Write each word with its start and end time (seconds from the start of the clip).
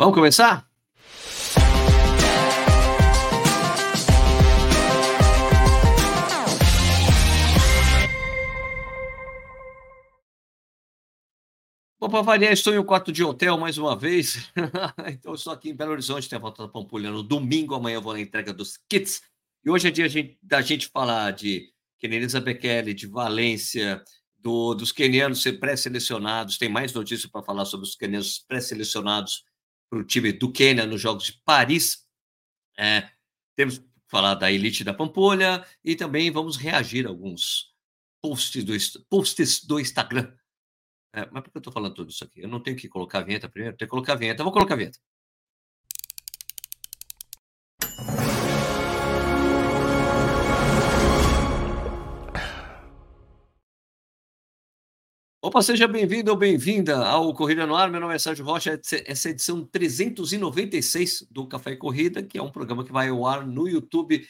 Vamos 0.00 0.14
começar? 0.14 0.64
Bom, 11.98 12.08
para 12.08 12.22
variar, 12.22 12.52
estou 12.52 12.72
em 12.72 12.78
um 12.78 12.84
quarto 12.84 13.10
de 13.10 13.24
hotel 13.24 13.58
mais 13.58 13.76
uma 13.76 13.96
vez. 13.96 14.48
então, 15.12 15.34
estou 15.34 15.52
aqui 15.52 15.70
em 15.70 15.74
Belo 15.74 15.90
Horizonte, 15.90 16.28
tenho 16.28 16.38
a 16.38 16.42
volta 16.42 16.62
da 16.62 16.68
Pampulha 16.68 17.10
no 17.10 17.24
domingo. 17.24 17.74
Amanhã 17.74 17.96
eu 17.96 18.02
vou 18.02 18.12
na 18.12 18.20
entrega 18.20 18.52
dos 18.52 18.76
kits. 18.88 19.20
E 19.64 19.68
hoje 19.68 19.88
é 19.88 19.90
dia 19.90 20.08
da 20.40 20.62
gente 20.62 20.86
falar 20.86 21.32
de 21.32 21.72
Kenenisa 21.98 22.40
Bekele, 22.40 22.94
de 22.94 23.08
Valência, 23.08 24.00
do, 24.38 24.74
dos 24.74 24.92
quenianos 24.92 25.42
pré-selecionados. 25.58 26.56
Tem 26.56 26.68
mais 26.68 26.92
notícias 26.92 27.28
para 27.28 27.42
falar 27.42 27.64
sobre 27.64 27.84
os 27.84 27.96
quenianos 27.96 28.38
pré-selecionados 28.46 29.42
para 29.90 29.98
o 29.98 30.04
time 30.04 30.32
do 30.32 30.52
Quênia 30.52 30.86
nos 30.86 31.00
Jogos 31.00 31.24
de 31.24 31.32
Paris. 31.44 32.06
É, 32.78 33.10
temos 33.56 33.78
que 33.78 33.88
falar 34.08 34.34
da 34.34 34.50
elite 34.50 34.84
da 34.84 34.94
Pampolha 34.94 35.66
e 35.84 35.96
também 35.96 36.30
vamos 36.30 36.56
reagir 36.56 37.06
a 37.06 37.10
alguns 37.10 37.74
posts 38.22 38.64
do, 38.64 38.72
posts 39.08 39.64
do 39.64 39.80
Instagram. 39.80 40.32
É, 41.14 41.26
mas 41.30 41.42
por 41.42 41.50
que 41.50 41.56
eu 41.56 41.60
estou 41.60 41.72
falando 41.72 41.94
tudo 41.94 42.10
isso 42.10 42.24
aqui? 42.24 42.40
Eu 42.40 42.48
não 42.48 42.62
tenho 42.62 42.76
que 42.76 42.88
colocar 42.88 43.18
a 43.18 43.22
vinheta 43.22 43.48
primeiro? 43.48 43.76
Tenho 43.76 43.88
que 43.88 43.90
colocar 43.90 44.12
a 44.12 44.16
vinheta. 44.16 44.40
Eu 44.40 44.44
vou 44.44 44.52
colocar 44.52 44.74
a 44.74 44.76
vinheta. 44.76 44.98
Opa, 55.40 55.62
seja 55.62 55.86
bem-vindo 55.86 56.32
ou 56.32 56.36
bem-vinda 56.36 57.06
ao 57.06 57.32
Corrida 57.32 57.64
no 57.64 57.76
Ar. 57.76 57.88
Meu 57.88 58.00
nome 58.00 58.12
é 58.12 58.18
Sérgio 58.18 58.44
Rocha. 58.44 58.72
Essa 59.06 59.28
é 59.28 59.30
a 59.30 59.32
edição 59.32 59.64
396 59.64 61.28
do 61.30 61.46
Café 61.46 61.70
e 61.72 61.76
Corrida, 61.76 62.24
que 62.24 62.36
é 62.36 62.42
um 62.42 62.50
programa 62.50 62.84
que 62.84 62.90
vai 62.90 63.08
ao 63.08 63.24
ar 63.24 63.46
no 63.46 63.68
YouTube 63.68 64.26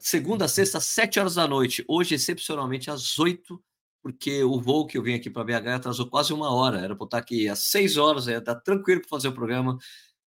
segunda 0.00 0.46
a 0.46 0.48
sexta, 0.48 0.78
às 0.78 0.84
7 0.84 1.20
horas 1.20 1.36
da 1.36 1.46
noite. 1.46 1.84
Hoje, 1.86 2.16
excepcionalmente, 2.16 2.90
às 2.90 3.20
8, 3.20 3.62
porque 4.02 4.42
o 4.42 4.60
voo 4.60 4.84
que 4.84 4.98
eu 4.98 5.02
vim 5.02 5.14
aqui 5.14 5.30
para 5.30 5.44
BH 5.44 5.76
atrasou 5.76 6.08
quase 6.08 6.32
uma 6.32 6.52
hora. 6.52 6.80
Era 6.80 6.96
para 6.96 7.04
estar 7.04 7.18
aqui 7.18 7.48
às 7.48 7.60
6 7.60 7.96
horas, 7.96 8.26
ia 8.26 8.38
estar 8.38 8.56
tranquilo 8.56 9.00
para 9.00 9.10
fazer 9.10 9.28
o 9.28 9.32
programa. 9.32 9.78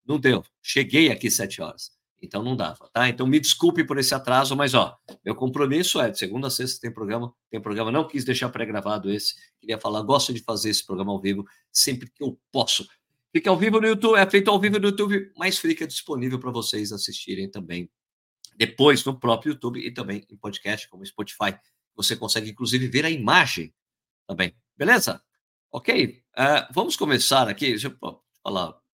Não 0.06 0.18
deu. 0.18 0.46
Cheguei 0.64 1.12
aqui 1.12 1.28
às 1.28 1.36
7 1.36 1.62
horas. 1.62 1.95
Então 2.26 2.44
não 2.44 2.56
dava, 2.56 2.90
tá? 2.92 3.08
Então 3.08 3.26
me 3.26 3.40
desculpe 3.40 3.84
por 3.84 3.98
esse 3.98 4.14
atraso, 4.14 4.56
mas 4.56 4.74
ó, 4.74 4.98
meu 5.24 5.36
compromisso 5.36 6.00
é 6.00 6.10
de 6.10 6.18
segunda 6.18 6.48
a 6.48 6.50
sexta 6.50 6.82
tem 6.82 6.92
programa, 6.92 7.34
tem 7.50 7.62
programa, 7.62 7.92
não 7.92 8.08
quis 8.08 8.26
deixar 8.26 8.50
pré-gravado 8.50 9.12
esse, 9.12 9.36
queria 9.60 9.80
falar, 9.80 10.02
gosto 10.02 10.34
de 10.34 10.42
fazer 10.42 10.70
esse 10.70 10.86
programa 10.86 11.12
ao 11.12 11.22
vivo 11.22 11.46
sempre 11.72 12.10
que 12.10 12.24
eu 12.24 12.40
posso. 12.52 12.88
Fica 13.32 13.50
ao 13.50 13.58
vivo 13.58 13.80
no 13.80 13.88
YouTube, 13.88 14.18
é 14.18 14.30
feito 14.30 14.50
ao 14.50 14.60
vivo 14.60 14.80
no 14.80 14.88
YouTube, 14.88 15.32
mas 15.38 15.58
fica 15.58 15.86
disponível 15.86 16.40
para 16.40 16.52
vocês 16.52 16.92
assistirem 16.92 17.50
também 17.50 17.90
depois 18.58 19.04
no 19.04 19.20
próprio 19.20 19.54
YouTube 19.54 19.80
e 19.80 19.92
também 19.92 20.26
em 20.30 20.38
podcast 20.38 20.88
como 20.90 21.06
Spotify. 21.06 21.58
Você 21.96 22.16
consegue 22.16 22.50
inclusive 22.50 22.88
ver 22.88 23.06
a 23.06 23.10
imagem 23.10 23.74
também, 24.28 24.56
beleza? 24.78 25.22
Ok? 25.72 26.22
Uh, 26.38 26.74
vamos 26.74 26.96
começar 26.96 27.48
aqui, 27.50 27.68
deixa 27.68 27.88
eu 27.88 28.22
falar 28.42 28.85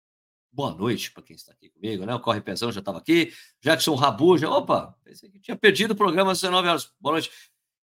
boa 0.51 0.73
noite 0.73 1.11
para 1.11 1.23
quem 1.23 1.35
está 1.35 1.51
aqui 1.51 1.69
comigo, 1.69 2.05
né? 2.05 2.13
O 2.13 2.19
Corre 2.19 2.41
Pezão 2.41 2.71
já 2.71 2.79
estava 2.79 2.97
aqui, 2.97 3.33
Jackson 3.61 3.95
Rabuja, 3.95 4.49
opa, 4.49 4.95
pensei 5.03 5.29
que 5.29 5.39
tinha 5.39 5.55
perdido 5.55 5.91
o 5.91 5.95
programa 5.95 6.31
às 6.31 6.41
19 6.41 6.67
horas, 6.67 6.91
boa 6.99 7.13
noite. 7.13 7.31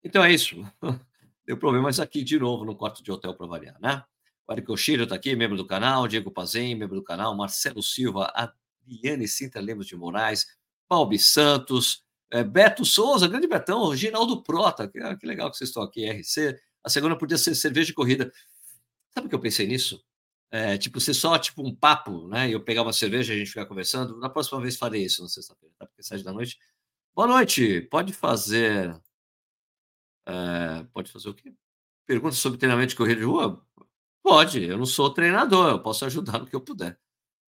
Então 0.04 0.24
é 0.24 0.32
isso, 0.32 0.56
deu 1.46 1.58
problemas 1.58 2.00
aqui 2.00 2.24
de 2.24 2.40
novo 2.40 2.66
no 2.66 2.76
quarto 2.76 3.04
de 3.04 3.12
hotel 3.12 3.34
para 3.36 3.46
variar, 3.46 3.80
né? 3.80 4.04
O 4.48 4.54
Eric 4.54 4.72
Oshiro 4.72 5.04
está 5.04 5.16
aqui, 5.16 5.36
membro 5.36 5.58
do 5.58 5.66
canal, 5.66 6.08
Diego 6.08 6.32
Pazem, 6.32 6.76
membro 6.76 6.96
do 6.96 7.04
canal, 7.04 7.36
Marcelo 7.36 7.82
Silva, 7.82 8.32
Adriane 8.36 9.28
Sintra 9.28 9.60
Lemos 9.60 9.88
de 9.88 9.96
Moraes, 9.96 10.46
Paulo 10.88 11.18
Santos, 11.18 12.04
é, 12.32 12.44
Beto 12.44 12.86
Souza, 12.86 13.28
grande 13.28 13.48
Betão, 13.48 13.90
Reginaldo 13.90 14.44
Prota, 14.44 14.88
que, 14.88 15.00
que 15.18 15.26
legal 15.26 15.50
que 15.50 15.58
vocês 15.58 15.70
estão 15.70 15.82
aqui, 15.82 16.08
RC, 16.08 16.60
a 16.84 16.90
segunda 16.90 17.18
podia 17.18 17.38
ser 17.38 17.56
cerveja 17.56 17.88
de 17.88 17.94
corrida. 17.94 18.32
Sabe 19.12 19.26
o 19.26 19.30
que 19.30 19.36
eu 19.36 19.40
pensei 19.40 19.66
nisso? 19.66 20.05
É, 20.52 20.78
tipo, 20.78 21.00
ser 21.00 21.14
só 21.14 21.38
tipo 21.38 21.62
um 21.68 21.76
papo, 21.76 22.28
né? 22.28 22.50
Eu 22.50 22.64
pegar 22.64 22.84
uma 22.84 22.94
cerveja 22.94 23.34
e 23.34 23.36
a 23.36 23.40
gente 23.40 23.50
ficar 23.50 23.66
conversando. 23.66 24.18
Na 24.20 24.30
próxima 24.30 24.62
vez 24.62 24.78
farei 24.78 25.04
isso 25.04 25.22
na 25.22 25.28
sexta-feira, 25.28 25.74
tá? 25.78 25.86
Porque 25.86 26.04
sete 26.04 26.24
da 26.24 26.32
noite. 26.32 26.58
Boa 27.16 27.28
noite. 27.28 27.82
Pode 27.84 28.14
fazer. 28.14 28.96
É, 30.28 30.84
pode 30.94 31.12
fazer 31.12 31.30
o 31.30 31.34
quê? 31.34 31.54
Pergunta 32.08 32.36
sobre 32.36 32.60
treinamento 32.60 32.90
de 32.90 32.96
corrida 32.96 33.20
de 33.20 33.26
rua? 33.26 33.66
Pode. 34.24 34.64
Eu 34.64 34.78
não 34.78 34.86
sou 34.86 35.10
treinador. 35.14 35.70
Eu 35.72 35.80
posso 35.82 36.06
ajudar 36.06 36.40
no 36.40 36.48
que 36.48 36.56
eu 36.56 36.62
puder. 36.62 36.98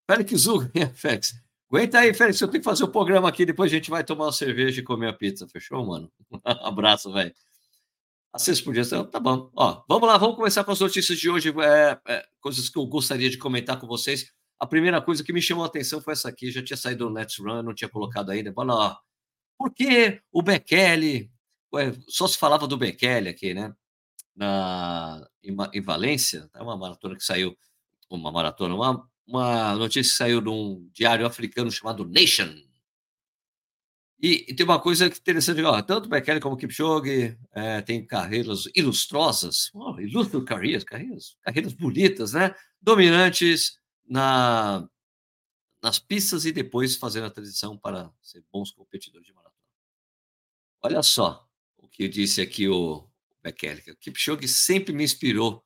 Félix 0.09 0.46
Hugo, 0.47 0.69
Félix. 0.96 1.34
Aguenta 1.72 2.00
aí, 2.00 2.13
Félix. 2.13 2.41
Eu 2.41 2.50
tenho 2.50 2.62
que 2.62 2.69
fazer 2.69 2.84
o 2.84 2.90
programa 2.91 3.29
aqui. 3.29 3.46
Depois 3.46 3.72
a 3.72 3.75
gente 3.75 3.90
vai 3.90 4.03
tomar 4.03 4.25
uma 4.25 4.31
cerveja 4.31 4.81
e 4.81 4.84
comer 4.84 5.08
a 5.09 5.13
pizza. 5.13 5.47
Fechou, 5.47 5.85
mano? 5.85 6.12
Abraço, 6.44 7.12
velho. 7.13 7.34
Acesso 8.33 8.63
por 8.63 8.73
dia, 8.73 8.85
tá 8.85 9.19
bom. 9.19 9.51
Ó, 9.53 9.83
vamos 9.89 10.07
lá, 10.07 10.17
vamos 10.17 10.37
começar 10.37 10.63
com 10.63 10.71
as 10.71 10.79
notícias 10.79 11.19
de 11.19 11.29
hoje, 11.29 11.53
é, 11.59 11.99
é, 12.07 12.25
coisas 12.39 12.69
que 12.69 12.79
eu 12.79 12.85
gostaria 12.85 13.29
de 13.29 13.37
comentar 13.37 13.77
com 13.77 13.85
vocês. 13.85 14.31
A 14.57 14.65
primeira 14.65 15.01
coisa 15.01 15.21
que 15.21 15.33
me 15.33 15.41
chamou 15.41 15.65
a 15.65 15.67
atenção 15.67 16.01
foi 16.01 16.13
essa 16.13 16.29
aqui, 16.29 16.49
já 16.49 16.63
tinha 16.63 16.77
saído 16.77 17.09
no 17.09 17.13
Let's 17.13 17.37
Run, 17.37 17.61
não 17.61 17.73
tinha 17.73 17.89
colocado 17.89 18.29
ainda. 18.29 18.53
Fala, 18.53 18.73
ó, 18.73 18.97
por 19.57 19.73
que 19.73 20.21
o 20.31 20.41
Bekele, 20.41 21.29
ué, 21.73 21.93
só 22.07 22.25
se 22.25 22.37
falava 22.37 22.67
do 22.67 22.77
Bekele 22.77 23.29
aqui, 23.29 23.53
né? 23.53 23.75
Na, 24.33 25.27
em, 25.43 25.55
em 25.73 25.81
Valência, 25.81 26.49
é 26.55 26.61
uma 26.61 26.77
maratona 26.77 27.17
que 27.17 27.23
saiu, 27.23 27.57
uma 28.09 28.31
maratona, 28.31 28.73
uma, 28.73 29.09
uma 29.27 29.75
notícia 29.75 30.09
que 30.09 30.17
saiu 30.17 30.39
de 30.39 30.49
um 30.49 30.89
diário 30.93 31.25
africano 31.25 31.69
chamado 31.69 32.05
Nation, 32.05 32.55
e, 34.21 34.45
e, 34.47 34.53
tem 34.53 34.63
uma 34.63 34.79
coisa 34.79 35.07
interessante, 35.07 35.63
ó, 35.63 35.81
tanto 35.81 36.07
Bekele 36.07 36.39
como 36.39 36.55
Kipchoge 36.55 37.35
é, 37.53 37.81
tem 37.81 38.05
carreiras 38.05 38.65
ilustrosas, 38.75 39.71
oh, 39.73 39.95
carreiras, 40.45 40.83
carreiras, 40.83 41.35
carreiras 41.41 41.73
bonitas, 41.73 42.33
né? 42.33 42.53
Dominantes 42.79 43.79
na, 44.07 44.87
nas 45.81 45.97
pistas 45.97 46.45
e 46.45 46.51
depois 46.51 46.95
fazendo 46.95 47.25
a 47.25 47.31
transição 47.31 47.75
para 47.75 48.11
ser 48.21 48.43
bons 48.53 48.71
competidores 48.71 49.25
de 49.25 49.33
maratona. 49.33 49.55
Olha 50.83 51.01
só 51.01 51.47
o 51.77 51.87
que 51.87 52.07
disse 52.07 52.41
aqui 52.41 52.67
o 52.67 53.09
Bekele. 53.41 53.81
O 53.91 53.95
Kipchoge 53.95 54.47
sempre 54.47 54.93
me 54.93 55.03
inspirou. 55.03 55.65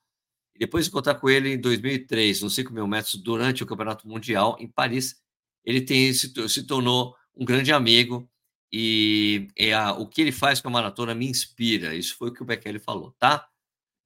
Depois 0.58 0.86
de 0.86 0.92
encontrar 0.92 1.16
com 1.16 1.30
ele 1.30 1.50
em 1.50 1.60
2003, 1.60 2.42
nos 2.42 2.56
5 2.56 2.72
mil 2.72 2.88
metros, 2.88 3.16
durante 3.16 3.64
o 3.64 3.66
Campeonato 3.66 4.08
Mundial 4.08 4.56
em 4.62 4.70
Paris, 4.70 5.22
ele 5.66 5.82
tem, 5.82 6.14
se, 6.14 6.32
se 6.48 6.64
tornou 6.64 7.14
um 7.36 7.44
grande 7.44 7.74
amigo 7.74 8.30
e 8.72 9.48
é 9.58 9.74
a, 9.74 9.94
o 9.94 10.08
que 10.08 10.22
ele 10.22 10.32
faz 10.32 10.62
com 10.62 10.68
a 10.68 10.72
maratona 10.72 11.16
me 11.16 11.28
inspira. 11.28 11.96
Isso 11.96 12.16
foi 12.18 12.30
o 12.30 12.34
que 12.34 12.42
o 12.42 12.46
Bekele 12.46 12.80
falou, 12.80 13.16
tá? 13.20 13.48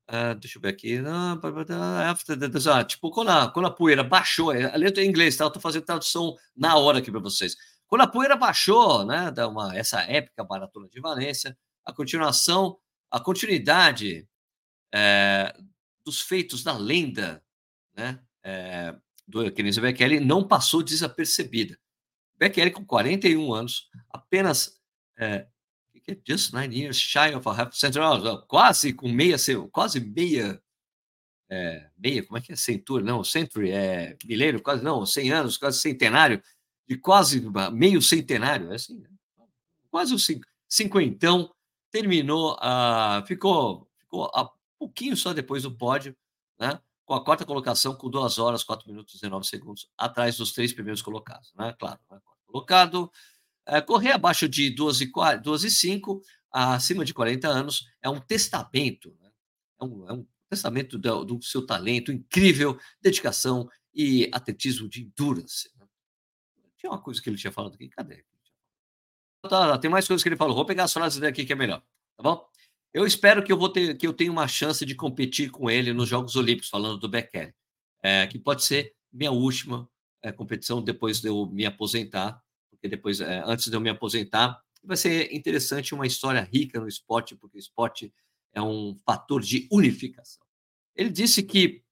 Uh, 0.10 0.34
deixa 0.40 0.58
eu 0.58 0.62
ver 0.62 0.70
aqui. 0.70 1.00
Ah, 1.06 2.84
tipo, 2.84 3.12
quando 3.12 3.30
a, 3.30 3.48
quando 3.52 3.68
a 3.68 3.72
poeira 3.72 4.04
baixou, 4.04 4.52
a 4.52 4.76
letra 4.76 5.04
é 5.04 5.06
em 5.06 5.10
inglês, 5.10 5.38
tá? 5.38 5.44
Eu 5.44 5.52
tô 5.52 5.60
fazendo 5.60 5.86
tradução 5.86 6.36
na 6.56 6.76
hora 6.76 6.98
aqui 6.98 7.12
para 7.12 7.20
vocês. 7.20 7.56
Quando 7.88 8.02
a 8.02 8.08
poeira 8.08 8.36
baixou, 8.36 9.06
né, 9.06 9.32
da 9.32 9.48
uma, 9.48 9.76
essa 9.78 10.02
épica 10.02 10.44
maratona 10.44 10.88
de 10.90 11.00
Valência, 11.00 11.58
a 11.86 11.94
continuação, 11.94 12.78
a 13.10 13.20
continuidade 13.20 14.28
é, 14.94 15.56
dos 16.04 16.22
feitos 16.22 16.64
da 16.64 16.78
lenda, 16.78 17.44
né, 17.96 18.20
é, 18.44 18.96
do 19.28 19.52
Kenenisa 19.52 19.82
Bekele 19.82 20.20
não 20.20 20.48
passou 20.48 20.82
desapercebida. 20.82 21.78
Bekele, 22.40 22.72
com 22.72 22.86
41 22.86 23.54
anos, 23.54 23.90
apenas 24.10 24.80
é, 25.18 25.46
just 26.26 26.54
nine 26.54 26.74
years 26.74 26.98
shy 26.98 27.36
of 27.36 27.48
a 27.48 27.52
half 27.52 27.76
century, 27.76 28.04
quase 28.48 28.94
com 28.94 29.10
meia, 29.10 29.36
quase 29.72 30.00
meia, 30.00 30.62
é, 31.50 31.90
meia, 31.98 32.26
como 32.26 32.38
é 32.38 32.42
que 32.42 32.54
é? 32.54 32.56
Century, 32.56 33.04
não, 33.04 33.24
century, 33.24 33.72
é 33.72 34.18
milênio, 34.26 34.62
quase, 34.62 34.84
não, 34.84 35.06
100 35.06 35.32
anos, 35.32 35.58
quase 35.58 35.80
centenário, 35.80 36.42
de 36.88 36.98
quase 36.98 37.46
meio 37.74 38.02
centenário, 38.02 38.72
é 38.72 38.76
assim, 38.76 39.00
né? 39.00 39.10
quase 39.92 40.14
o 40.16 40.46
cinquentão, 40.68 41.54
terminou, 41.92 42.56
uh, 42.56 43.26
ficou, 43.28 43.90
ficou 44.00 44.32
a 44.34 44.50
pouquinho 44.78 45.18
só 45.18 45.34
depois 45.34 45.64
do 45.64 45.76
pódio, 45.76 46.16
né? 46.58 46.80
Com 47.10 47.16
a 47.16 47.26
quarta 47.26 47.44
colocação 47.44 47.96
com 47.96 48.08
2 48.08 48.38
horas, 48.38 48.64
4 48.64 48.88
minutos 48.88 49.16
e 49.16 49.22
19 49.22 49.48
segundos, 49.48 49.90
atrás 49.98 50.38
dos 50.38 50.52
três 50.52 50.72
primeiros 50.72 51.02
colocados, 51.02 51.52
né? 51.56 51.74
Claro, 51.80 52.00
né? 52.12 52.20
colocado. 52.46 53.12
É, 53.66 53.82
correr 53.82 54.12
abaixo 54.12 54.48
de 54.48 54.70
12, 54.70 55.12
12 55.42 55.68
e 55.68 55.72
5, 55.72 56.22
acima 56.52 57.04
de 57.04 57.12
40 57.12 57.48
anos, 57.48 57.88
é 58.00 58.08
um 58.08 58.20
testamento, 58.20 59.18
né? 59.20 59.32
é, 59.82 59.84
um, 59.84 60.08
é, 60.08 60.14
um, 60.14 60.28
testamento 60.48 61.00
do, 61.00 61.26
do, 61.26 61.42
seu 61.42 61.66
talento, 61.66 62.12
incrível 62.12 62.80
dedicação 63.02 63.68
e 63.92 64.30
atletismo 64.32 64.88
de 64.88 65.02
endurance. 65.02 65.72
Né? 65.80 65.88
Tinha 66.78 66.92
uma 66.92 67.02
coisa 67.02 67.20
que 67.20 67.28
ele 67.28 67.38
tinha 67.38 67.52
falado 67.52 67.74
aqui, 67.74 67.90
cadê? 67.90 68.24
Tá, 69.50 69.80
tem 69.80 69.90
mais 69.90 70.06
coisas 70.06 70.22
que 70.22 70.30
ele 70.30 70.38
falou. 70.38 70.56
Vou 70.56 70.66
pegar 70.66 70.84
as 70.84 70.94
frases 70.94 71.20
daqui 71.20 71.44
que 71.44 71.54
é 71.54 71.56
melhor, 71.56 71.82
tá 72.16 72.22
bom? 72.22 72.48
Eu 72.94 73.06
espero 73.06 73.44
que 73.44 73.52
eu 73.52 73.58
vou 73.58 73.70
ter 73.70 73.96
que 73.98 74.08
eu 74.08 74.14
tenha 74.14 74.32
uma 74.32 74.48
chance 74.48 74.84
de 74.86 74.96
competir 74.96 75.52
com 75.52 75.70
ele 75.70 75.94
nos 75.94 76.10
Jogos 76.10 76.36
Olímpicos, 76.36 76.70
falando 76.70 76.98
do 76.98 77.08
Bekele, 77.08 77.54
é, 78.02 78.26
que 78.26 78.40
pode 78.40 78.64
ser 78.64 78.94
minha 79.12 79.32
última 79.32 79.88
é, 80.24 80.32
competição 80.32 80.82
depois 80.82 81.22
de 81.22 81.28
eu 81.30 81.46
me 81.46 81.66
aposentar, 81.66 82.42
porque 82.70 82.88
depois, 82.88 83.22
é, 83.22 83.44
antes 83.46 83.68
de 83.68 83.76
eu 83.76 83.80
me 83.80 83.90
aposentar, 83.90 84.60
vai 84.84 84.98
ser 84.98 85.34
interessante 85.34 85.94
uma 85.94 86.08
história 86.08 86.42
rica 86.42 86.80
no 86.80 86.88
esporte, 86.88 87.36
porque 87.36 87.58
o 87.58 87.60
esporte 87.60 88.14
é 88.54 88.62
um 88.62 88.98
fator 89.06 89.42
de 89.42 89.68
unificação. 89.72 90.42
Ele 90.96 91.10
disse 91.10 91.44
que, 91.44 91.84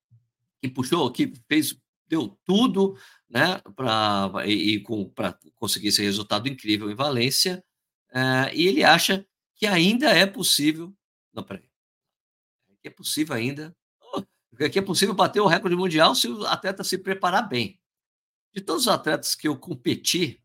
que 0.62 0.70
puxou, 0.70 1.12
que 1.12 1.34
fez, 1.48 1.80
deu 2.08 2.38
tudo 2.44 2.98
né, 3.30 3.62
para 3.76 4.32
e, 4.48 4.84
para 5.14 5.38
conseguir 5.56 5.90
esse 5.90 6.02
resultado 6.02 6.48
incrível 6.48 6.90
em 6.90 6.96
Valência, 6.96 7.64
é, 8.12 8.56
e 8.56 8.68
ele 8.68 8.84
acha 8.84 9.26
que 9.58 9.66
ainda 9.66 10.10
é 10.10 10.26
possível. 10.26 10.94
Não, 11.34 11.44
peraí. 11.44 11.70
Que 12.82 12.88
é 12.88 12.92
possível 12.92 13.36
ainda. 13.36 13.76
Oh, 14.14 14.22
que 14.72 14.80
é 14.80 14.82
possível 14.82 15.14
bater 15.14 15.42
o 15.42 15.48
recorde 15.48 15.76
mundial 15.76 16.16
se 16.16 16.28
o 16.28 16.46
atleta 16.46 16.84
se 16.84 16.98
preparar 16.98 17.48
bem. 17.48 17.80
De 18.54 18.62
todos 18.62 18.84
os 18.84 18.88
atletas 18.88 19.36
que 19.36 19.48
eu 19.48 19.58
competi, 19.58 20.42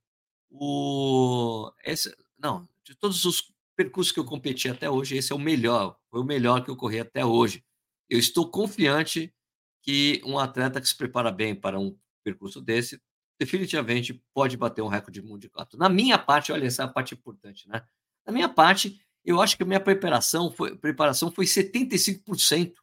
o, 0.50 1.72
esse, 1.84 2.14
não, 2.38 2.68
de 2.84 2.94
todos 2.94 3.24
os 3.24 3.52
percursos 3.76 4.12
que 4.12 4.20
eu 4.20 4.24
competi 4.24 4.68
até 4.68 4.90
hoje, 4.90 5.16
esse 5.16 5.32
é 5.32 5.34
o 5.34 5.38
melhor, 5.38 5.98
foi 6.10 6.20
o 6.20 6.24
melhor 6.24 6.62
que 6.62 6.70
eu 6.70 6.76
corri 6.76 7.00
até 7.00 7.24
hoje. 7.24 7.64
Eu 8.08 8.18
estou 8.18 8.50
confiante 8.50 9.34
que 9.82 10.20
um 10.24 10.38
atleta 10.38 10.80
que 10.80 10.88
se 10.88 10.96
prepara 10.96 11.30
bem 11.30 11.54
para 11.54 11.78
um 11.78 11.96
percurso 12.22 12.60
desse, 12.60 13.00
definitivamente 13.38 14.22
pode 14.34 14.56
bater 14.56 14.82
um 14.82 14.88
recorde 14.88 15.22
mundial. 15.22 15.66
Na 15.74 15.88
minha 15.88 16.18
parte, 16.18 16.52
olha, 16.52 16.66
essa 16.66 16.82
é 16.82 16.84
a 16.84 16.88
parte 16.88 17.14
importante, 17.14 17.68
né? 17.68 17.82
Na 18.26 18.32
minha 18.32 18.48
parte, 18.48 19.00
eu 19.24 19.40
acho 19.40 19.56
que 19.56 19.62
a 19.62 19.66
minha 19.66 19.80
preparação 19.80 20.50
foi, 20.50 20.76
preparação 20.76 21.30
foi 21.30 21.44
75%. 21.44 22.74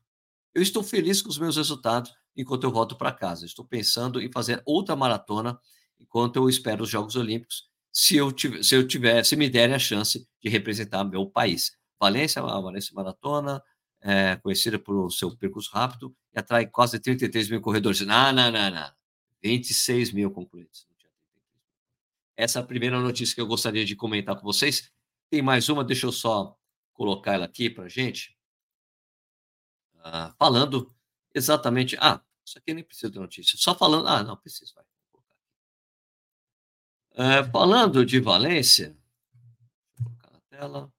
Eu 0.53 0.61
estou 0.61 0.83
feliz 0.83 1.21
com 1.21 1.29
os 1.29 1.37
meus 1.37 1.57
resultados 1.57 2.13
enquanto 2.35 2.63
eu 2.63 2.71
volto 2.71 2.95
para 2.95 3.11
casa. 3.11 3.45
Estou 3.45 3.65
pensando 3.65 4.21
em 4.21 4.31
fazer 4.31 4.61
outra 4.65 4.95
maratona 4.95 5.59
enquanto 5.99 6.37
eu 6.37 6.49
espero 6.49 6.83
os 6.83 6.89
Jogos 6.89 7.15
Olímpicos, 7.15 7.67
se 7.91 8.15
eu 8.15 8.31
tiver, 8.31 8.63
se 8.63 8.75
eu 8.75 8.87
tiver, 8.87 9.23
se 9.25 9.35
me 9.35 9.49
derem 9.49 9.75
a 9.75 9.79
chance 9.79 10.27
de 10.41 10.49
representar 10.49 11.03
meu 11.03 11.25
país. 11.25 11.77
Valência, 11.99 12.41
a 12.41 12.61
Valência 12.61 12.93
Maratona, 12.95 13.61
é 14.01 14.37
conhecida 14.37 14.79
por 14.79 15.11
seu 15.11 15.35
percurso 15.35 15.69
rápido 15.73 16.15
e 16.33 16.39
atrai 16.39 16.65
quase 16.65 16.97
33 16.99 17.49
mil 17.49 17.61
corredores. 17.61 17.99
Não, 18.01 18.31
não, 18.31 18.49
não, 18.49 18.71
não. 18.71 18.91
26 19.43 20.13
mil 20.13 20.31
concluintes. 20.31 20.87
Essa 22.37 22.59
é 22.59 22.61
a 22.61 22.65
primeira 22.65 22.99
notícia 23.01 23.35
que 23.35 23.41
eu 23.41 23.47
gostaria 23.47 23.83
de 23.83 23.95
comentar 23.97 24.35
com 24.37 24.43
vocês. 24.43 24.89
Tem 25.29 25.41
mais 25.41 25.69
uma, 25.69 25.83
deixa 25.83 26.05
eu 26.07 26.11
só 26.11 26.57
colocar 26.93 27.33
ela 27.33 27.45
aqui 27.45 27.69
para 27.69 27.87
gente. 27.87 28.37
Ah, 30.03 30.33
falando 30.37 30.91
exatamente. 31.33 31.95
Ah, 31.99 32.21
isso 32.45 32.57
aqui 32.57 32.73
nem 32.73 32.83
precisa 32.83 33.11
de 33.11 33.19
notícia. 33.19 33.57
Só 33.57 33.75
falando. 33.75 34.07
Ah, 34.07 34.23
não, 34.23 34.35
precisa. 34.35 34.73
Vai. 34.75 34.85
É, 37.13 37.43
falando 37.43 38.05
de 38.05 38.19
Valência, 38.19 38.95
vou 39.97 40.05
colocar 40.05 40.31
na 40.31 40.39
tela. 40.49 40.93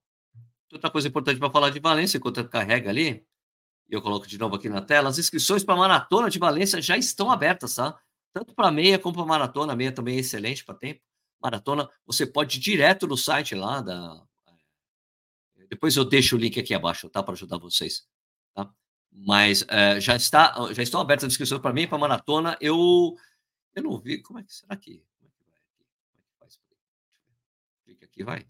Outra 0.71 0.89
coisa 0.89 1.07
importante 1.07 1.39
para 1.39 1.49
falar 1.49 1.69
de 1.69 1.79
Valência, 1.79 2.17
enquanto 2.17 2.47
carrega 2.47 2.89
ali, 2.89 3.25
e 3.89 3.93
eu 3.93 4.01
coloco 4.01 4.25
de 4.27 4.37
novo 4.37 4.55
aqui 4.55 4.69
na 4.69 4.81
tela, 4.81 5.09
as 5.09 5.17
inscrições 5.17 5.63
para 5.63 5.73
a 5.73 5.77
Maratona 5.77 6.29
de 6.29 6.39
Valência 6.39 6.81
já 6.81 6.97
estão 6.97 7.29
abertas, 7.29 7.75
tá? 7.75 7.99
Tanto 8.33 8.53
para 8.53 8.71
meia 8.71 8.97
como 8.97 9.15
para 9.15 9.25
maratona. 9.25 9.73
A 9.73 9.75
meia 9.75 9.91
também 9.91 10.15
é 10.15 10.19
excelente 10.19 10.63
para 10.63 10.75
tempo. 10.75 11.01
Maratona, 11.41 11.89
você 12.05 12.25
pode 12.25 12.57
ir 12.57 12.61
direto 12.61 13.07
no 13.07 13.17
site 13.17 13.55
lá 13.55 13.81
da. 13.81 14.23
Depois 15.69 15.95
eu 15.95 16.05
deixo 16.05 16.35
o 16.35 16.39
link 16.39 16.59
aqui 16.59 16.73
abaixo, 16.73 17.09
tá? 17.09 17.23
Para 17.23 17.33
ajudar 17.33 17.57
vocês. 17.57 18.05
Tá? 18.53 18.71
Mas 19.09 19.65
é, 19.69 19.99
já, 20.01 20.15
está, 20.15 20.53
já 20.73 20.83
estão 20.83 20.99
abertas 20.99 21.25
as 21.25 21.33
inscrições 21.33 21.61
para 21.61 21.73
mim, 21.73 21.87
para 21.87 21.97
maratona. 21.97 22.57
Eu, 22.59 23.15
eu 23.73 23.83
não 23.83 23.97
vi. 23.97 24.21
Como 24.21 24.39
é 24.39 24.43
que 24.43 24.53
será 24.53 24.75
que. 24.75 25.03
Como 25.17 25.27
é 25.27 25.31
que 25.31 25.43
vai 25.45 25.57
aqui? 25.57 25.85
Como 26.11 26.19
é 26.19 26.27
que 26.27 26.37
faz? 26.39 26.59
Clica 27.85 28.05
aqui, 28.05 28.23
vai. 28.23 28.45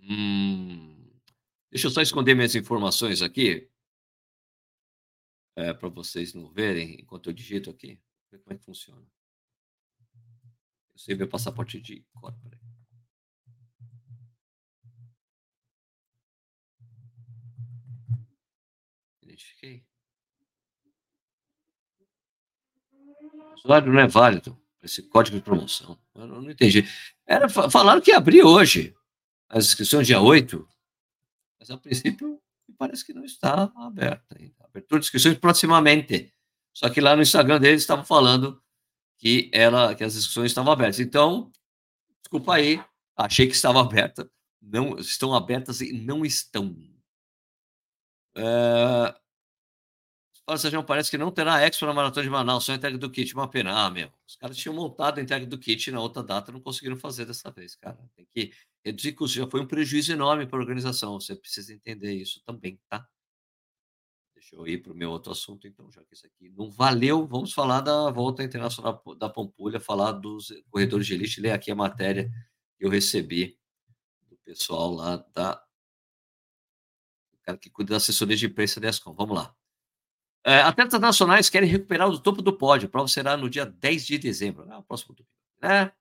Hum. 0.00 0.96
Deixa 1.70 1.88
eu 1.88 1.90
só 1.90 2.00
esconder 2.00 2.34
minhas 2.34 2.54
informações 2.54 3.20
aqui. 3.20 3.68
É, 5.54 5.72
para 5.72 5.88
vocês 5.88 6.34
não 6.34 6.50
verem 6.50 7.00
enquanto 7.00 7.28
eu 7.28 7.32
digito 7.34 7.70
aqui. 7.70 8.00
Ver 8.30 8.38
como 8.38 8.54
é 8.54 8.58
que 8.58 8.64
funciona. 8.64 9.06
Eu 10.96 10.98
sei 10.98 11.14
meu 11.14 11.28
passaporte 11.28 11.78
de 11.78 12.02
cor, 12.14 12.32
peraí. 12.42 12.58
Identifiquei. 19.22 19.84
O 22.90 23.54
usuário 23.56 23.92
não 23.92 24.00
é 24.00 24.08
válido 24.08 24.58
esse 24.82 25.02
código 25.02 25.36
de 25.36 25.42
promoção. 25.42 26.00
Eu 26.14 26.26
não 26.26 26.50
entendi. 26.50 26.82
Era, 27.26 27.46
falaram 27.46 28.00
que 28.00 28.10
ia 28.10 28.16
abrir 28.16 28.42
hoje 28.42 28.96
as 29.50 29.66
inscrições 29.66 30.06
dia 30.06 30.18
8, 30.18 30.66
mas 31.60 31.70
a 31.70 31.76
princípio 31.76 32.40
parece 32.78 33.04
que 33.04 33.12
não 33.12 33.24
está 33.24 33.70
aberta 33.76 34.38
ainda. 34.38 34.64
Abertura 34.64 35.00
de 35.00 35.04
inscrições 35.04 35.36
proximamente. 35.36 36.32
Só 36.72 36.88
que 36.88 37.02
lá 37.02 37.14
no 37.14 37.20
Instagram 37.20 37.60
deles 37.60 37.82
estavam 37.82 38.04
falando 38.04 38.62
que, 39.26 39.50
ela, 39.52 39.92
que 39.92 40.04
as 40.04 40.14
inscrições 40.14 40.52
estavam 40.52 40.72
abertas. 40.72 41.00
Então, 41.00 41.50
desculpa 42.22 42.54
aí, 42.54 42.80
achei 43.16 43.48
que 43.48 43.54
estava 43.54 43.80
aberta. 43.82 44.30
Não 44.62 44.96
estão 44.98 45.34
abertas 45.34 45.80
e 45.80 45.92
não 45.92 46.24
estão. 46.24 46.76
É... 48.36 49.12
Fala, 50.44 50.58
Sérgio, 50.58 50.84
parece 50.84 51.10
que 51.10 51.18
não 51.18 51.32
terá 51.32 51.60
Expo 51.60 51.86
na 51.86 51.92
Maratona 51.92 52.22
de 52.22 52.30
Manaus, 52.30 52.62
só 52.62 52.70
a 52.70 52.76
entrega 52.76 52.96
do 52.96 53.10
kit. 53.10 53.34
Uma 53.34 53.50
pena. 53.50 53.86
Ah, 53.86 53.90
meu. 53.90 54.12
Os 54.24 54.36
caras 54.36 54.56
tinham 54.56 54.76
montado 54.76 55.18
a 55.18 55.22
entrega 55.22 55.44
do 55.44 55.58
kit 55.58 55.90
na 55.90 56.00
outra 56.00 56.22
data, 56.22 56.52
não 56.52 56.60
conseguiram 56.60 56.96
fazer 56.96 57.24
dessa 57.24 57.50
vez, 57.50 57.74
cara. 57.74 57.98
Tem 58.14 58.28
que 58.32 58.52
reduzir 58.84 59.12
custos. 59.14 59.42
Já 59.42 59.50
foi 59.50 59.60
um 59.60 59.66
prejuízo 59.66 60.12
enorme 60.12 60.46
para 60.46 60.56
a 60.56 60.62
organização. 60.62 61.18
Você 61.18 61.34
precisa 61.34 61.74
entender 61.74 62.14
isso 62.14 62.40
também, 62.46 62.78
tá? 62.88 63.04
Deixa 64.46 64.54
eu 64.54 64.66
ir 64.68 64.78
para 64.80 64.92
o 64.92 64.96
meu 64.96 65.10
outro 65.10 65.32
assunto, 65.32 65.66
então, 65.66 65.90
já 65.90 66.04
que 66.04 66.14
isso 66.14 66.24
aqui 66.24 66.48
não 66.50 66.70
valeu. 66.70 67.26
Vamos 67.26 67.52
falar 67.52 67.80
da 67.80 68.12
volta 68.12 68.44
internacional 68.44 69.02
da 69.18 69.28
Pampulha, 69.28 69.80
falar 69.80 70.12
dos 70.12 70.52
corredores 70.70 71.04
de 71.04 71.14
elite. 71.14 71.40
Ler 71.40 71.50
aqui 71.50 71.68
a 71.68 71.74
matéria 71.74 72.30
que 72.78 72.86
eu 72.86 72.88
recebi 72.88 73.58
do 74.28 74.36
pessoal 74.44 74.92
lá 74.94 75.16
da. 75.34 75.60
O 77.32 77.38
cara 77.42 77.58
que 77.58 77.68
cuida 77.68 77.90
da 77.90 77.96
assessoria 77.96 78.36
de 78.36 78.46
imprensa 78.46 78.78
da 78.78 78.88
ESCOM. 78.88 79.14
Vamos 79.14 79.34
lá. 79.34 79.52
É, 80.44 80.60
atletas 80.60 81.00
nacionais 81.00 81.50
querem 81.50 81.68
recuperar 81.68 82.08
o 82.08 82.16
topo 82.16 82.40
do 82.40 82.56
pódio. 82.56 82.86
A 82.86 82.90
prova 82.90 83.08
será 83.08 83.36
no 83.36 83.50
dia 83.50 83.66
10 83.66 84.06
de 84.06 84.16
dezembro. 84.16 84.64
Né? 84.64 84.80
Próximo 84.86 85.12
domingo. 85.12 85.34
Né? 85.60 85.92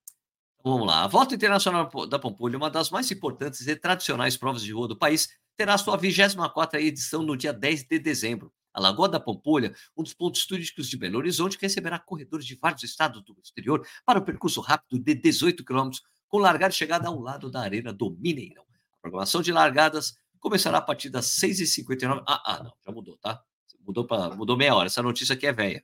Então, 0.60 0.72
vamos 0.72 0.86
lá. 0.86 1.04
A 1.04 1.08
volta 1.08 1.34
internacional 1.34 1.90
da 2.08 2.20
Pampulha, 2.20 2.58
uma 2.58 2.70
das 2.70 2.92
mais 2.92 3.10
importantes 3.10 3.66
e 3.66 3.76
tradicionais 3.76 4.38
provas 4.38 4.62
de 4.62 4.72
rua 4.72 4.88
do 4.88 4.96
país, 4.96 5.36
terá 5.56 5.78
sua 5.78 5.98
24 5.98 6.80
edição 6.80 7.24
no 7.24 7.36
dia 7.36 7.54
10 7.54 7.84
de 7.84 8.00
dezembro. 8.00 8.54
A 8.74 8.80
Lagoa 8.80 9.08
da 9.08 9.20
Pampulha, 9.20 9.74
um 9.96 10.04
dos 10.04 10.14
pontos 10.14 10.46
turísticos 10.46 10.90
de 10.90 10.98
Belo 10.98 11.18
Horizonte, 11.18 11.58
receberá 11.62 11.98
corredores 11.98 12.46
de 12.46 12.56
vários 12.56 12.84
estados 12.84 13.24
do 13.24 13.38
exterior 13.42 13.88
para 14.06 14.20
o 14.20 14.22
percurso 14.22 14.60
rápido 14.60 15.00
de 15.00 15.16
18 15.16 15.64
quilômetros, 15.64 16.04
com 16.28 16.40
largada 16.40 16.74
e 16.74 16.78
chegada 16.78 17.08
ao 17.08 17.18
lado 17.20 17.50
da 17.50 17.62
Arena 17.62 17.94
do 17.94 18.12
Mineirão. 18.20 18.66
A 18.92 18.98
programação 19.02 19.42
de 19.42 19.54
largadas 19.54 20.18
começará 20.40 20.80
a 20.80 20.82
partir 20.82 21.10
das 21.10 21.26
6h59. 21.26 22.24
Ah, 22.28 22.42
ah, 22.46 22.64
não, 22.64 22.74
já 22.86 22.92
mudou, 22.92 23.18
tá? 23.18 23.42
Mudou, 23.80 24.06
pra, 24.06 24.36
mudou 24.36 24.58
meia 24.58 24.76
hora. 24.76 24.88
Essa 24.88 25.02
notícia 25.02 25.34
aqui 25.34 25.48
é 25.48 25.54
velha. 25.54 25.84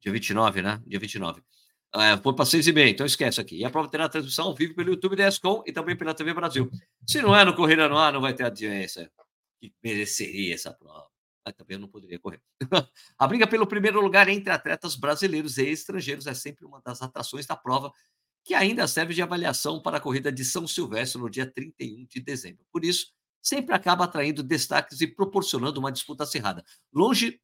Dia 0.00 0.12
29, 0.12 0.62
né? 0.62 0.80
Dia 0.86 1.00
29. 1.00 1.42
É, 1.94 2.16
foi 2.16 2.34
para 2.34 2.46
seis 2.46 2.66
e 2.66 2.72
meia, 2.72 2.88
então 2.88 3.04
esquece 3.04 3.40
aqui. 3.40 3.56
E 3.56 3.64
a 3.64 3.70
prova 3.70 3.88
terá 3.88 4.08
transmissão 4.08 4.46
ao 4.46 4.54
vivo 4.54 4.74
pelo 4.74 4.90
YouTube 4.90 5.14
da 5.14 5.28
ESCOM 5.28 5.62
e 5.66 5.72
também 5.72 5.96
pela 5.96 6.14
TV 6.14 6.32
Brasil. 6.32 6.70
Se 7.06 7.20
não 7.20 7.36
é 7.36 7.44
no 7.44 7.54
Corrida 7.54 7.86
no 7.88 7.98
Ar, 7.98 8.12
não 8.12 8.20
vai 8.20 8.32
ter 8.32 8.44
audiência 8.44 9.10
que 9.60 9.72
mereceria 9.82 10.54
essa 10.54 10.72
prova. 10.72 11.06
Mas 11.44 11.54
também 11.54 11.74
eu 11.74 11.80
não 11.80 11.88
poderia 11.88 12.18
correr. 12.18 12.40
a 13.18 13.26
briga 13.26 13.46
pelo 13.46 13.66
primeiro 13.66 14.00
lugar 14.00 14.28
entre 14.28 14.50
atletas 14.50 14.96
brasileiros 14.96 15.58
e 15.58 15.68
estrangeiros 15.68 16.26
é 16.26 16.32
sempre 16.32 16.64
uma 16.64 16.80
das 16.80 17.02
atrações 17.02 17.46
da 17.46 17.56
prova, 17.56 17.92
que 18.44 18.54
ainda 18.54 18.88
serve 18.88 19.12
de 19.12 19.20
avaliação 19.20 19.80
para 19.82 19.98
a 19.98 20.00
corrida 20.00 20.32
de 20.32 20.44
São 20.44 20.66
Silvestre 20.66 21.20
no 21.20 21.28
dia 21.28 21.46
31 21.46 22.06
de 22.06 22.20
dezembro. 22.20 22.64
Por 22.72 22.84
isso, 22.84 23.12
sempre 23.42 23.74
acaba 23.74 24.04
atraindo 24.04 24.42
destaques 24.42 25.00
e 25.00 25.06
proporcionando 25.06 25.78
uma 25.78 25.92
disputa 25.92 26.22
acirrada. 26.22 26.64
Longe, 26.92 27.40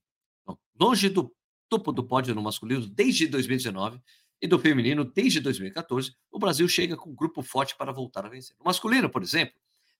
longe 0.81 1.09
do 1.09 1.35
topo 1.69 1.93
do 1.93 2.03
pódio 2.03 2.35
no 2.35 2.43
masculino 2.43 2.87
desde 2.87 3.27
2019 3.27 4.01
e 4.41 4.47
do 4.47 4.59
feminino 4.59 5.05
desde 5.05 5.41
2014, 5.41 6.15
o 6.31 6.39
Brasil 6.39 6.69
chega 6.69 6.97
com 6.97 7.11
um 7.11 7.15
grupo 7.15 7.43
forte 7.43 7.77
para 7.77 7.93
voltar 7.93 8.25
a 8.25 8.29
vencer. 8.29 8.55
No 8.59 8.65
masculino, 8.65 9.11
por 9.11 9.23
exemplo, 9.23 9.55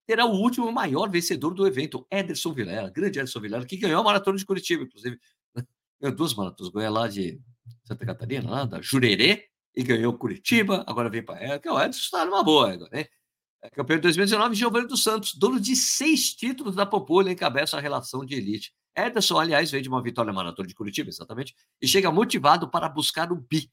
terá 0.07 0.25
o 0.25 0.33
último 0.33 0.71
maior 0.73 1.11
vencedor 1.11 1.53
do 1.53 1.67
evento, 1.67 2.07
Ederson 2.11 2.53
Vilela, 2.53 2.91
grande 2.91 3.19
Ederson 3.19 3.41
Vilela, 3.41 3.67
que 3.67 3.77
ganhou 3.77 4.01
a 4.01 4.05
maratona 4.05 4.39
de 4.39 4.47
Curitiba, 4.47 4.85
inclusive. 4.85 5.19
Ganhou 6.01 6.17
duas 6.17 6.33
maratonas, 6.33 6.73
ganhou 6.73 6.93
lá 6.93 7.09
de 7.09 7.41
Santa 7.83 8.07
Catarina, 8.07 8.49
lá 8.49 8.65
da 8.65 8.81
Jurerê, 8.81 9.49
e 9.75 9.83
ganhou 9.83 10.17
Curitiba, 10.17 10.85
agora 10.87 11.11
vem 11.11 11.25
para 11.25 11.41
ela, 11.41 11.59
que 11.59 11.69
o 11.69 11.77
Ederson 11.77 12.01
está 12.01 12.25
numa 12.25 12.45
boa 12.45 12.73
agora, 12.73 12.89
né? 12.93 13.07
Campeão 13.73 13.97
de 13.97 14.03
2019, 14.03 14.55
Giovanni 14.55 14.87
dos 14.87 15.03
Santos, 15.03 15.35
dono 15.35 15.61
de 15.61 15.75
seis 15.75 16.33
títulos 16.33 16.77
da 16.77 16.87
Popolha, 16.87 17.33
encabeça 17.33 17.77
a 17.77 17.81
relação 17.81 18.25
de 18.25 18.37
elite. 18.37 18.73
Ederson, 18.97 19.39
aliás, 19.39 19.71
veio 19.73 19.83
de 19.83 19.89
uma 19.89 20.01
vitória 20.01 20.33
maratona 20.33 20.69
de 20.69 20.75
Curitiba, 20.75 21.09
exatamente, 21.09 21.55
e 21.83 21.87
chega 21.87 22.11
motivado 22.13 22.71
para 22.71 22.89
buscar 22.89 23.33
o 23.33 23.37
bi, 23.37 23.69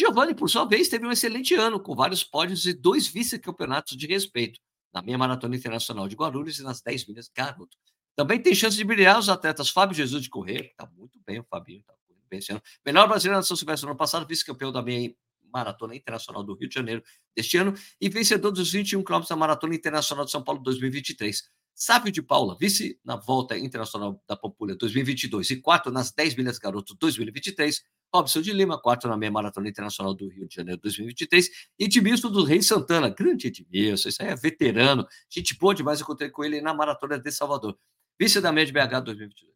Giovanni, 0.00 0.34
por 0.34 0.48
sua 0.48 0.64
vez, 0.64 0.88
teve 0.88 1.06
um 1.06 1.12
excelente 1.12 1.54
ano, 1.54 1.78
com 1.78 1.94
vários 1.94 2.24
pódios 2.24 2.64
e 2.64 2.72
dois 2.72 3.06
vice-campeonatos 3.06 3.98
de 3.98 4.06
respeito, 4.06 4.58
na 4.94 5.02
meia 5.02 5.18
maratona 5.18 5.54
internacional 5.54 6.08
de 6.08 6.16
Guarulhos 6.16 6.58
e 6.58 6.62
nas 6.62 6.80
10 6.80 7.06
milhas 7.06 7.30
Garoto. 7.34 7.76
Também 8.16 8.40
tem 8.40 8.54
chance 8.54 8.74
de 8.74 8.82
brilhar 8.82 9.18
os 9.18 9.28
atletas 9.28 9.68
Fábio 9.68 9.94
Jesus 9.94 10.22
de 10.22 10.30
correr, 10.30 10.70
está 10.70 10.88
muito 10.96 11.20
bem 11.26 11.38
o 11.38 11.44
Fabinho, 11.44 11.80
está 11.80 11.92
muito 12.08 12.26
bem 12.30 12.38
esse 12.38 12.50
ano. 12.50 12.62
Melhor 12.84 13.06
brasileiro 13.06 13.36
na 13.36 13.42
São 13.42 13.54
Silvestre 13.54 13.84
no 13.84 13.90
ano 13.90 13.98
passado, 13.98 14.26
vice-campeão 14.26 14.72
da 14.72 14.80
meia 14.80 15.14
Maratona 15.52 15.94
Internacional 15.94 16.42
do 16.42 16.54
Rio 16.54 16.68
de 16.70 16.74
Janeiro 16.74 17.02
deste 17.36 17.58
ano 17.58 17.74
e 18.00 18.08
vencedor 18.08 18.52
dos 18.52 18.72
21 18.72 19.04
km 19.04 19.20
da 19.28 19.36
Maratona 19.36 19.74
Internacional 19.74 20.24
de 20.24 20.30
São 20.30 20.42
Paulo 20.42 20.62
2023. 20.62 21.42
Sávio 21.82 22.12
de 22.12 22.20
Paula, 22.20 22.54
vice 22.60 23.00
na 23.02 23.16
Volta 23.16 23.56
Internacional 23.56 24.22
da 24.28 24.36
Pampulha 24.36 24.76
2022 24.76 25.48
e 25.48 25.56
quarto 25.56 25.90
nas 25.90 26.12
10 26.12 26.34
milhas 26.34 26.58
garotos 26.58 26.94
2023. 27.00 27.82
Robson 28.14 28.42
de 28.42 28.52
Lima, 28.52 28.78
quarto 28.78 29.08
na 29.08 29.16
meia 29.16 29.32
maratona 29.32 29.66
internacional 29.66 30.12
do 30.12 30.28
Rio 30.28 30.46
de 30.46 30.54
Janeiro 30.56 30.78
2023. 30.82 31.48
E 31.78 31.84
Edmilson 31.84 32.30
do 32.30 32.44
Rei 32.44 32.62
Santana, 32.62 33.08
grande 33.08 33.46
Edmilson, 33.46 34.10
isso 34.10 34.22
aí 34.22 34.28
é 34.28 34.36
veterano. 34.36 35.06
Gente 35.30 35.56
boa 35.56 35.74
demais, 35.74 36.02
encontrei 36.02 36.28
com 36.28 36.44
ele 36.44 36.60
na 36.60 36.74
maratona 36.74 37.18
de 37.18 37.32
Salvador. 37.32 37.78
Vice 38.20 38.42
da 38.42 38.52
média 38.52 38.74
BH 38.74 39.02
2022. 39.02 39.50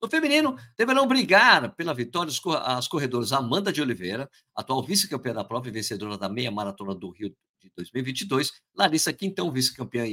No 0.00 0.08
feminino, 0.08 0.56
deverão 0.78 1.08
brigar 1.08 1.74
pela 1.74 1.92
vitória 1.94 2.32
as 2.64 2.86
corredoras 2.86 3.32
Amanda 3.32 3.72
de 3.72 3.82
Oliveira, 3.82 4.30
atual 4.54 4.84
vice-campeã 4.84 5.34
da 5.34 5.42
prova 5.42 5.66
e 5.66 5.72
vencedora 5.72 6.16
da 6.16 6.28
meia 6.28 6.52
maratona 6.52 6.94
do 6.94 7.10
Rio 7.10 7.34
de 7.68 7.72
2022, 7.76 8.52
Larissa 8.74 9.12
Quintão, 9.12 9.50
vice-campeã 9.50 10.04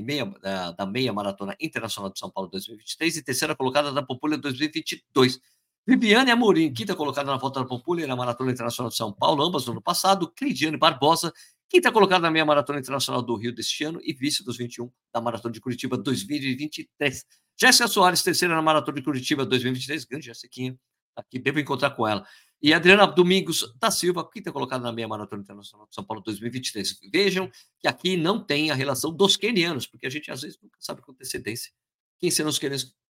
da, 0.41 0.72
da, 0.72 0.86
meia 0.86 1.13
maratona 1.13 1.55
internacional 1.60 2.12
de 2.12 2.19
São 2.19 2.29
Paulo 2.29 2.50
2023 2.50 3.17
e 3.17 3.24
terceira 3.24 3.55
colocada 3.55 3.91
da 3.91 4.03
Populha 4.03 4.38
2022. 4.38 5.39
Viviane 5.86 6.31
Amorim, 6.31 6.74
quinta 6.74 6.95
colocada 6.95 7.29
na 7.29 7.38
volta 7.38 7.60
da 7.60 7.65
Populha 7.65 8.07
na 8.07 8.15
maratona 8.15 8.51
internacional 8.51 8.89
de 8.89 8.95
São 8.95 9.12
Paulo, 9.12 9.43
ambas 9.43 9.65
no 9.65 9.74
ano 9.74 9.81
passado. 9.81 10.31
Cridiane 10.31 10.77
Barbosa, 10.77 11.33
quinta 11.69 11.91
colocada 11.91 12.22
na 12.22 12.31
meia 12.31 12.45
maratona 12.45 12.79
internacional 12.79 13.22
do 13.22 13.36
Rio 13.36 13.53
deste 13.53 13.83
ano 13.83 14.00
e 14.01 14.13
vice 14.13 14.43
dos 14.43 14.57
21 14.57 14.89
da 15.13 15.19
maratona 15.19 15.53
de 15.53 15.60
Curitiba 15.60 15.98
2023. 15.98 17.25
Jéssica 17.60 17.88
Soares, 17.88 18.24
terceira 18.24 18.55
na 18.55 18.62
Maratona 18.62 18.98
de 18.98 19.03
Curitiba 19.03 19.45
2023, 19.45 20.05
grande 20.05 20.25
Jéssiquinha, 20.25 20.77
aqui 21.15 21.38
devo 21.38 21.60
encontrar 21.60 21.91
com 21.91 22.07
ela. 22.07 22.25
E 22.63 22.74
Adriana 22.74 23.05
Domingos 23.05 23.75
da 23.77 23.91
Silva, 23.91 24.25
quinta 24.32 24.50
colocada 24.50 24.82
na 24.82 24.93
meia 24.93 25.05
Maratona 25.05 25.41
Internacional 25.41 25.86
de 25.86 25.93
São 25.93 26.01
Paulo 26.01 26.24
2023. 26.24 26.98
Vejam 27.12 27.51
que 27.77 27.89
aqui 27.89 28.15
não 28.15 28.41
tem 28.41 28.72
a 28.72 28.74
relação 28.74 29.12
dos 29.12 29.36
quenianos, 29.36 29.86
porque 29.86 30.08
a 30.08 30.10
gente 30.10 30.32
às 30.32 30.43
vezes 30.43 30.58
nunca 30.63 30.77
sabe 30.79 31.01
com 31.01 31.12
antecedência 31.12 31.74
quem 32.17 32.32
serão 32.32 32.50
os 32.50 32.58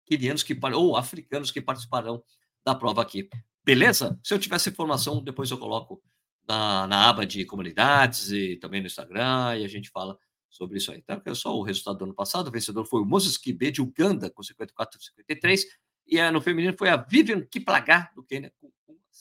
quenianos 0.06 0.44
que, 0.44 0.60
ou 0.76 0.98
africanos 0.98 1.50
que 1.50 1.62
participarão 1.62 2.22
da 2.66 2.76
prova 2.76 3.02
aqui. 3.02 3.30
Beleza? 3.64 4.20
Se 4.22 4.34
eu 4.34 4.40
tivesse 4.40 4.70
informação, 4.70 5.24
depois 5.24 5.50
eu 5.50 5.58
coloco 5.58 6.04
na, 6.46 6.86
na 6.86 7.08
aba 7.08 7.26
de 7.26 7.46
comunidades 7.46 8.30
e 8.34 8.58
também 8.58 8.82
no 8.82 8.88
Instagram 8.88 9.56
e 9.60 9.64
a 9.64 9.68
gente 9.70 9.90
fala 9.92 10.20
sobre 10.50 10.78
isso 10.78 10.92
aí. 10.92 10.98
Então, 10.98 11.22
é 11.24 11.34
só 11.34 11.58
o 11.58 11.64
resultado 11.64 12.00
do 12.00 12.04
ano 12.04 12.14
passado. 12.14 12.50
O 12.50 12.52
vencedor 12.52 12.84
foi 12.84 13.00
o 13.02 13.06
Moses 13.06 13.38
Kibe 13.38 13.72
de 13.72 13.82
Uganda, 13.82 14.30
com 14.30 14.42
54,53. 14.42 15.62
E 16.06 16.20
é, 16.20 16.30
no 16.32 16.42
feminino 16.42 16.76
foi 16.78 16.90
a 16.90 16.98
Vivian 16.98 17.40
Kiplagar, 17.46 18.12
do 18.14 18.24
Quênia, 18.24 18.52
com 18.60 18.70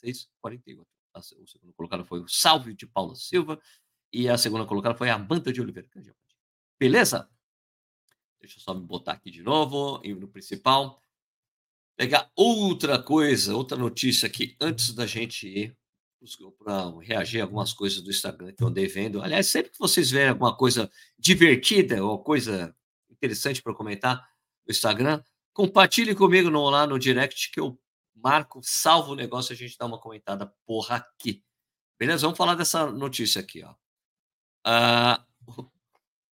6,48. 0.05 0.85
O 1.39 1.47
segundo 1.47 1.73
colocado 1.73 2.05
foi 2.05 2.21
o 2.21 2.29
Salve 2.29 2.75
de 2.75 2.87
Paula 2.87 3.15
Silva. 3.15 3.61
E 4.13 4.29
a 4.29 4.39
segunda 4.39 4.67
colocada 4.67 4.95
foi 4.95 5.11
a 5.11 5.15
Amanda 5.15 5.53
de 5.53 5.61
Oliveira. 5.61 5.89
Beleza? 6.79 7.29
Deixa 8.41 8.59
eu 8.59 8.63
só 8.63 8.75
me 8.75 8.87
botar 8.87 9.13
aqui 9.13 9.31
de 9.31 9.43
novo, 9.43 10.01
no 10.05 10.29
principal. 10.29 11.01
Pegar 11.97 12.31
outra 12.37 13.03
coisa, 13.03 13.57
outra 13.57 13.77
notícia 13.77 14.27
aqui, 14.27 14.55
antes 14.61 14.93
da 14.93 15.07
gente 15.07 15.49
ir 15.49 15.77
para 16.59 16.91
reagir 17.01 17.41
a 17.41 17.45
algumas 17.45 17.73
coisas 17.73 18.01
do 18.01 18.11
Instagram 18.11 18.53
que 18.53 18.63
eu 18.63 18.69
andei 18.69 18.87
vendo. 18.87 19.23
Aliás, 19.23 19.47
sempre 19.47 19.73
que 19.73 19.79
vocês 19.79 20.11
verem 20.11 20.31
alguma 20.31 20.57
coisa 20.57 20.91
divertida 21.19 22.05
ou 22.05 22.23
coisa 22.23 22.75
interessante 23.11 23.63
para 23.63 23.75
comentar 23.75 24.17
no 24.67 24.71
Instagram, 24.73 25.23
compartilhe 25.53 26.15
comigo 26.15 26.51
no, 26.51 26.69
lá 26.69 26.87
no 26.87 26.99
direct 26.99 27.51
que 27.51 27.61
eu 27.61 27.79
marco, 28.17 28.61
salvo 28.63 29.13
o 29.13 29.17
negócio 29.17 29.53
a 29.53 29.57
gente 29.57 29.77
dá 29.79 29.87
uma 29.87 30.01
comentada 30.01 30.53
porra 30.67 30.97
aqui. 30.97 31.45
Beleza? 31.99 32.23
Vamos 32.23 32.39
falar 32.39 32.55
dessa 32.55 32.91
notícia 32.91 33.41
aqui, 33.41 33.63
ó. 33.63 33.75
Uh, 34.67 35.71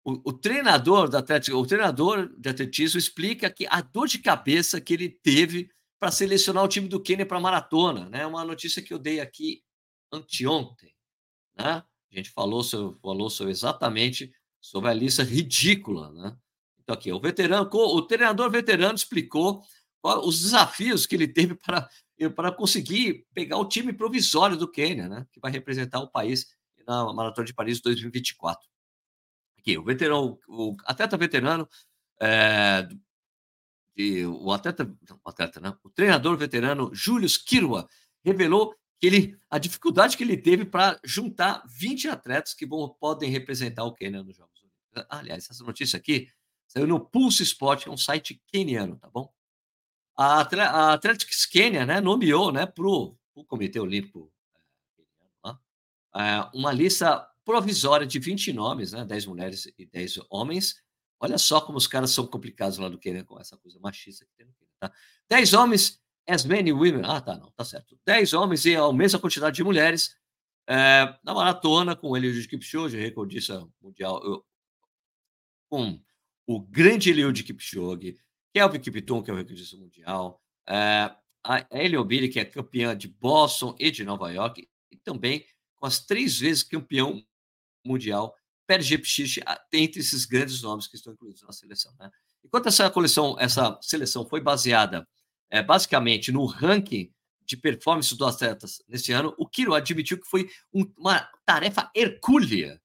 o, 0.03 0.29
o, 0.29 0.33
treinador 0.33 1.09
da 1.09 1.19
Atlético, 1.19 1.57
o 1.57 1.65
treinador 1.65 2.29
de 2.37 2.49
atletismo 2.49 2.99
explica 2.99 3.49
que 3.49 3.65
a 3.67 3.81
dor 3.81 4.07
de 4.07 4.19
cabeça 4.19 4.79
que 4.79 4.93
ele 4.93 5.09
teve 5.09 5.69
para 5.99 6.11
selecionar 6.11 6.63
o 6.63 6.67
time 6.67 6.87
do 6.87 7.01
Quênia 7.01 7.25
para 7.25 7.39
maratona, 7.39 8.07
né? 8.07 8.25
Uma 8.25 8.45
notícia 8.45 8.81
que 8.81 8.93
eu 8.93 8.99
dei 8.99 9.19
aqui 9.19 9.63
anteontem, 10.11 10.95
né? 11.57 11.83
A 12.11 12.15
gente 12.15 12.29
falou 12.31 12.63
falou 13.01 13.29
exatamente 13.47 14.31
sobre 14.61 14.89
a 14.89 14.93
lista 14.93 15.23
ridícula, 15.23 16.11
né? 16.13 16.37
Então 16.81 16.95
aqui, 16.95 17.11
o 17.11 17.19
veterano, 17.19 17.69
o 17.71 18.01
treinador 18.01 18.49
veterano 18.49 18.95
explicou 18.95 19.63
os 20.01 20.41
desafios 20.41 21.05
que 21.05 21.15
ele 21.15 21.27
teve 21.27 21.55
para 21.55 21.87
para 22.35 22.51
conseguir 22.51 23.25
pegar 23.33 23.57
o 23.57 23.67
time 23.67 23.93
provisório 23.93 24.57
do 24.57 24.69
Quênia, 24.69 25.07
né? 25.07 25.25
Que 25.31 25.39
vai 25.39 25.51
representar 25.51 25.99
o 25.99 26.09
país 26.09 26.47
na 26.85 27.13
Maratona 27.13 27.45
de 27.45 27.53
Paris 27.53 27.79
2024. 27.79 28.67
Aqui, 29.57 29.77
o 29.77 29.83
veterano, 29.83 30.37
o 30.47 30.75
atleta 30.85 31.15
veterano, 31.15 31.69
é, 32.19 32.89
de, 33.95 34.25
o 34.25 34.51
atleta, 34.51 34.91
o 35.23 35.29
atleta, 35.29 35.61
né? 35.61 35.77
O 35.81 35.89
treinador 35.89 36.35
veterano 36.35 36.89
Júlio 36.93 37.29
Kirwa 37.45 37.87
revelou 38.21 38.75
que 38.99 39.07
ele, 39.07 39.37
a 39.49 39.57
dificuldade 39.57 40.17
que 40.17 40.23
ele 40.23 40.35
teve 40.35 40.65
para 40.65 40.99
juntar 41.05 41.63
20 41.67 42.09
atletas 42.09 42.53
que 42.53 42.65
vão, 42.65 42.89
podem 42.99 43.29
representar 43.29 43.85
o 43.85 43.93
Quênia 43.93 44.21
nos 44.21 44.35
Jogos 44.35 44.59
Olímpicos. 44.59 45.05
Aliás, 45.09 45.49
essa 45.49 45.63
notícia 45.63 45.95
aqui 45.95 46.29
saiu 46.67 46.85
no 46.85 46.99
Pulse 46.99 47.43
Sport, 47.43 47.83
que 47.83 47.89
é 47.89 47.91
um 47.91 47.97
site 47.97 48.41
queniano, 48.47 48.97
tá 48.97 49.09
bom? 49.09 49.31
A, 50.21 50.41
a 50.41 50.99
Quênia 51.49 51.85
né, 51.85 52.01
nomeou 52.01 52.51
né, 52.51 52.65
para 52.65 52.85
o 52.85 53.15
Comitê 53.47 53.79
Olímpico 53.79 54.29
é, 56.13 56.49
uma 56.53 56.73
lista 56.73 57.25
provisória 57.45 58.05
de 58.05 58.19
20 58.19 58.51
nomes, 58.51 58.91
né, 58.91 59.05
10 59.05 59.27
mulheres 59.27 59.71
e 59.77 59.85
10 59.85 60.19
homens. 60.29 60.83
Olha 61.21 61.37
só 61.37 61.61
como 61.61 61.77
os 61.77 61.87
caras 61.87 62.11
são 62.11 62.27
complicados 62.27 62.77
lá 62.77 62.89
do 62.89 62.97
Quênia 62.97 63.23
com 63.23 63.39
essa 63.39 63.55
coisa 63.55 63.79
machista 63.79 64.25
que 64.25 64.31
tem 64.35 64.45
no 64.45 64.53
Quênia. 64.53 64.73
Tá? 64.77 64.91
10 65.29 65.53
homens 65.53 66.01
as 66.27 66.43
many 66.43 66.73
women. 66.73 67.03
Ah, 67.05 67.21
tá, 67.21 67.37
não, 67.37 67.49
tá 67.51 67.63
certo. 67.63 67.97
10 68.05 68.33
homens 68.33 68.65
e 68.65 68.75
a 68.75 68.91
mesma 68.91 69.19
quantidade 69.19 69.55
de 69.55 69.63
mulheres 69.63 70.17
é, 70.67 71.17
na 71.23 71.33
maratona 71.33 71.95
com 71.95 72.15
Eliud 72.17 72.45
Kipchoge, 72.45 72.97
recordista 72.97 73.65
mundial, 73.81 74.21
eu, 74.25 74.45
com 75.69 75.97
o 76.45 76.59
grande 76.59 77.09
Eliud 77.09 77.41
Kipchoge, 77.41 78.19
Kelvin 78.53 78.79
Kiptum, 78.79 79.21
que 79.21 79.29
é 79.29 79.33
o 79.33 79.37
recordista 79.37 79.77
mundial, 79.77 80.41
é, 80.67 81.11
a 81.43 81.65
Eliobiri, 81.71 82.29
que 82.29 82.39
é 82.39 82.45
campeã 82.45 82.95
de 82.95 83.07
Boston 83.07 83.75
e 83.79 83.91
de 83.91 84.03
Nova 84.03 84.31
York, 84.31 84.67
e 84.91 84.97
também 84.97 85.45
com 85.75 85.85
as 85.85 85.99
três 86.05 86.39
vezes 86.39 86.63
campeão 86.63 87.23
mundial, 87.85 88.35
Perjep 88.67 89.05
Xixi, 89.05 89.41
entre 89.73 89.99
esses 90.01 90.25
grandes 90.25 90.61
nomes 90.61 90.87
que 90.87 90.95
estão 90.95 91.13
incluídos 91.13 91.41
na 91.41 91.51
seleção. 91.51 91.93
Né? 91.97 92.11
Enquanto 92.43 92.67
essa 92.67 92.89
coleção, 92.89 93.35
essa 93.39 93.79
seleção 93.81 94.25
foi 94.27 94.41
baseada 94.41 95.07
é, 95.49 95.63
basicamente 95.63 96.31
no 96.31 96.45
ranking 96.45 97.11
de 97.45 97.57
performance 97.57 98.15
dos 98.15 98.35
atletas 98.35 98.83
nesse 98.87 99.11
ano, 99.11 99.33
o 99.37 99.47
Kiro 99.47 99.73
admitiu 99.73 100.19
que 100.19 100.27
foi 100.27 100.47
um, 100.71 100.85
uma 100.95 101.27
tarefa 101.43 101.89
hercúlea, 101.95 102.79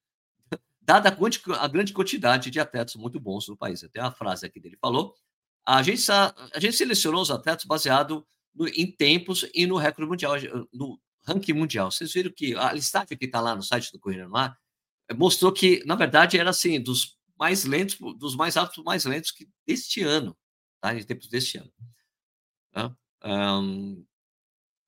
dada 0.80 1.10
a, 1.10 1.64
a, 1.64 1.68
grande 1.68 1.92
quantidade 1.92 2.50
de 2.50 2.58
atletas 2.58 2.94
muito 2.96 3.20
bons 3.20 3.46
no 3.48 3.56
país. 3.56 3.84
Até 3.84 4.00
a 4.00 4.10
frase 4.10 4.46
aqui 4.46 4.58
dele 4.58 4.78
falou. 4.80 5.14
A 5.66 5.82
gente, 5.82 6.10
a 6.10 6.60
gente 6.60 6.76
selecionou 6.76 7.22
os 7.22 7.30
atletas 7.30 7.64
baseado 7.64 8.26
no, 8.54 8.68
em 8.68 8.90
tempos 8.90 9.48
e 9.54 9.66
no 9.66 9.76
recorde 9.76 10.08
mundial, 10.10 10.34
no 10.72 11.00
ranking 11.26 11.54
mundial. 11.54 11.90
Vocês 11.90 12.12
viram 12.12 12.30
que 12.30 12.54
a 12.54 12.72
listagem 12.72 13.16
que 13.16 13.24
está 13.24 13.40
lá 13.40 13.54
no 13.54 13.62
site 13.62 13.90
do 13.90 13.98
Correio 13.98 14.28
no 14.28 14.36
Ar 14.36 14.56
eh, 15.08 15.14
mostrou 15.14 15.52
que, 15.52 15.82
na 15.84 15.96
verdade, 15.96 16.38
era 16.38 16.50
assim, 16.50 16.80
dos 16.80 17.18
mais 17.38 17.64
lentos, 17.64 17.96
dos 18.18 18.36
mais 18.36 18.54
rápidos, 18.54 18.84
mais 18.84 19.04
lentos 19.04 19.30
que 19.30 19.48
deste 19.66 20.02
ano, 20.02 20.36
tá? 20.80 20.94
Em 20.94 21.02
tempos 21.02 21.28
deste 21.28 21.58
ano. 21.58 21.72
Tá? 22.72 22.94
Um, 23.24 24.04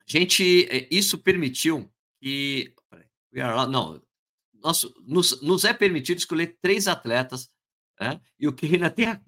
gente, 0.06 0.66
eh, 0.70 0.88
isso 0.90 1.18
permitiu 1.18 1.90
que. 2.20 2.74
Não, 3.32 4.00
nosso, 4.54 4.94
nos, 5.06 5.40
nos, 5.42 5.64
é 5.64 5.74
permitido 5.74 6.18
escolher 6.18 6.58
três 6.62 6.88
atletas, 6.88 7.50
né? 8.00 8.20
e 8.38 8.48
o 8.48 8.56
ainda 8.62 8.90
tem, 8.90 9.06
a, 9.06 9.20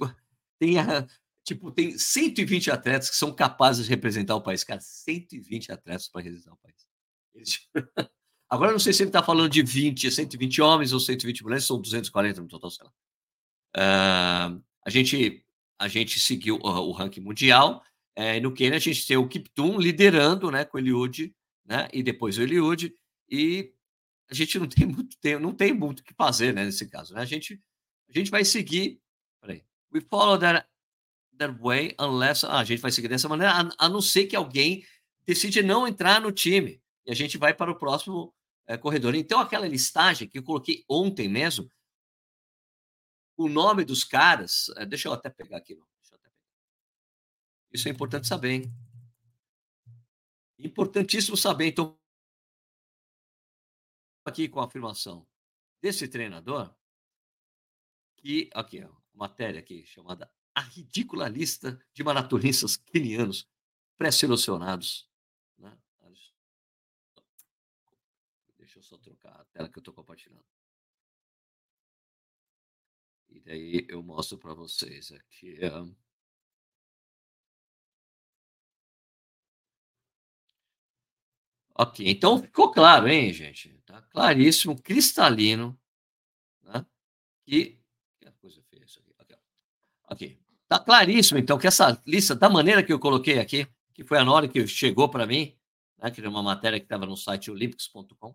tem, 0.59 0.79
a, 0.79 1.07
tipo, 1.49 1.71
tem 1.71 1.97
120 1.97 2.71
atletas 2.71 3.09
que 3.09 3.17
são 3.17 3.33
capazes 3.33 3.87
de 3.87 3.91
representar 3.91 4.37
o 4.37 4.43
país. 4.43 4.63
Cara, 4.63 4.81
120 4.81 5.73
atletas 5.73 6.09
para 6.09 6.23
representar 6.23 6.53
o 6.53 6.59
país. 6.59 7.69
Agora, 8.51 8.73
não 8.73 8.79
sei 8.79 8.93
se 8.93 9.03
ele 9.03 9.11
está 9.11 9.23
falando 9.23 9.51
de 9.51 9.63
20, 9.63 10.11
120 10.11 10.63
homens 10.63 10.93
ou 10.93 11.01
120 11.01 11.43
mulheres, 11.43 11.65
são 11.65 11.81
240 11.81 12.41
no 12.41 12.49
total, 12.49 12.71
sei 12.71 12.85
lá. 12.85 12.93
Uh, 13.77 14.63
a, 14.85 14.91
gente, 14.91 15.45
a 15.79 15.89
gente 15.89 16.19
seguiu 16.19 16.59
o, 16.63 16.69
o 16.69 16.93
ranking 16.93 17.21
mundial 17.21 17.83
é, 18.17 18.41
no 18.41 18.53
Quênia, 18.53 18.77
a 18.77 18.81
gente 18.81 19.07
tem 19.07 19.17
o 19.17 19.29
Kiptum 19.29 19.79
liderando 19.79 20.51
né, 20.51 20.65
com 20.65 20.77
o 20.77 20.81
Eliud, 20.81 21.35
né, 21.65 21.89
e 21.93 22.03
depois 22.03 22.37
o 22.37 22.43
Eliud, 22.43 22.93
e 23.31 23.73
a 24.31 24.35
gente 24.35 24.59
não 24.59 24.67
tem 24.67 24.87
muito 24.89 25.17
tempo, 25.19 25.43
não 25.43 25.53
tem 25.53 25.73
muito 25.73 26.01
o 26.01 26.05
que 26.05 26.15
fazer, 26.15 26.53
né, 26.53 26.65
nesse 26.65 26.89
caso, 26.89 27.15
né? 27.15 27.21
A 27.21 27.27
gente, 27.27 27.63
a 28.09 28.19
gente 28.19 28.31
vai 28.31 28.45
seguir. 28.45 29.01
Peraí. 29.41 29.63
We 29.93 30.01
follow 30.01 30.39
that, 30.39 30.67
that 31.39 31.55
way 31.61 31.95
unless. 31.99 32.45
Ah, 32.45 32.59
a 32.59 32.65
gente 32.65 32.81
vai 32.81 32.93
seguir 32.93 33.09
dessa 33.09 33.29
maneira, 33.29 33.53
a, 33.53 33.87
a, 33.87 33.89
não 33.89 34.01
ser 34.01 34.27
que 34.27 34.37
alguém 34.37 34.85
decide 35.25 35.63
não 35.63 35.87
entrar 35.87 36.21
no 36.21 36.33
time. 36.33 36.83
E 37.07 37.11
a 37.11 37.15
gente 37.15 37.39
vai 37.39 37.55
para 37.55 37.71
o 37.71 37.79
próximo 37.79 38.35
é, 38.67 38.77
corredor. 38.77 39.15
Então, 39.15 39.41
aquela 39.41 39.67
listagem 39.67 40.29
que 40.29 40.39
eu 40.39 40.43
coloquei 40.43 40.85
ontem 40.89 41.29
mesmo, 41.29 41.71
o 43.37 43.49
nome 43.49 43.85
dos 43.85 44.05
caras. 44.05 44.69
É, 44.77 44.85
deixa 44.85 45.09
eu 45.09 45.13
até 45.13 45.31
pegar 45.31 45.59
aqui. 45.59 45.81
Até. 46.13 46.31
Isso 47.73 47.89
é 47.89 47.91
importante 47.91 48.27
saber, 48.27 48.51
hein? 48.51 48.75
Importantíssimo 50.59 51.37
saber. 51.37 51.69
Então, 51.69 51.99
aqui 54.25 54.49
com 54.49 54.61
a 54.61 54.67
afirmação 54.67 55.27
desse 55.81 56.09
treinador, 56.09 56.75
que, 58.17 58.51
aqui, 58.53 58.85
ó, 58.85 58.91
matéria 59.15 59.61
aqui 59.61 59.87
chamada 59.87 60.31
A 60.59 60.61
Ridícula 60.61 61.29
Lista 61.29 61.81
de 61.95 62.03
Maratonistas 62.03 62.77
Quenianos 62.77 63.49
Pré-Selecionados. 63.97 65.09
Né? 65.57 65.73
Deixa 68.59 68.81
eu 68.81 68.83
só 68.83 68.99
trocar 68.99 69.41
a 69.41 69.45
tela 69.45 69.69
que 69.69 69.79
eu 69.79 69.81
estou 69.81 69.95
compartilhando. 69.95 70.45
E 73.29 73.39
daí 73.39 73.87
eu 73.89 74.03
mostro 74.03 74.37
para 74.37 74.53
vocês 74.53 75.13
aqui. 75.13 75.61
Um... 75.65 75.95
Ok, 81.77 82.05
então 82.05 82.43
ficou 82.43 82.73
claro, 82.73 83.07
hein, 83.07 83.33
gente? 83.33 83.79
Tá 83.87 84.03
claríssimo, 84.03 84.83
cristalino, 84.83 85.81
né? 86.63 86.85
Que, 87.45 87.81
que 88.19 88.33
coisa 88.41 88.61
feia 88.65 88.85
isso 88.85 88.99
aqui. 88.99 89.15
Aqui, 89.19 89.37
aqui. 90.09 90.48
Tá 90.69 90.79
claríssimo, 90.79 91.39
então, 91.39 91.59
que 91.59 91.67
essa 91.67 92.01
lista, 92.07 92.35
da 92.35 92.49
maneira 92.49 92.83
que 92.83 92.93
eu 92.93 92.99
coloquei 92.99 93.39
aqui, 93.39 93.67
que 93.95 94.05
foi 94.05 94.19
a 94.19 94.31
hora 94.31 94.47
que 94.47 94.67
chegou 94.67 95.09
para 95.09 95.27
mim, 95.27 95.57
né, 95.97 96.11
que 96.11 96.21
era 96.21 96.29
uma 96.29 96.43
matéria 96.43 96.79
que 96.79 96.85
estava 96.85 97.07
no 97.07 97.17
site 97.17 97.51
olympics.com, 97.51 98.35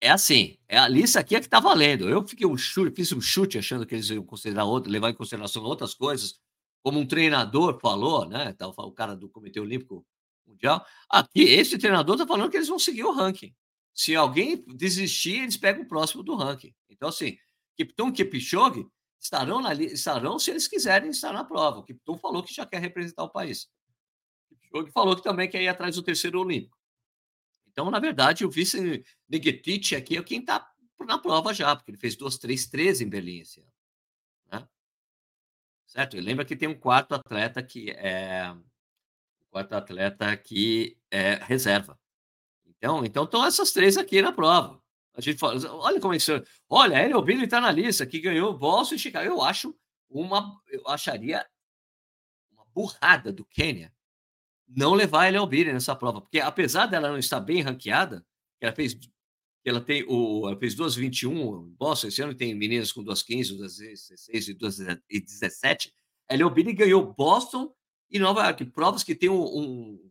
é 0.00 0.10
assim, 0.10 0.58
é 0.68 0.76
a 0.76 0.88
lista 0.88 1.20
aqui 1.20 1.36
é 1.36 1.40
que 1.40 1.46
está 1.46 1.58
valendo. 1.58 2.08
Eu 2.08 2.26
fiquei 2.26 2.46
um 2.46 2.56
chute, 2.56 2.94
fiz 2.94 3.12
um 3.12 3.20
chute 3.20 3.58
achando 3.58 3.86
que 3.86 3.94
eles 3.94 4.10
iam 4.10 4.24
considerar 4.24 4.64
outro, 4.64 4.90
levar 4.90 5.10
em 5.10 5.14
consideração 5.14 5.62
outras 5.62 5.94
coisas, 5.94 6.38
como 6.82 6.98
um 7.00 7.06
treinador 7.06 7.80
falou, 7.80 8.28
né? 8.28 8.54
O 8.60 8.92
cara 8.92 9.16
do 9.16 9.28
Comitê 9.28 9.58
Olímpico 9.58 10.04
Mundial. 10.46 10.84
Aqui, 11.08 11.42
esse 11.42 11.78
treinador 11.78 12.16
está 12.16 12.26
falando 12.26 12.50
que 12.50 12.56
eles 12.56 12.68
vão 12.68 12.78
seguir 12.78 13.04
o 13.04 13.12
ranking. 13.12 13.54
Se 13.94 14.14
alguém 14.14 14.62
desistir, 14.76 15.42
eles 15.42 15.56
pegam 15.56 15.82
o 15.82 15.88
próximo 15.88 16.22
do 16.22 16.36
ranking. 16.36 16.74
Então, 16.90 17.08
assim, 17.08 17.38
Kipton 17.76 18.12
Kipchoge 18.12 18.86
estarão, 19.26 19.60
na, 19.60 19.74
estarão 19.74 20.38
se 20.38 20.50
eles 20.50 20.66
quiserem 20.66 21.10
estar 21.10 21.32
na 21.32 21.44
prova. 21.44 21.78
O 21.78 21.82
Kipton 21.82 22.16
falou 22.18 22.42
que 22.42 22.54
já 22.54 22.64
quer 22.64 22.80
representar 22.80 23.24
o 23.24 23.30
país. 23.30 23.68
Kipchoge 24.48 24.90
falou 24.92 25.16
que 25.16 25.22
também 25.22 25.48
quer 25.48 25.62
ir 25.62 25.68
atrás 25.68 25.96
do 25.96 26.02
terceiro 26.02 26.40
olímpico. 26.40 26.76
Então, 27.68 27.90
na 27.90 27.98
verdade, 27.98 28.44
o 28.44 28.50
vice 28.50 29.04
Negetich 29.28 29.94
aqui 29.94 30.16
é 30.16 30.22
quem 30.22 30.40
está 30.40 30.70
na 31.00 31.18
prova 31.18 31.52
já, 31.52 31.76
porque 31.76 31.90
ele 31.90 31.98
fez 31.98 32.16
duas, 32.16 32.38
três, 32.38 32.66
três 32.66 33.00
em 33.00 33.08
Berlim 33.08 33.40
esse 33.40 33.60
ano. 33.60 33.72
Né? 34.50 34.68
Certo? 35.86 36.16
E 36.16 36.20
lembra 36.20 36.44
que 36.44 36.56
tem 36.56 36.68
um 36.68 36.78
quarto 36.78 37.14
atleta 37.14 37.62
que 37.62 37.90
é 37.90 38.54
quarto 39.50 39.74
atleta 39.74 40.36
que 40.36 40.98
é 41.10 41.34
reserva. 41.34 41.98
Então, 42.66 43.04
então 43.04 43.24
estão 43.24 43.44
essas 43.44 43.72
três 43.72 43.96
aqui 43.96 44.20
na 44.20 44.32
prova. 44.32 44.82
A 45.16 45.20
gente 45.20 45.38
fala, 45.38 45.58
olha 45.72 46.00
como 46.00 46.14
é 46.14 46.18
isso. 46.18 46.32
Olha, 46.68 46.96
Hélio 46.96 47.22
Billy 47.22 47.44
está 47.44 47.60
na 47.60 47.72
lista, 47.72 48.06
que 48.06 48.20
ganhou 48.20 48.56
Boston 48.56 48.96
e 48.96 48.98
Chicago. 48.98 49.26
Eu 49.26 49.42
acho 49.42 49.74
uma, 50.10 50.60
eu 50.68 50.86
acharia 50.88 51.44
uma 52.52 52.64
burrada 52.74 53.32
do 53.32 53.44
Quênia 53.44 53.92
não 54.68 54.94
levar 54.94 55.22
a 55.22 55.26
Hélio 55.26 55.46
Billy 55.46 55.72
nessa 55.72 55.94
prova, 55.94 56.20
porque 56.20 56.40
apesar 56.40 56.86
dela 56.86 57.08
não 57.08 57.18
estar 57.18 57.40
bem 57.40 57.62
ranqueada, 57.62 58.24
ela 58.60 58.72
fez 58.72 58.98
ela 59.64 59.80
tem 59.80 60.04
o 60.08 60.48
ela 60.48 60.58
fez 60.58 60.74
2:21 60.74 61.74
Boston 61.76 62.08
esse 62.08 62.22
ano 62.22 62.34
tem 62.34 62.54
meninas 62.54 62.92
com 62.92 63.02
2:15, 63.02 63.56
2:16 63.56 64.48
e 64.48 64.54
2:17. 64.54 65.92
Hélio 66.28 66.50
Billy 66.50 66.72
ganhou 66.72 67.12
Boston 67.14 67.72
e 68.10 68.18
Nova 68.18 68.44
York, 68.44 68.64
provas 68.66 69.02
que 69.02 69.14
tem 69.14 69.28
um, 69.28 69.42
um 69.42 70.10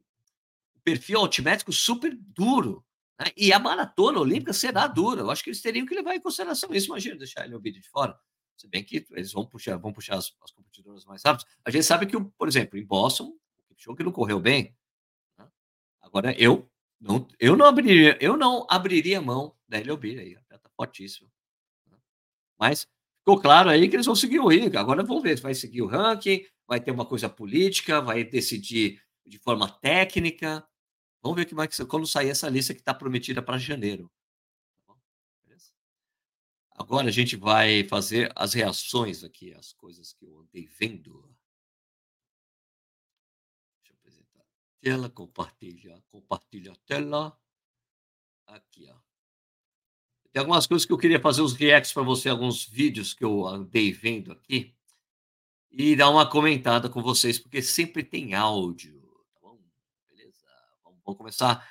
perfil 0.83 1.19
altimétrico 1.19 1.71
super 1.71 2.15
duro. 2.15 2.84
Né? 3.19 3.31
E 3.37 3.53
a 3.53 3.59
maratona 3.59 4.19
olímpica 4.19 4.53
será 4.53 4.87
dura. 4.87 5.21
Eu 5.21 5.31
acho 5.31 5.43
que 5.43 5.49
eles 5.49 5.61
teriam 5.61 5.85
que 5.85 5.95
levar 5.95 6.15
em 6.15 6.21
consideração 6.21 6.73
isso. 6.73 6.87
Imagina 6.87 7.17
deixar 7.17 7.45
ele 7.45 7.57
vídeo 7.59 7.81
de 7.81 7.89
fora. 7.89 8.17
Se 8.57 8.67
bem 8.67 8.83
que 8.83 9.05
eles 9.11 9.33
vão 9.33 9.45
puxar, 9.45 9.77
vão 9.77 9.91
puxar 9.91 10.15
as, 10.15 10.33
as 10.41 10.51
competidoras 10.51 11.05
mais 11.05 11.23
rápidas. 11.23 11.45
A 11.63 11.71
gente 11.71 11.83
sabe 11.83 12.05
que, 12.05 12.19
por 12.19 12.47
exemplo, 12.47 12.77
em 12.77 12.85
Boston, 12.85 13.33
o 13.87 13.95
que 13.95 14.03
não 14.03 14.11
correu 14.11 14.39
bem. 14.39 14.75
Né? 15.37 15.47
Agora, 16.01 16.33
eu 16.39 16.69
não, 16.99 17.27
eu 17.39 17.55
não 17.55 17.65
abriria, 17.65 18.17
eu 18.21 18.37
não 18.37 18.65
abriria 18.69 19.21
mão 19.21 19.55
da 19.67 19.79
Eliobir 19.79 20.19
aí, 20.19 20.35
tá 20.47 20.59
fortíssimo. 20.75 21.29
Né? 21.91 21.97
Mas 22.57 22.87
ficou 23.19 23.39
claro 23.39 23.69
aí 23.69 23.87
que 23.89 23.95
eles 23.95 24.05
vão 24.05 24.15
seguir 24.15 24.39
o 24.39 24.47
ranking. 24.47 24.77
Agora 24.77 25.03
vamos 25.03 25.23
ver 25.23 25.37
se 25.37 25.43
vai 25.43 25.53
seguir 25.53 25.81
o 25.81 25.87
ranking, 25.87 26.45
vai 26.67 26.79
ter 26.79 26.91
uma 26.91 27.05
coisa 27.05 27.29
política, 27.29 28.01
vai 28.01 28.23
decidir 28.23 29.01
de 29.25 29.37
forma 29.37 29.69
técnica. 29.69 30.65
Vamos 31.25 31.37
ver 31.37 31.47
que 31.47 31.55
vai, 31.55 31.67
quando 31.89 32.05
sair 32.05 32.29
essa 32.29 32.47
lista 32.47 32.71
que 32.71 32.81
está 32.81 32.93
prometida 32.93 33.41
para 33.41 33.57
janeiro. 33.57 34.11
Tá 34.85 34.93
Agora 36.69 37.07
a 37.07 37.11
gente 37.11 37.35
vai 37.35 37.83
fazer 37.85 38.31
as 38.35 38.53
reações 38.53 39.23
aqui, 39.23 39.51
as 39.55 39.73
coisas 39.73 40.13
que 40.13 40.23
eu 40.23 40.37
andei 40.37 40.67
vendo. 40.67 41.35
Deixa 43.79 43.91
eu 43.91 43.95
apresentar 43.95 44.41
a 44.41 44.45
tela, 44.79 45.09
compartilha, 45.09 46.03
compartilha 46.09 46.73
a 46.73 46.75
tela. 46.85 47.41
Aqui, 48.45 48.87
ó. 48.87 48.99
Tem 50.31 50.41
algumas 50.41 50.67
coisas 50.67 50.85
que 50.85 50.93
eu 50.93 50.97
queria 50.99 51.19
fazer 51.19 51.41
os 51.41 51.53
reacts 51.53 51.91
para 51.91 52.03
você, 52.03 52.29
alguns 52.29 52.67
vídeos 52.67 53.15
que 53.15 53.25
eu 53.25 53.47
andei 53.47 53.91
vendo 53.91 54.31
aqui 54.31 54.75
e 55.71 55.95
dar 55.95 56.11
uma 56.11 56.29
comentada 56.29 56.87
com 56.87 57.01
vocês, 57.01 57.39
porque 57.39 57.63
sempre 57.63 58.03
tem 58.03 58.35
áudio. 58.35 58.94
Vamos, 61.05 61.17
começar 61.17 61.67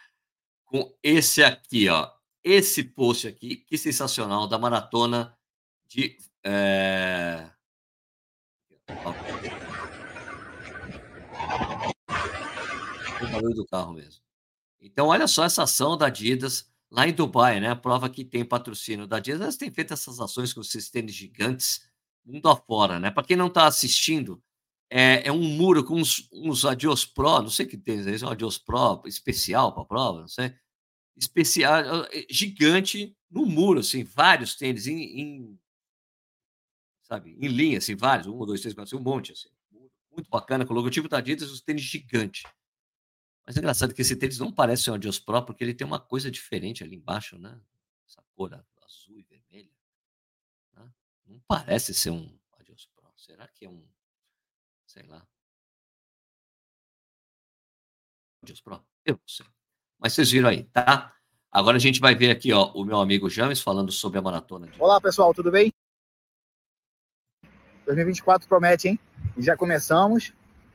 com 0.64 0.96
esse 1.02 1.42
aqui, 1.42 1.88
ó. 1.88 2.10
Esse 2.42 2.84
post 2.84 3.26
aqui, 3.26 3.56
que 3.56 3.76
sensacional, 3.76 4.46
da 4.46 4.58
maratona 4.58 5.36
de. 5.88 6.16
É... 6.44 7.50
O 13.22 13.26
barulho 13.32 13.54
do 13.54 13.66
carro 13.66 13.94
mesmo. 13.94 14.22
Então, 14.80 15.08
olha 15.08 15.26
só 15.26 15.44
essa 15.44 15.62
ação 15.62 15.96
da 15.96 16.06
Adidas 16.06 16.70
lá 16.90 17.08
em 17.08 17.12
Dubai, 17.12 17.58
né? 17.58 17.70
A 17.70 17.76
prova 17.76 18.08
que 18.10 18.24
tem 18.24 18.44
patrocínio 18.44 19.06
da 19.06 19.16
Adidas. 19.16 19.40
Elas 19.40 19.56
têm 19.56 19.70
feito 19.70 19.94
essas 19.94 20.20
ações 20.20 20.52
com 20.52 20.60
esses 20.60 20.90
tênis 20.90 21.14
gigantes 21.14 21.88
mundo 22.24 22.48
afora, 22.48 22.98
né? 22.98 23.10
Para 23.10 23.24
quem 23.24 23.36
não 23.36 23.48
está 23.48 23.66
assistindo, 23.66 24.42
é, 24.96 25.26
é, 25.26 25.32
um 25.32 25.42
muro 25.42 25.82
com 25.82 25.96
uns, 25.96 26.28
uns 26.32 26.64
Adios 26.64 27.04
Pro, 27.04 27.42
não 27.42 27.50
sei 27.50 27.66
o 27.66 27.68
que 27.68 27.76
tem, 27.76 27.98
é 27.98 28.24
um 28.24 28.28
Adios 28.28 28.58
Pro 28.58 29.02
especial 29.06 29.74
para 29.74 29.84
prova, 29.84 30.20
não 30.20 30.28
sei. 30.28 30.54
Especial, 31.16 32.04
é, 32.12 32.26
gigante 32.30 33.16
no 33.28 33.44
muro, 33.44 33.80
assim, 33.80 34.04
vários 34.04 34.54
tênis 34.54 34.86
em, 34.86 35.02
em 35.20 35.60
sabe, 37.02 37.36
em 37.40 37.48
linha, 37.48 37.78
assim, 37.78 37.96
vários, 37.96 38.28
um, 38.28 38.38
dois, 38.46 38.60
três, 38.60 38.72
quatro, 38.72 38.96
um 38.96 39.02
monte, 39.02 39.32
assim. 39.32 39.48
Muito 40.12 40.30
bacana, 40.30 40.64
com 40.64 40.72
o 40.72 40.76
logotipo 40.76 41.08
da 41.08 41.18
Adidas, 41.18 41.50
os 41.50 41.60
tênis 41.60 41.82
gigante. 41.82 42.44
Mas 43.44 43.56
é 43.56 43.58
engraçado 43.58 43.92
que 43.92 44.00
esse 44.00 44.14
tênis 44.14 44.38
não 44.38 44.52
parece 44.52 44.88
um 44.92 44.94
Adios 44.94 45.18
Pro, 45.18 45.44
porque 45.44 45.64
ele 45.64 45.74
tem 45.74 45.84
uma 45.84 45.98
coisa 45.98 46.30
diferente 46.30 46.84
ali 46.84 46.94
embaixo, 46.94 47.36
né? 47.36 47.60
Essa 48.06 48.22
cor 48.36 48.54
azul 48.54 49.18
e 49.18 49.24
vermelha. 49.24 49.72
Não 51.26 51.40
parece 51.48 51.92
ser 51.92 52.10
um 52.10 52.32
Adios 52.60 52.88
Pro. 52.94 53.12
Será 53.16 53.48
que 53.48 53.64
é 53.64 53.68
um, 53.68 53.84
sei 54.94 55.02
lá. 55.02 55.26
Eu 59.04 59.14
não 59.16 59.28
sei. 59.28 59.46
Mas 59.98 60.12
vocês 60.12 60.30
viram 60.30 60.48
aí, 60.48 60.64
tá? 60.64 61.16
Agora 61.50 61.76
a 61.76 61.80
gente 61.80 61.98
vai 62.00 62.14
ver 62.14 62.30
aqui, 62.30 62.52
ó, 62.52 62.72
o 62.72 62.84
meu 62.84 63.00
amigo 63.00 63.28
James 63.28 63.60
falando 63.60 63.90
sobre 63.90 64.18
a 64.18 64.22
maratona. 64.22 64.68
De... 64.68 64.80
Olá, 64.80 65.00
pessoal, 65.00 65.34
tudo 65.34 65.50
bem? 65.50 65.72
2024 67.86 68.48
promete, 68.48 68.88
hein? 68.88 69.00
Já 69.36 69.56
começamos 69.56 70.32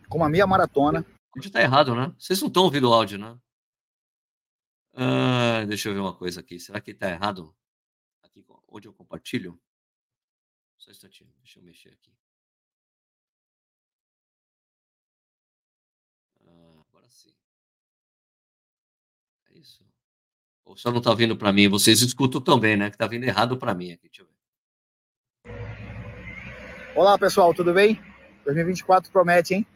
com 0.10 0.18
uma 0.18 0.30
meia 0.30 0.46
maratona. 0.46 1.06
A 1.36 1.40
gente 1.40 1.52
tá 1.52 1.62
errado, 1.62 1.96
né? 1.96 2.14
Vocês 2.18 2.42
não 2.42 2.50
estão 2.50 2.64
ouvindo 2.64 2.90
o 2.90 2.94
áudio, 2.94 3.18
né? 3.18 3.40
Ah, 4.94 5.64
deixa 5.66 5.90
eu 5.90 5.94
ver 5.94 6.00
uma 6.02 6.16
coisa 6.16 6.42
aqui. 6.42 6.60
Será 6.60 6.82
que 6.82 6.94
tá 6.94 7.10
errado? 7.10 7.56
Aqui, 8.24 8.46
onde 8.68 8.88
eu 8.88 8.94
compartilho? 8.94 9.60
Só 10.78 10.90
um 10.90 10.92
instantinho, 10.92 11.32
deixa 11.38 11.60
eu 11.60 11.64
mexer 11.64 11.90
aqui. 11.94 12.14
Ah, 16.46 16.84
agora 16.90 17.10
sim. 17.10 17.36
É 19.49 19.49
isso? 19.60 19.84
Ou 20.66 20.78
só 20.78 20.92
não 20.92 21.02
tá 21.02 21.14
vindo 21.14 21.36
para 21.36 21.52
mim? 21.52 21.68
Vocês 21.68 22.02
escutam 22.02 22.40
também, 22.40 22.78
né? 22.78 22.90
Que 22.90 22.98
tá 22.98 23.08
vindo 23.08 23.24
errado 23.24 23.58
para 23.58 23.74
mim 23.74 23.92
aqui. 23.92 24.10
Deixa 24.10 24.22
eu 24.22 24.28
ver. 24.28 24.40
Olá, 26.96 27.18
pessoal, 27.18 27.54
tudo 27.54 27.74
bem? 27.74 28.02
2024 28.46 29.12
promete, 29.12 29.54
hein? 29.54 29.68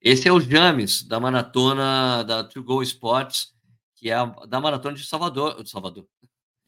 Esse 0.00 0.28
é 0.28 0.32
o 0.32 0.40
James, 0.40 1.02
da 1.02 1.18
maratona 1.18 2.22
da 2.22 2.44
To 2.44 2.62
Go 2.62 2.82
Sports, 2.82 3.52
que 3.96 4.10
é 4.10 4.14
a, 4.14 4.24
da 4.24 4.60
maratona 4.60 4.96
de 4.96 5.04
Salvador, 5.04 5.62
de 5.62 5.70
Salvador, 5.70 6.06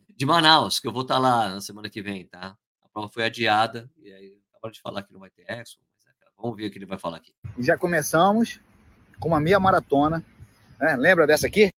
de 0.08 0.26
Manaus, 0.26 0.80
que 0.80 0.88
eu 0.88 0.92
vou 0.92 1.02
estar 1.02 1.14
tá 1.14 1.20
lá 1.20 1.48
na 1.48 1.60
semana 1.60 1.88
que 1.88 2.02
vem, 2.02 2.26
tá? 2.26 2.56
A 2.82 2.88
prova 2.88 3.08
foi 3.08 3.24
adiada, 3.24 3.88
e 3.96 4.12
aí 4.12 4.36
acabou 4.50 4.72
de 4.72 4.80
falar 4.80 5.02
que 5.04 5.12
não 5.12 5.20
vai 5.20 5.30
ter 5.30 5.42
Exxon, 5.42 5.78
mas 5.94 6.04
é, 6.06 6.10
vamos 6.36 6.56
ver 6.56 6.66
o 6.66 6.70
que 6.72 6.78
ele 6.78 6.86
vai 6.86 6.98
falar 6.98 7.18
aqui. 7.18 7.32
Já 7.58 7.78
começamos 7.78 8.60
com 9.20 9.28
uma 9.28 9.40
meia 9.40 9.60
maratona, 9.60 10.24
né? 10.80 10.96
lembra 10.96 11.24
dessa 11.26 11.46
aqui? 11.46 11.70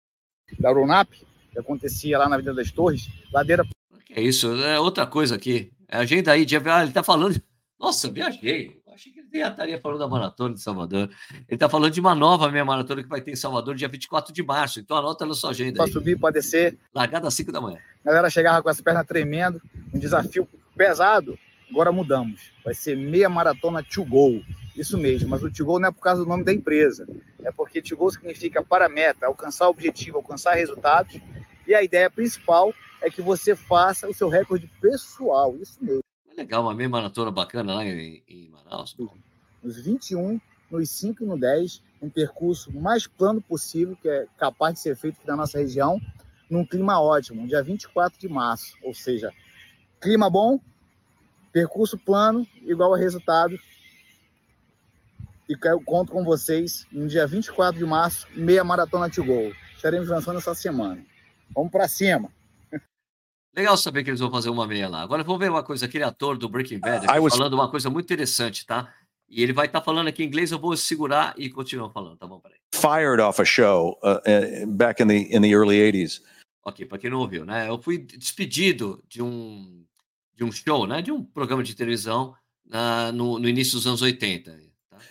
Da 0.58 0.70
Runap, 0.70 1.08
que 1.52 1.58
acontecia 1.58 2.18
lá 2.18 2.28
na 2.28 2.36
Vida 2.36 2.54
das 2.54 2.70
Torres, 2.70 3.08
ladeira... 3.32 3.64
É 4.10 4.20
isso, 4.20 4.52
é 4.62 4.78
outra 4.80 5.06
coisa 5.06 5.36
aqui, 5.36 5.70
é 5.88 5.98
agenda 5.98 6.32
aí, 6.32 6.44
de, 6.44 6.56
ah, 6.56 6.82
ele 6.82 6.92
tá 6.92 7.02
falando, 7.02 7.40
nossa, 7.78 8.10
viajei, 8.10 8.80
achei 8.92 9.12
que 9.12 9.20
ele 9.20 9.28
já 9.38 9.48
estaria 9.48 9.80
falando 9.80 10.00
da 10.00 10.08
maratona 10.08 10.54
de 10.54 10.60
Salvador. 10.60 11.08
Ele 11.32 11.44
está 11.48 11.68
falando 11.68 11.92
de 11.92 12.00
uma 12.00 12.14
nova 12.14 12.50
meia 12.50 12.64
maratona 12.64 13.02
que 13.02 13.08
vai 13.08 13.20
ter 13.22 13.30
em 13.30 13.36
Salvador 13.36 13.74
dia 13.74 13.88
24 13.88 14.34
de 14.34 14.42
março. 14.42 14.80
Então 14.80 14.96
anota 14.96 15.24
na 15.24 15.34
sua 15.34 15.50
agenda. 15.50 15.78
Para 15.78 15.90
subir, 15.90 16.18
pode 16.18 16.34
descer. 16.34 16.78
Largada 16.94 17.28
às 17.28 17.34
5 17.34 17.50
da 17.50 17.60
manhã. 17.60 17.78
A 18.04 18.08
galera 18.08 18.28
chegava 18.28 18.62
com 18.62 18.68
essa 18.68 18.82
perna 18.82 19.02
tremendo, 19.02 19.60
um 19.94 19.98
desafio 19.98 20.46
pesado. 20.76 21.38
Agora 21.70 21.92
mudamos. 21.92 22.52
Vai 22.64 22.74
ser 22.74 22.96
meia 22.96 23.28
maratona 23.28 23.82
to 23.82 24.04
go. 24.04 24.42
Isso 24.76 24.98
mesmo, 24.98 25.28
mas 25.28 25.42
o 25.42 25.50
to 25.50 25.64
go 25.64 25.78
não 25.78 25.88
é 25.88 25.92
por 25.92 26.00
causa 26.00 26.22
do 26.22 26.28
nome 26.28 26.44
da 26.44 26.52
empresa. 26.52 27.06
É 27.42 27.52
porque 27.52 27.80
to 27.80 27.96
go 27.96 28.10
significa 28.10 28.62
para 28.62 28.88
meta, 28.88 29.26
alcançar 29.26 29.68
objetivo, 29.68 30.18
alcançar 30.18 30.54
resultados. 30.54 31.20
E 31.66 31.74
a 31.74 31.82
ideia 31.82 32.10
principal 32.10 32.74
é 33.00 33.08
que 33.08 33.22
você 33.22 33.54
faça 33.54 34.08
o 34.08 34.14
seu 34.14 34.28
recorde 34.28 34.68
pessoal. 34.80 35.56
Isso 35.60 35.78
mesmo 35.80 36.02
legal, 36.40 36.62
uma 36.62 36.74
meia 36.74 36.88
maratona 36.88 37.30
bacana 37.30 37.74
lá 37.74 37.84
em, 37.84 38.22
em 38.26 38.48
Manaus. 38.48 38.96
Nos 39.62 39.78
21, 39.78 40.40
nos 40.70 40.90
5 40.90 41.22
e 41.22 41.26
no 41.26 41.38
10, 41.38 41.82
um 42.00 42.08
percurso 42.08 42.72
mais 42.72 43.06
plano 43.06 43.42
possível, 43.42 43.96
que 44.00 44.08
é 44.08 44.26
capaz 44.38 44.74
de 44.74 44.80
ser 44.80 44.96
feito 44.96 45.18
aqui 45.18 45.26
na 45.26 45.36
nossa 45.36 45.58
região, 45.58 46.00
num 46.48 46.64
clima 46.64 47.00
ótimo, 47.00 47.46
dia 47.46 47.62
24 47.62 48.18
de 48.18 48.28
março. 48.28 48.74
Ou 48.82 48.94
seja, 48.94 49.32
clima 50.00 50.30
bom, 50.30 50.58
percurso 51.52 51.98
plano, 51.98 52.46
igual 52.62 52.94
a 52.94 52.98
resultado. 52.98 53.58
E 55.48 55.56
eu 55.64 55.80
conto 55.80 56.12
com 56.12 56.24
vocês 56.24 56.86
no 56.92 57.08
dia 57.08 57.26
24 57.26 57.78
de 57.78 57.84
março, 57.84 58.26
meia 58.34 58.62
maratona 58.62 59.10
to 59.10 59.24
go. 59.24 59.52
Estaremos 59.74 60.08
lançando 60.08 60.38
essa 60.38 60.54
semana. 60.54 61.04
Vamos 61.54 61.72
para 61.72 61.88
cima! 61.88 62.30
Legal 63.56 63.76
saber 63.76 64.04
que 64.04 64.10
eles 64.10 64.20
vão 64.20 64.30
fazer 64.30 64.48
uma 64.48 64.66
meia 64.66 64.88
lá. 64.88 65.02
Agora 65.02 65.24
vamos 65.24 65.40
ver 65.40 65.50
uma 65.50 65.64
coisa, 65.64 65.86
aquele 65.86 66.04
ator 66.04 66.38
do 66.38 66.48
Breaking 66.48 66.78
Bad 66.78 67.06
was... 67.20 67.34
falando 67.34 67.54
uma 67.54 67.68
coisa 67.68 67.90
muito 67.90 68.04
interessante, 68.04 68.64
tá? 68.64 68.94
E 69.28 69.42
ele 69.42 69.52
vai 69.52 69.66
estar 69.66 69.80
tá 69.80 69.84
falando 69.84 70.06
aqui 70.06 70.22
em 70.22 70.26
inglês, 70.26 70.52
eu 70.52 70.58
vou 70.58 70.76
segurar 70.76 71.34
e 71.36 71.50
continuar 71.50 71.90
falando, 71.90 72.16
tá 72.16 72.26
bom? 72.28 72.38
Peraí. 72.38 72.58
Fired 72.72 73.20
off 73.20 73.42
a 73.42 73.44
show 73.44 73.98
uh, 74.04 74.18
uh 74.18 74.66
back 74.68 75.02
in 75.02 75.08
the, 75.08 75.36
in 75.36 75.42
the 75.42 75.50
early 75.52 75.78
80s. 75.78 76.22
Ok, 76.64 76.86
para 76.86 76.98
quem 76.98 77.10
não 77.10 77.18
ouviu, 77.18 77.44
né? 77.44 77.68
Eu 77.68 77.80
fui 77.80 77.98
despedido 77.98 79.02
de 79.08 79.20
um, 79.20 79.84
de 80.40 80.44
um 80.44 80.50
show, 80.50 80.86
né? 80.86 81.02
De 81.02 81.12
um 81.12 81.22
programa 81.22 81.62
de 81.62 81.74
televisão 81.74 82.34
uh, 82.68 83.12
no, 83.12 83.38
no, 83.38 83.46
início 83.46 83.74
dos 83.74 83.86
anos 83.86 84.00
80. 84.00 84.58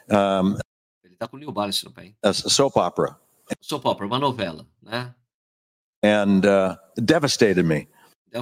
Tá? 0.10 0.42
Um, 0.42 0.58
ele 1.04 1.16
tá 1.16 1.28
com 1.28 1.38
o 1.38 1.40
Neil 1.40 1.52
Barnes 1.52 1.84
no 1.84 1.92
pé, 1.92 2.14
A 2.24 2.34
soap 2.34 2.76
opera. 2.78 3.16
Soap 3.62 3.86
opera, 3.86 4.08
uma 4.08 4.18
novela, 4.18 4.66
né? 4.82 5.14
And 6.04 6.42
uh, 6.46 6.76
devastated 7.00 7.64
me. 7.64 7.88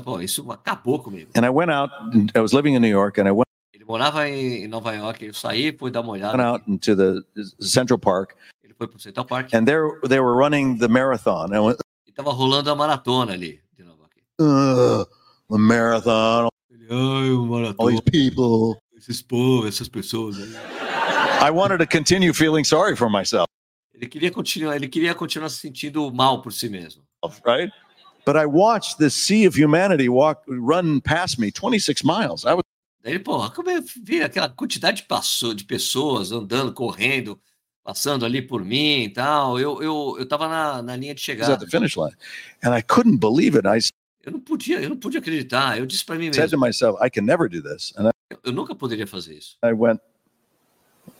Pô, 0.04 0.22
isso 0.22 0.50
acabou 0.50 1.00
comigo. 1.00 1.32
And 1.36 1.46
I 1.46 1.50
went 1.50 1.72
out, 1.72 1.92
I 2.36 2.40
was 2.40 2.54
living 2.54 2.76
in 2.76 2.80
New 2.80 2.90
York, 2.90 3.20
and 3.20 3.28
I 3.28 3.32
went. 3.32 3.48
Ele 3.74 3.84
morava 3.84 4.30
em 4.30 4.68
Nova 4.68 4.94
York, 4.94 5.26
eu 5.26 5.34
saí, 5.34 5.76
fui 5.78 5.92
dar 5.92 6.02
uma 6.02 6.14
olhada. 6.14 6.38
Went 6.38 6.48
out 6.48 6.72
into 6.72 6.96
the 6.96 7.22
Central 7.60 8.00
Park. 8.00 8.36
Ele 8.64 8.74
foi 8.74 8.88
pro 8.88 9.00
Central 9.00 9.26
Park. 9.26 9.54
And 9.54 9.66
there 9.66 10.00
they 10.08 10.20
were 10.20 10.36
running 10.36 10.78
the 10.78 10.88
marathon. 10.88 11.54
And 11.54 11.64
went, 11.64 11.80
e 12.06 12.12
tava 12.14 12.32
rolando 12.32 12.70
a 12.70 12.76
maratona 12.76 13.34
ali, 13.34 13.60
de 13.76 13.84
Nova 13.84 14.04
York. 14.04 14.24
Uh, 14.40 15.06
the 15.50 15.58
marathon. 15.58 16.50
Ai, 16.90 17.30
o 17.32 17.46
maratona. 17.46 17.76
All 17.78 17.90
these 17.90 18.02
people. 18.02 18.82
Esses 18.98 19.22
povos, 19.22 19.68
essas 19.68 19.88
pessoas 19.88 20.38
aí. 20.38 20.54
I 21.40 21.52
wanted 21.52 21.78
to 21.80 21.88
continue 21.88 22.34
feeling 22.34 22.64
sorry 22.64 22.96
for 22.96 23.10
myself. 23.10 23.48
Ele 23.94 24.08
queria 24.08 24.32
continuar, 24.32 24.76
ele 24.76 24.88
queria 24.88 25.16
continuar 25.16 25.50
se 25.50 25.60
sentindo 25.60 26.12
mal 26.12 26.42
por 26.42 26.52
si 26.52 26.70
mesmo. 26.70 27.04
Right? 27.46 27.72
But 28.26 28.36
I 28.36 28.46
watched 28.46 28.98
this 28.98 29.14
sea 29.14 29.48
of 29.48 29.56
humanity 29.56 30.10
walk, 30.10 30.44
run 30.48 31.02
past 31.02 31.40
me 31.40 31.52
26 31.52 32.04
miles. 32.04 32.46
I 32.46 32.54
was. 32.54 32.64
Ele, 33.04 33.20
porra, 33.20 33.50
como 33.52 33.70
eu 33.70 33.82
vi 34.04 34.22
aquela 34.22 34.50
quantidade 34.50 35.06
de, 35.08 35.54
de 35.56 35.64
pessoas 35.64 36.32
andando, 36.32 36.74
correndo, 36.74 37.40
passando 37.84 38.26
ali 38.26 38.42
por 38.42 38.66
mim 38.66 39.04
e 39.04 39.10
tal. 39.10 39.58
Eu, 39.58 39.82
eu, 39.82 40.18
eu 40.20 40.28
tava 40.28 40.50
na, 40.50 40.82
na 40.82 40.96
linha 40.96 41.16
de 41.16 41.22
chegada. 41.22 41.54
At 41.54 41.60
the 41.62 41.68
finish 41.68 41.96
line. 41.96 42.16
And 42.62 42.78
I 42.78 42.82
couldn't 42.82 43.20
believe 43.20 43.58
it. 43.58 43.66
I 43.66 43.80
eu 44.28 44.32
não 44.34 44.42
podia, 44.42 44.82
eu 44.82 44.90
não 44.90 44.98
podia 44.98 45.22
acreditar. 45.22 45.80
Eu 45.80 45.86
disse 45.86 46.04
para 46.04 46.16
mim 46.16 46.26
mesmo. 46.26 46.36
Said 46.36 46.52
to 46.52 46.60
myself, 46.60 47.00
I 47.02 47.10
can 47.10 47.22
never 47.22 47.50
do 47.50 47.62
this. 47.62 47.94
And 47.98 48.10
I, 48.10 48.12
eu, 48.30 48.40
eu 48.44 48.52
nunca 48.52 48.76
poderia 48.76 49.08
fazer 49.08 49.36
isso. 49.36 49.58
I 49.64 49.72
went, 49.72 50.02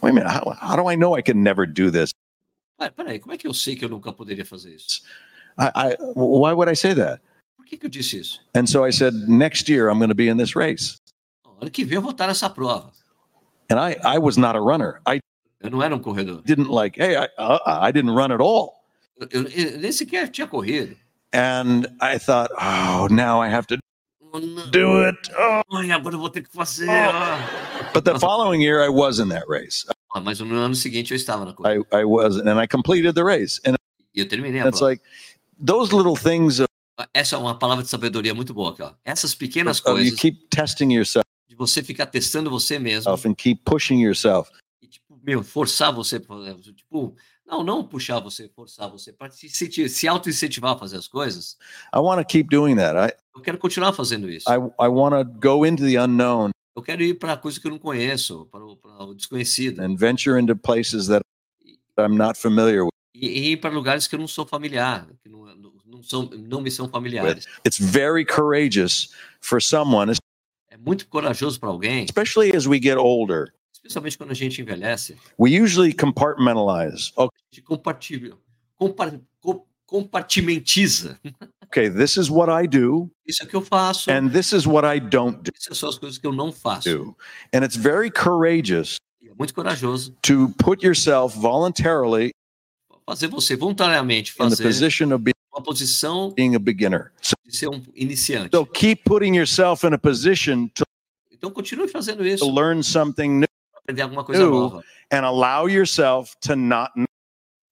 wait 0.02 0.12
a 0.12 0.14
minute, 0.14 0.30
how, 0.30 0.54
how 0.62 0.76
do 0.76 0.92
I 0.92 0.98
know 0.98 1.18
I 1.18 1.22
can 1.22 1.42
never 1.42 1.66
do 1.66 1.90
this? 1.90 2.12
Peraí, 2.78 3.20
como 3.20 3.34
é 3.34 3.38
que 3.38 3.48
eu 3.48 3.54
sei 3.54 3.78
que 3.78 3.86
eu 3.86 3.90
nunca 3.90 4.12
poderia 4.12 4.46
fazer 4.46 4.76
isso? 4.76 5.04
I, 5.58 5.72
I, 5.74 5.98
why 6.16 6.52
would 6.52 6.70
I 6.70 6.76
say 6.76 6.94
that? 6.96 7.22
Por 7.56 7.66
que, 7.66 7.78
que 7.78 7.86
eu 7.86 7.90
disse 7.90 8.20
isso? 8.20 8.42
And 8.54 8.68
so 8.68 8.86
I 8.86 8.92
said, 8.92 9.14
next 9.28 9.70
year 9.70 9.90
I'm 9.90 10.00
going 10.00 10.10
to 10.10 10.16
be 10.16 10.28
in 10.28 10.36
this 10.36 10.54
race. 10.54 10.98
Ano 11.62 11.72
que 11.72 11.86
vem 11.86 11.96
eu 11.96 12.02
vou 12.02 12.12
estar 12.12 12.28
nessa 12.28 12.50
prova. 12.50 12.92
And 13.70 13.80
I, 13.80 13.96
I 14.04 14.20
was 14.20 14.38
not 14.38 14.58
a 14.58 14.62
runner. 14.62 15.00
I 15.08 15.22
eu 15.62 15.72
não 15.72 15.82
era 15.82 15.96
um 15.96 16.00
corredor. 16.00 16.42
Didn't 16.44 16.70
like, 16.70 17.02
hey, 17.02 17.16
I, 17.16 17.28
uh, 17.38 17.60
I 17.66 17.92
didn't 17.92 18.12
run 18.12 18.34
at 18.34 18.42
all. 18.42 18.84
Eu, 19.18 19.44
eu, 19.44 19.80
nem 19.80 19.92
sequer 19.94 20.30
tinha 20.30 20.46
corrido. 20.46 20.96
And 21.34 21.88
I 22.00 22.18
thought, 22.18 22.52
oh, 22.60 23.08
now 23.12 23.42
I 23.42 23.50
have 23.50 23.68
to 23.68 23.78
oh, 24.34 24.40
do 24.72 25.04
it. 25.04 25.16
Oh. 25.38 25.62
Ai, 25.74 25.92
agora 25.92 26.16
eu 26.16 26.20
vou 26.20 26.30
ter 26.30 26.42
que 26.42 26.52
fazer. 26.52 26.88
Oh. 26.90 27.92
But 27.94 28.06
the 28.06 28.18
following 28.20 28.62
year 28.62 28.82
I 28.82 28.90
was 28.90 29.20
in 29.20 29.30
that 29.30 29.48
race. 29.48 29.86
Ah, 30.14 30.22
mas 30.22 30.40
no 30.40 30.56
ano 30.56 30.76
seguinte 30.76 31.12
eu 31.12 31.18
estava 31.18 31.46
na 31.46 31.54
corrida. 31.54 31.86
I, 31.92 32.02
I 32.02 32.06
was, 32.06 32.38
and 32.38 32.60
I 32.60 32.66
completed 32.66 33.14
the 33.16 33.24
race. 33.24 33.60
And 33.66 33.76
eu 34.16 34.28
terminei 34.28 34.62
a 34.62 34.68
it's 34.68 34.80
prova. 34.80 34.92
like 34.92 35.02
those 35.60 35.94
little 35.94 36.16
things. 36.16 36.62
Essa 37.14 37.36
é 37.36 37.40
uma 37.40 37.60
palavra 37.60 37.84
de 37.84 37.90
sabedoria 37.90 38.34
muito 38.34 38.54
boa 38.54 38.72
aqui, 38.72 38.82
ó. 38.82 38.94
Essas 39.06 39.36
pequenas 39.36 39.80
coisas. 39.80 40.08
You 40.08 40.18
keep 40.18 40.48
testing 40.50 40.92
yourself. 40.94 41.28
De 41.48 41.56
você 41.56 41.84
ficar 41.84 42.08
testando 42.08 42.50
você 42.50 42.80
mesmo. 42.80 43.12
And 43.12 43.36
keep 43.36 43.62
pushing 43.64 44.02
yourself. 44.02 44.50
E, 44.82 44.88
tipo, 44.88 45.20
meu, 45.24 45.44
forçar 45.44 45.94
você, 45.94 46.20
tipo, 46.20 47.16
não, 47.48 47.64
não 47.64 47.84
puxar 47.84 48.20
você, 48.20 48.50
forçar 48.50 48.90
você, 48.90 49.14
para 49.14 49.32
se, 49.32 49.50
se 49.50 50.08
auto-incentivar 50.08 50.74
a 50.74 50.78
fazer 50.78 50.98
as 50.98 51.08
coisas. 51.08 51.58
I 51.96 52.00
want 52.00 52.20
to 52.20 52.26
keep 52.26 52.50
doing 52.50 52.76
that. 52.76 52.96
I, 52.98 53.16
eu 53.34 53.42
quero 53.42 53.58
continuar 53.58 53.94
fazendo 53.94 54.30
isso. 54.30 54.50
I, 54.50 54.56
I 54.56 54.88
want 54.88 55.16
to 55.16 55.24
go 55.40 55.66
into 55.66 55.84
the 55.86 55.98
unknown. 55.98 56.52
Eu 56.76 56.84
quero 56.84 57.02
ir 57.02 57.16
para 57.16 57.38
coisa 57.38 57.60
que 57.60 57.66
eu 57.66 57.72
não 57.72 57.80
conheço, 57.80 58.48
para 58.52 58.64
o, 58.64 58.76
para 58.76 59.04
o 59.04 59.16
desconhecido. 59.16 59.82
And 59.82 59.96
venture 59.96 60.40
into 60.40 60.56
places 60.56 61.08
that 61.08 61.22
I'm 61.98 62.18
not 62.18 62.38
familiar 62.38 62.84
with. 62.84 62.92
E, 63.16 63.28
e 63.28 63.52
ir 63.54 63.58
para 63.58 63.74
lugares 63.74 64.08
que 64.08 64.14
eu 64.14 64.20
não 64.20 64.28
sou 64.28 64.46
familiar, 64.46 65.08
que 65.24 65.30
não, 65.30 65.46
não, 65.86 66.04
são, 66.04 66.30
não 66.38 66.62
me 66.62 66.70
são 66.70 66.88
familiares. 66.88 67.48
It's 67.66 67.80
very 67.80 68.26
courageous 68.26 69.10
for 69.42 69.62
someone. 69.62 70.14
É 70.70 70.78
muito 70.78 71.08
corajoso 71.08 71.60
para 71.60 71.70
alguém. 71.70 72.04
Especially 72.04 72.56
as 72.56 72.68
we 72.68 72.80
get 72.80 72.98
older. 72.98 73.54
Especialmente 73.88 74.18
quando 74.18 74.32
a 74.32 74.36
gente 74.36 74.62
envelhece. 74.62 75.16
We 75.40 75.62
usually 75.62 75.94
compartmentalize. 75.94 77.12
Okay. 77.16 77.40
Gente 77.54 77.64
compartilha, 77.64 78.38
compartimentiza. 79.86 81.18
Okay, 81.68 81.90
this 81.90 82.18
is 82.18 82.30
what 82.30 82.50
I 82.50 82.68
do. 82.68 83.10
Isso 83.26 83.44
é 83.44 83.46
o 83.46 83.50
que 83.50 83.56
eu 83.56 83.62
faço. 83.62 84.12
And 84.12 84.30
this 84.30 84.54
is 84.54 84.66
what 84.66 84.86
I 84.86 85.00
don't 85.00 85.42
do. 85.44 85.52
Essas 85.56 85.78
são 85.78 85.90
as 85.90 85.98
coisas 85.98 86.18
que 86.18 86.26
eu 86.28 86.32
não 86.32 86.52
faço. 86.52 86.90
Do. 86.90 87.18
And 87.54 87.64
it's 87.64 87.76
very 87.76 88.12
courageous. 88.12 88.98
É 89.22 89.34
muito 89.38 89.54
corajoso. 89.54 90.16
To 90.24 90.50
put 90.58 90.86
yourself 90.86 91.38
voluntarily 91.38 92.32
fazer 93.06 93.28
você 93.28 93.56
voluntariamente 93.56 94.34
fazer 94.34 94.66
uma 95.54 95.64
posição 95.64 96.32
being 96.32 96.56
a 96.56 96.60
beginner. 96.60 97.12
So, 97.22 97.36
de 97.46 97.56
ser 97.56 97.70
um 97.70 97.82
iniciante. 97.96 98.50
So 98.54 98.66
keep 98.66 99.04
putting 99.04 99.36
yourself 99.36 99.86
in 99.86 99.94
a 99.94 99.98
position 99.98 100.68
to 100.76 100.84
então 101.32 101.52
continue 101.52 101.88
fazendo 101.88 102.26
isso. 102.26 102.44
To 102.46 102.52
learn 102.52 102.84
something 102.84 103.40
new. 103.40 103.48
Aprender 103.88 104.02
alguma 104.02 104.26
coisa 104.26 104.46
nova. 104.46 104.84
And 105.10 105.24
allow 105.26 105.70
yourself 105.70 106.36
to 106.42 106.58
not 106.58 106.92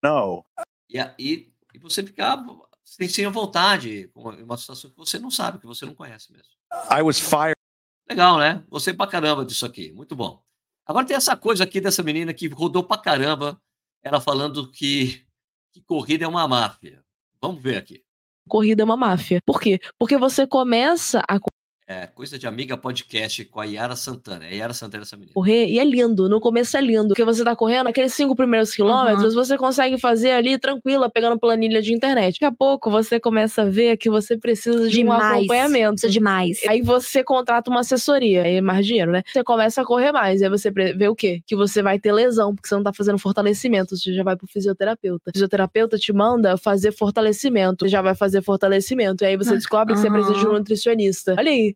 know. 0.01 0.45
E, 0.89 0.97
e, 1.19 1.51
e 1.73 1.77
você 1.77 2.01
ficar 2.01 2.41
sem, 2.85 3.09
sem 3.09 3.27
vontade 3.27 4.09
com 4.13 4.29
uma 4.29 4.55
situação 4.55 4.89
que 4.89 4.95
você 4.95 5.19
não 5.19 5.29
sabe, 5.29 5.59
que 5.59 5.65
você 5.65 5.85
não 5.85 5.93
conhece 5.93 6.31
mesmo. 6.31 6.47
I 6.89 7.01
was 7.01 7.19
fired. 7.19 7.57
Legal, 8.09 8.37
né? 8.37 8.63
Você 8.69 8.93
pra 8.93 9.07
caramba 9.07 9.43
disso 9.43 9.65
aqui. 9.65 9.91
Muito 9.91 10.15
bom. 10.15 10.41
Agora 10.85 11.05
tem 11.05 11.17
essa 11.17 11.35
coisa 11.35 11.65
aqui 11.65 11.81
dessa 11.81 12.01
menina 12.01 12.33
que 12.33 12.47
rodou 12.47 12.83
pra 12.83 12.97
caramba 12.97 13.61
ela 14.01 14.21
falando 14.21 14.71
que, 14.71 15.25
que 15.73 15.81
corrida 15.81 16.23
é 16.23 16.27
uma 16.27 16.47
máfia. 16.47 17.03
Vamos 17.41 17.61
ver 17.61 17.75
aqui. 17.75 18.05
corrida 18.47 18.83
é 18.83 18.85
uma 18.85 18.95
máfia. 18.95 19.41
Por 19.45 19.59
quê? 19.59 19.81
Porque 19.99 20.17
você 20.17 20.47
começa 20.47 21.21
a 21.27 21.39
é, 21.87 22.07
Coisa 22.07 22.39
de 22.39 22.47
Amiga 22.47 22.75
Podcast 22.75 23.45
com 23.45 23.59
a 23.59 23.65
Yara 23.65 23.95
Santana. 23.95 24.45
É 24.45 24.55
Yara 24.55 24.73
Santana 24.73 25.03
essa 25.03 25.15
menina. 25.15 25.33
Correr, 25.33 25.67
e 25.67 25.77
é 25.77 25.83
lindo. 25.83 26.27
No 26.27 26.39
começo 26.39 26.75
é 26.75 26.81
lindo. 26.81 27.09
Porque 27.09 27.23
você 27.23 27.43
tá 27.43 27.55
correndo, 27.55 27.87
aqueles 27.87 28.13
cinco 28.13 28.35
primeiros 28.35 28.73
quilômetros, 28.73 29.35
uhum. 29.35 29.45
você 29.45 29.55
consegue 29.55 29.99
fazer 29.99 30.31
ali 30.31 30.57
tranquila, 30.57 31.09
pegando 31.09 31.39
planilha 31.39 31.81
de 31.81 31.93
internet. 31.93 32.35
Daqui 32.35 32.45
a 32.45 32.51
pouco 32.51 32.89
você 32.89 33.19
começa 33.19 33.61
a 33.61 33.65
ver 33.65 33.97
que 33.97 34.09
você 34.09 34.35
precisa 34.35 34.89
de 34.89 34.95
demais. 34.95 35.21
um 35.21 35.37
acompanhamento. 35.37 36.05
É 36.05 36.09
demais. 36.09 36.59
Aí 36.67 36.81
você 36.81 37.23
contrata 37.23 37.69
uma 37.69 37.81
assessoria, 37.81 38.43
aí 38.43 38.55
é 38.55 38.61
mais 38.61 38.85
dinheiro, 38.85 39.11
né? 39.11 39.21
Você 39.31 39.43
começa 39.43 39.81
a 39.81 39.85
correr 39.85 40.11
mais. 40.11 40.41
Aí 40.41 40.49
você 40.49 40.71
vê 40.71 41.07
o 41.07 41.15
quê? 41.15 41.41
Que 41.45 41.55
você 41.55 41.83
vai 41.83 41.99
ter 41.99 42.11
lesão, 42.11 42.55
porque 42.55 42.67
você 42.67 42.75
não 42.75 42.83
tá 42.83 42.93
fazendo 42.93 43.19
fortalecimento. 43.19 43.95
Você 43.95 44.11
já 44.11 44.23
vai 44.23 44.35
pro 44.35 44.47
fisioterapeuta. 44.47 45.29
O 45.29 45.33
fisioterapeuta 45.33 45.97
te 45.97 46.11
manda 46.11 46.57
fazer 46.57 46.91
fortalecimento. 46.91 47.85
Você 47.85 47.89
já 47.89 48.01
vai 48.01 48.15
fazer 48.15 48.41
fortalecimento. 48.41 49.23
E 49.23 49.27
aí 49.27 49.37
você 49.37 49.53
descobre 49.53 49.93
uhum. 49.93 50.01
que 50.01 50.07
você 50.07 50.11
precisa 50.11 50.39
de 50.39 50.47
um 50.47 50.53
nutricionista. 50.53 51.35
Olha 51.37 51.51
aí, 51.51 51.74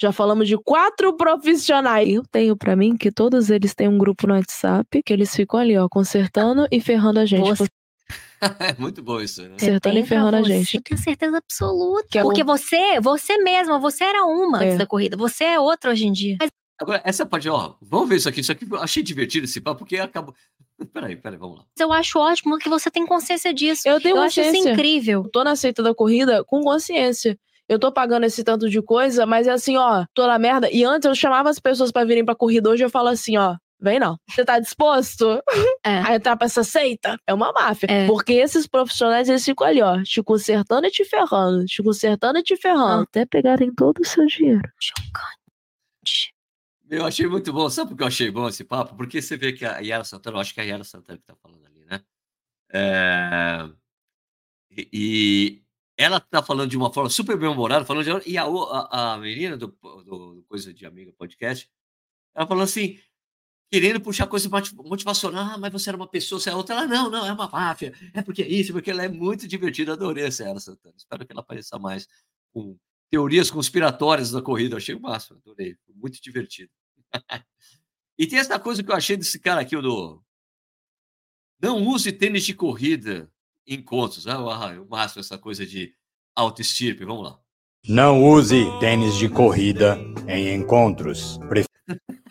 já 0.00 0.12
falamos 0.12 0.46
de 0.46 0.56
quatro 0.58 1.16
profissionais. 1.16 2.08
Eu 2.08 2.22
tenho 2.30 2.56
para 2.56 2.76
mim 2.76 2.96
que 2.96 3.10
todos 3.10 3.50
eles 3.50 3.74
têm 3.74 3.88
um 3.88 3.98
grupo 3.98 4.26
no 4.26 4.34
WhatsApp 4.34 5.02
que 5.02 5.12
eles 5.12 5.34
ficam 5.34 5.58
ali, 5.58 5.76
ó, 5.76 5.88
consertando 5.88 6.66
e 6.70 6.80
ferrando 6.80 7.20
a 7.20 7.26
gente. 7.26 7.48
Você... 7.48 7.68
é 8.60 8.74
muito 8.78 9.02
bom 9.02 9.20
isso, 9.20 9.42
né? 9.42 9.50
Consertando 9.50 9.98
e 9.98 10.04
ferrando 10.04 10.36
a 10.36 10.42
gente. 10.42 10.80
Tenho 10.82 11.00
certeza 11.00 11.38
absoluta. 11.38 12.06
Que 12.10 12.18
é 12.18 12.22
Porque 12.22 12.44
você, 12.44 13.00
você 13.00 13.38
mesma, 13.38 13.78
você 13.78 14.04
era 14.04 14.24
uma 14.24 14.62
é. 14.62 14.66
antes 14.66 14.78
da 14.78 14.86
corrida. 14.86 15.16
Você 15.16 15.44
é 15.44 15.60
outra 15.60 15.90
hoje 15.90 16.06
em 16.06 16.12
dia. 16.12 16.36
Mas... 16.40 16.50
Agora, 16.78 17.00
essa 17.06 17.24
parte, 17.24 17.48
ó, 17.48 17.74
vamos 17.80 18.06
ver 18.06 18.16
isso 18.16 18.28
aqui. 18.28 18.40
Isso 18.40 18.52
aqui 18.52 18.66
eu 18.70 18.78
achei 18.78 19.02
divertido 19.02 19.46
esse 19.46 19.62
papo, 19.62 19.78
porque 19.78 19.96
acabou. 19.96 20.34
Peraí, 20.92 21.16
peraí, 21.16 21.38
vamos 21.38 21.56
lá. 21.56 21.64
Eu 21.80 21.90
acho 21.90 22.18
ótimo 22.18 22.58
que 22.58 22.68
você 22.68 22.90
tem 22.90 23.06
consciência 23.06 23.54
disso. 23.54 23.88
Eu 23.88 23.98
tenho 23.98 24.14
eu 24.14 24.22
consciência. 24.22 24.50
acho 24.50 24.58
isso 24.58 24.68
incrível. 24.68 25.26
tô 25.32 25.42
na 25.42 25.56
seita 25.56 25.82
da 25.82 25.94
corrida 25.94 26.44
com 26.44 26.60
consciência 26.60 27.38
eu 27.68 27.78
tô 27.78 27.92
pagando 27.92 28.24
esse 28.24 28.42
tanto 28.44 28.68
de 28.68 28.80
coisa, 28.80 29.26
mas 29.26 29.46
é 29.46 29.52
assim, 29.52 29.76
ó, 29.76 30.04
tô 30.14 30.26
na 30.26 30.38
merda. 30.38 30.70
E 30.70 30.84
antes 30.84 31.06
eu 31.06 31.14
chamava 31.14 31.50
as 31.50 31.58
pessoas 31.58 31.90
para 31.90 32.06
virem 32.06 32.24
pra 32.24 32.34
corrida, 32.34 32.70
hoje 32.70 32.84
eu 32.84 32.90
falo 32.90 33.08
assim, 33.08 33.36
ó, 33.36 33.56
Vem 33.78 33.98
não. 33.98 34.18
Você 34.28 34.44
tá 34.44 34.58
disposto 34.58 35.42
é. 35.84 35.98
a 36.00 36.14
entrar 36.14 36.36
pra 36.36 36.46
essa 36.46 36.64
seita? 36.64 37.18
É 37.26 37.34
uma 37.34 37.52
máfia. 37.52 37.86
É. 37.90 38.06
Porque 38.06 38.32
esses 38.32 38.66
profissionais, 38.66 39.28
eles 39.28 39.44
ficam 39.44 39.66
ali, 39.66 39.82
ó, 39.82 40.02
te 40.02 40.22
consertando 40.22 40.86
e 40.86 40.90
te 40.90 41.04
ferrando, 41.04 41.64
te 41.66 41.82
consertando 41.82 42.38
e 42.38 42.42
te 42.42 42.56
ferrando. 42.56 43.02
Até 43.02 43.26
pegarem 43.26 43.72
todo 43.74 44.00
o 44.00 44.04
seu 44.04 44.24
dinheiro. 44.26 44.62
Chocante. 44.80 46.34
Eu 46.88 47.04
achei 47.04 47.26
muito 47.26 47.52
bom. 47.52 47.68
Sabe 47.68 47.90
por 47.90 47.96
que 47.98 48.02
eu 48.02 48.06
achei 48.06 48.30
bom 48.30 48.48
esse 48.48 48.64
papo? 48.64 48.96
Porque 48.96 49.20
você 49.20 49.36
vê 49.36 49.52
que 49.52 49.64
a 49.64 49.78
Yara 49.80 50.04
Santana, 50.04 50.36
eu 50.36 50.40
acho 50.40 50.54
que 50.54 50.60
é 50.60 50.62
a 50.62 50.66
Yara 50.66 50.84
Santana 50.84 51.18
que 51.18 51.24
tá 51.24 51.34
falando 51.42 51.66
ali, 51.66 51.84
né? 51.84 52.00
É... 52.72 53.68
E, 54.92 55.62
ela 55.96 56.20
tá 56.20 56.42
falando 56.42 56.70
de 56.70 56.76
uma 56.76 56.92
forma 56.92 57.08
super 57.08 57.38
bem-humorada, 57.38 57.84
falando 57.84 58.20
de, 58.20 58.30
e 58.30 58.36
a, 58.36 58.44
a, 58.44 59.14
a 59.14 59.18
menina 59.18 59.56
do, 59.56 59.68
do, 59.68 60.44
Coisa 60.46 60.72
de 60.72 60.84
Amiga 60.84 61.12
Podcast, 61.12 61.70
ela 62.34 62.46
falando 62.46 62.64
assim, 62.64 63.00
querendo 63.70 64.00
puxar 64.00 64.26
coisa 64.26 64.48
motivacional, 64.74 65.54
ah, 65.54 65.58
mas 65.58 65.72
você 65.72 65.88
era 65.88 65.96
uma 65.96 66.06
pessoa, 66.06 66.38
você 66.40 66.50
é 66.50 66.54
outra. 66.54 66.76
Ela, 66.76 66.86
não, 66.86 67.10
não, 67.10 67.26
é 67.26 67.32
uma 67.32 67.48
máfia, 67.48 67.94
é 68.12 68.20
porque 68.20 68.42
é 68.42 68.48
isso, 68.48 68.72
porque 68.72 68.90
ela 68.90 69.04
é 69.04 69.08
muito 69.08 69.48
divertida, 69.48 69.94
adorei 69.94 70.24
essa 70.26 70.44
ela, 70.44 70.60
Santana. 70.60 70.94
Espero 70.96 71.24
que 71.24 71.32
ela 71.32 71.40
apareça 71.40 71.78
mais 71.78 72.06
com 72.52 72.78
teorias 73.10 73.50
conspiratórias 73.50 74.30
da 74.30 74.42
corrida, 74.42 74.76
achei 74.76 74.94
o 74.94 75.00
máximo, 75.00 75.38
adorei, 75.38 75.76
muito 75.94 76.20
divertido. 76.20 76.70
e 78.18 78.26
tem 78.26 78.38
essa 78.38 78.58
coisa 78.58 78.82
que 78.82 78.90
eu 78.90 78.96
achei 78.96 79.16
desse 79.16 79.38
cara 79.40 79.62
aqui, 79.62 79.80
do... 79.80 80.22
Não 81.58 81.82
use 81.86 82.12
tênis 82.12 82.44
de 82.44 82.52
corrida 82.52 83.32
encontros. 83.66 84.26
Ah, 84.26 84.38
o 84.38 84.88
máximo 84.88 85.20
essa 85.20 85.38
coisa 85.38 85.66
de 85.66 85.92
autoestirpe. 86.34 87.04
Vamos 87.04 87.24
lá. 87.24 87.38
Não 87.88 88.22
use 88.24 88.66
tênis 88.80 89.16
de 89.16 89.28
corrida 89.28 89.96
em 90.26 90.54
encontros. 90.54 91.38
Pref... 91.48 91.66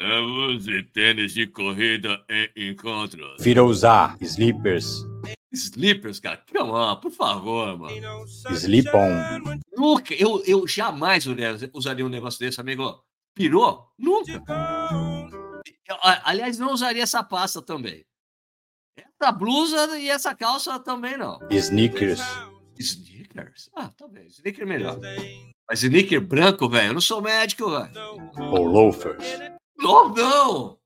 Não 0.00 0.54
use 0.54 0.82
tênis 0.84 1.34
de 1.34 1.46
corrida 1.46 2.24
em 2.56 2.70
encontros. 2.70 3.34
Prefira 3.34 3.64
usar 3.64 4.16
slippers. 4.20 5.04
Slippers, 5.52 6.20
cara? 6.20 6.42
Come 6.52 6.70
on, 6.70 6.96
por 6.96 7.10
favor, 7.10 7.76
mano. 7.78 8.24
Slip 8.52 8.88
on. 8.94 9.58
Nunca, 9.76 10.14
eu, 10.14 10.42
eu 10.46 10.66
jamais 10.66 11.26
usaria 11.72 12.06
um 12.06 12.08
negócio 12.08 12.38
desse, 12.38 12.60
amigo. 12.60 13.02
Pirou? 13.34 13.92
Nunca. 13.98 14.42
aliás, 16.24 16.58
não 16.58 16.72
usaria 16.72 17.02
essa 17.02 17.22
pasta 17.22 17.60
também. 17.60 18.04
Essa 19.20 19.32
blusa 19.32 19.98
e 19.98 20.08
essa 20.08 20.34
calça 20.34 20.78
também 20.78 21.16
não. 21.16 21.38
Sneakers. 21.50 22.20
Sneakers? 22.78 23.70
Ah, 23.74 23.90
talvez. 23.96 24.36
Tá 24.36 24.38
Sneaker 24.38 24.66
melhor. 24.66 24.98
Mas 25.68 25.82
sneaker 25.82 26.20
branco, 26.20 26.68
velho, 26.68 26.88
eu 26.88 26.94
não 26.94 27.00
sou 27.00 27.20
médico, 27.20 27.70
velho. 27.70 27.92
Ou 28.38 28.64
loafers. 28.64 29.24
Não, 29.76 30.14
não. 30.14 30.78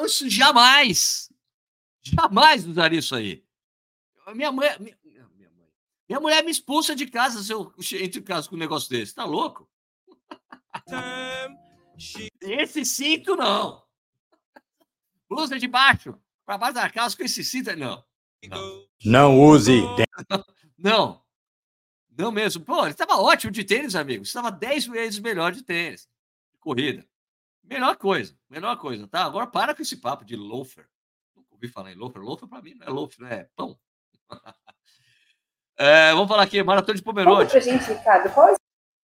Isso 0.00 0.28
jamais. 0.28 1.30
Jamais 2.02 2.66
usaria 2.66 2.98
isso 2.98 3.14
aí. 3.14 3.44
Minha 4.34 4.50
mãe, 4.50 4.70
minha, 4.80 4.96
minha, 5.04 5.50
mãe, 5.50 5.68
minha 6.08 6.20
mulher 6.20 6.44
me 6.44 6.50
expulsa 6.50 6.96
de 6.96 7.06
casa 7.06 7.42
se 7.42 7.52
eu 7.52 7.72
entro 8.00 8.20
em 8.20 8.24
casa 8.24 8.48
com 8.48 8.56
um 8.56 8.58
negócio 8.58 8.88
desse. 8.88 9.14
Tá 9.14 9.24
louco? 9.24 9.68
Esse 12.40 12.84
cinto 12.84 13.36
não. 13.36 13.82
Blusa 15.28 15.58
de 15.58 15.68
baixo 15.68 16.18
para 16.50 16.58
baixo 16.58 16.74
da 16.74 16.90
calça 16.90 17.16
com 17.16 17.22
esse 17.22 17.44
cinto. 17.44 17.76
Não. 17.76 18.04
Não, 18.48 18.86
não 19.04 19.40
use. 19.40 19.82
não. 20.76 21.22
Não 22.18 22.32
mesmo. 22.32 22.64
Pô, 22.64 22.82
ele 22.82 22.90
estava 22.90 23.16
ótimo 23.20 23.52
de 23.52 23.62
tênis, 23.62 23.94
amigo. 23.94 24.24
Estava 24.24 24.50
10 24.50 24.86
vezes 24.86 25.20
melhor 25.20 25.52
de 25.52 25.62
tênis. 25.62 26.08
De 26.52 26.58
corrida. 26.58 27.06
Melhor 27.62 27.96
coisa. 27.96 28.36
Melhor 28.48 28.76
coisa, 28.78 29.06
tá? 29.06 29.24
Agora 29.24 29.46
para 29.46 29.76
com 29.76 29.82
esse 29.82 29.96
papo 29.96 30.24
de 30.24 30.34
loafer. 30.34 30.88
Nunca 31.36 31.54
ouvi 31.54 31.68
falar 31.68 31.92
em 31.92 31.94
loafer. 31.94 32.20
Loafer 32.20 32.48
para 32.48 32.62
mim 32.62 32.74
não 32.74 32.86
é 32.86 32.90
loafer, 32.90 33.20
não 33.20 33.28
é 33.28 33.48
pão. 33.54 33.78
é, 35.78 36.12
vamos 36.12 36.28
falar 36.28 36.42
aqui, 36.42 36.60
Maratona 36.64 36.96
de 36.96 37.04
Pomerode. 37.04 37.50
Pra 37.50 37.60
gente, 37.60 37.92
Ricardo, 37.92 38.34
qual 38.34 38.48
é 38.48 38.56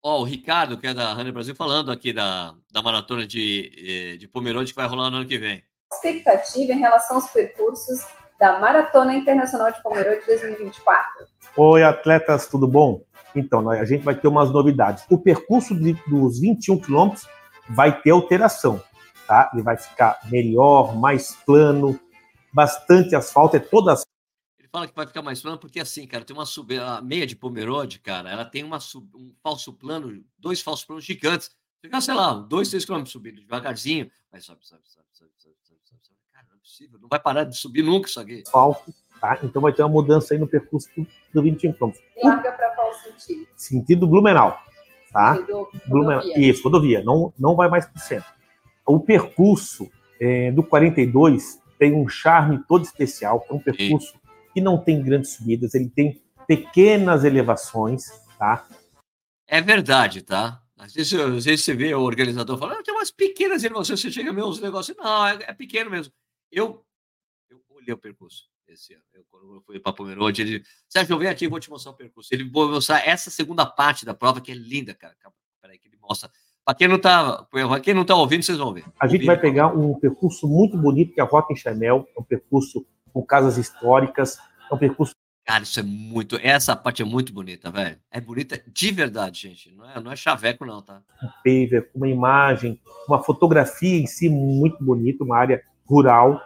Ó, 0.03 0.21
o 0.21 0.23
Ricardo, 0.25 0.77
que 0.77 0.87
é 0.87 0.93
da 0.93 1.13
Runner 1.13 1.33
Brasil, 1.33 1.55
falando 1.55 1.91
aqui 1.91 2.11
da, 2.11 2.53
da 2.69 2.81
maratona 2.81 3.25
de, 3.25 3.71
eh, 4.13 4.17
de 4.17 4.27
Pomerode 4.27 4.71
que 4.71 4.75
vai 4.75 4.87
rolar 4.87 5.09
no 5.09 5.17
ano 5.17 5.27
que 5.27 5.37
vem 5.37 5.63
expectativa 5.91 6.73
em 6.73 6.79
relação 6.79 7.17
aos 7.17 7.27
percursos 7.29 8.05
da 8.39 8.59
Maratona 8.59 9.15
Internacional 9.15 9.71
de 9.71 9.81
Pomerode 9.81 10.25
2024? 10.25 11.27
Oi, 11.55 11.83
atletas, 11.83 12.47
tudo 12.47 12.67
bom? 12.67 13.01
Então, 13.35 13.69
a 13.69 13.85
gente 13.85 14.03
vai 14.03 14.15
ter 14.15 14.27
umas 14.27 14.51
novidades. 14.51 15.03
O 15.09 15.17
percurso 15.17 15.75
de, 15.75 15.93
dos 16.07 16.39
21 16.39 16.79
quilômetros 16.79 17.27
vai 17.69 17.99
ter 18.01 18.11
alteração, 18.11 18.81
tá? 19.27 19.49
Ele 19.53 19.63
vai 19.63 19.77
ficar 19.77 20.19
melhor, 20.25 20.95
mais 20.95 21.35
plano, 21.45 21.99
bastante 22.53 23.15
asfalto, 23.15 23.57
é 23.57 23.59
toda 23.59 23.93
Ele 24.59 24.67
fala 24.71 24.87
que 24.87 24.95
vai 24.95 25.05
ficar 25.05 25.21
mais 25.21 25.41
plano 25.41 25.57
porque, 25.57 25.79
assim, 25.79 26.07
cara, 26.07 26.23
tem 26.23 26.35
uma 26.35 26.45
sub... 26.45 26.77
a 26.77 27.01
meia 27.01 27.27
de 27.27 27.35
Pomerode, 27.35 27.99
cara, 27.99 28.31
ela 28.31 28.45
tem 28.45 28.63
uma 28.63 28.79
sub... 28.79 29.07
um 29.15 29.33
falso 29.43 29.73
plano, 29.73 30.23
dois 30.37 30.61
falsos 30.61 30.85
planos 30.85 31.05
gigantes. 31.05 31.49
Fica, 31.81 32.01
sei 32.01 32.13
lá, 32.13 32.33
dois, 32.33 32.69
três 32.69 32.83
quilômetros 32.85 33.11
subindo 33.11 33.41
devagarzinho, 33.41 34.09
mas 34.31 34.45
sobe, 34.45 34.65
sobe, 34.65 34.81
sobe, 34.85 35.05
sobe, 35.13 35.31
sobe, 35.37 35.57
possível, 36.77 36.99
não 37.01 37.07
vai 37.09 37.19
parar 37.19 37.43
de 37.43 37.57
subir 37.57 37.81
nunca 37.81 38.07
isso 38.07 38.19
aqui. 38.19 38.43
Asfalto, 38.45 38.93
tá? 39.19 39.39
Então 39.41 39.61
vai 39.61 39.73
ter 39.73 39.81
uma 39.81 39.89
mudança 39.89 40.33
aí 40.33 40.39
no 40.39 40.47
percurso 40.47 40.89
do, 40.95 41.07
do 41.33 41.41
21 41.41 41.73
km. 41.73 41.91
Larga 42.23 42.51
para 42.51 42.75
qual 42.75 42.93
sentido? 42.93 43.47
Sentido 43.55 44.07
Blumenau, 44.07 44.59
tá? 45.11 45.35
Sentido 45.35 45.69
Blumenau. 45.87 46.21
Rodovia. 46.21 46.49
Isso, 46.49 46.63
rodovia, 46.63 47.03
não, 47.03 47.33
não 47.39 47.55
vai 47.55 47.69
mais 47.69 47.85
para 47.85 47.97
o 47.97 47.99
centro. 47.99 48.31
O 48.85 48.99
percurso 48.99 49.89
é, 50.19 50.51
do 50.51 50.63
42 50.63 51.59
tem 51.79 51.93
um 51.93 52.07
charme 52.07 52.63
todo 52.67 52.83
especial, 52.83 53.45
é 53.49 53.53
um 53.53 53.59
percurso 53.59 54.11
Sim. 54.11 54.19
que 54.53 54.61
não 54.61 54.77
tem 54.77 55.01
grandes 55.01 55.33
subidas, 55.33 55.73
ele 55.73 55.89
tem 55.89 56.21
pequenas 56.47 57.23
elevações, 57.23 58.03
tá? 58.37 58.65
É 59.47 59.61
verdade, 59.61 60.21
tá? 60.21 60.61
Às 60.77 60.93
vezes, 60.93 61.13
às 61.13 61.45
vezes 61.45 61.65
você 61.65 61.73
vê 61.73 61.93
o 61.93 62.01
organizador 62.01 62.57
falando, 62.57 62.79
ah, 62.79 62.83
tem 62.83 62.93
umas 62.93 63.11
pequenas 63.11 63.63
elevações, 63.63 63.99
você 63.99 64.11
chega 64.11 64.29
a 64.29 64.33
ver 64.33 64.43
os 64.43 64.59
negócios, 64.59 64.95
não, 64.97 65.27
é, 65.27 65.39
é 65.41 65.53
pequeno 65.53 65.89
mesmo. 65.89 66.13
Eu, 66.51 66.85
eu 67.49 67.59
olhei 67.69 67.93
o 67.93 67.97
percurso 67.97 68.45
esse 68.67 68.93
ano. 68.93 69.03
Eu, 69.13 69.25
quando 69.29 69.55
eu 69.55 69.61
fui 69.61 69.79
para 69.79 69.93
Pomerode, 69.93 70.41
ele. 70.41 70.63
Sérgio, 70.87 71.17
vem 71.17 71.29
aqui, 71.29 71.45
eu 71.45 71.49
vou 71.49 71.59
te 71.59 71.69
mostrar 71.69 71.91
o 71.91 71.95
percurso. 71.95 72.33
Ele 72.33 72.43
vai 72.43 72.67
mostrar 72.67 73.07
essa 73.07 73.29
segunda 73.29 73.65
parte 73.65 74.05
da 74.05 74.13
prova, 74.13 74.41
que 74.41 74.51
é 74.51 74.55
linda, 74.55 74.93
cara. 74.93 75.15
Peraí, 75.61 75.79
que 75.79 75.87
ele 75.87 75.97
mostra. 75.97 76.29
Para 76.63 76.75
quem 76.75 76.87
não 76.87 76.97
está 76.97 77.47
quem 77.81 77.93
não 77.93 78.05
tá 78.05 78.15
ouvindo, 78.15 78.43
vocês 78.43 78.57
vão 78.57 78.73
ver. 78.73 78.83
A 78.99 79.07
gente 79.07 79.25
vai 79.25 79.39
pegar 79.39 79.67
um 79.67 79.97
percurso 79.97 80.47
muito 80.47 80.77
bonito, 80.77 81.13
que 81.13 81.19
é 81.19 81.23
a 81.23 81.25
Rota 81.25 81.53
em 81.53 81.55
Chanel, 81.55 82.07
é 82.15 82.19
um 82.19 82.23
percurso 82.23 82.85
com 83.13 83.25
casas 83.25 83.57
históricas, 83.57 84.37
é 84.69 84.75
um 84.75 84.77
percurso. 84.77 85.15
Cara, 85.47 85.63
isso 85.63 85.79
é 85.79 85.83
muito. 85.83 86.37
Essa 86.43 86.75
parte 86.75 87.01
é 87.01 87.05
muito 87.05 87.31
bonita, 87.31 87.71
velho. 87.71 87.97
É 88.11 88.19
bonita 88.19 88.61
de 88.67 88.91
verdade, 88.91 89.47
gente. 89.47 89.73
Não 89.73 89.89
é, 89.89 89.99
não 90.01 90.11
é 90.11 90.15
chaveco, 90.17 90.65
não, 90.65 90.81
tá? 90.81 91.01
Um 91.23 91.27
paver, 91.37 91.89
uma 91.95 92.09
imagem, 92.09 92.77
uma 93.07 93.23
fotografia 93.23 93.97
em 93.97 94.05
si 94.05 94.27
muito 94.27 94.83
bonita, 94.83 95.23
uma 95.23 95.37
área 95.37 95.63
rural. 95.85 96.41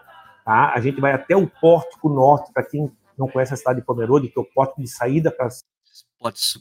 Tá? 0.45 0.71
A 0.75 0.79
gente 0.79 1.01
vai 1.01 1.13
até 1.13 1.35
o 1.35 1.47
Pórtico 1.47 2.09
Norte, 2.09 2.53
para 2.53 2.61
quem 2.61 2.91
não 3.17 3.27
conhece 3.27 3.55
a 3.55 3.57
cidade 3.57 3.79
de 3.79 3.85
Pomerode, 3.87 4.29
que 4.29 4.37
é 4.37 4.41
o 4.41 4.45
porto 4.45 4.79
de 4.79 4.87
saída 4.87 5.31
para 5.31 5.47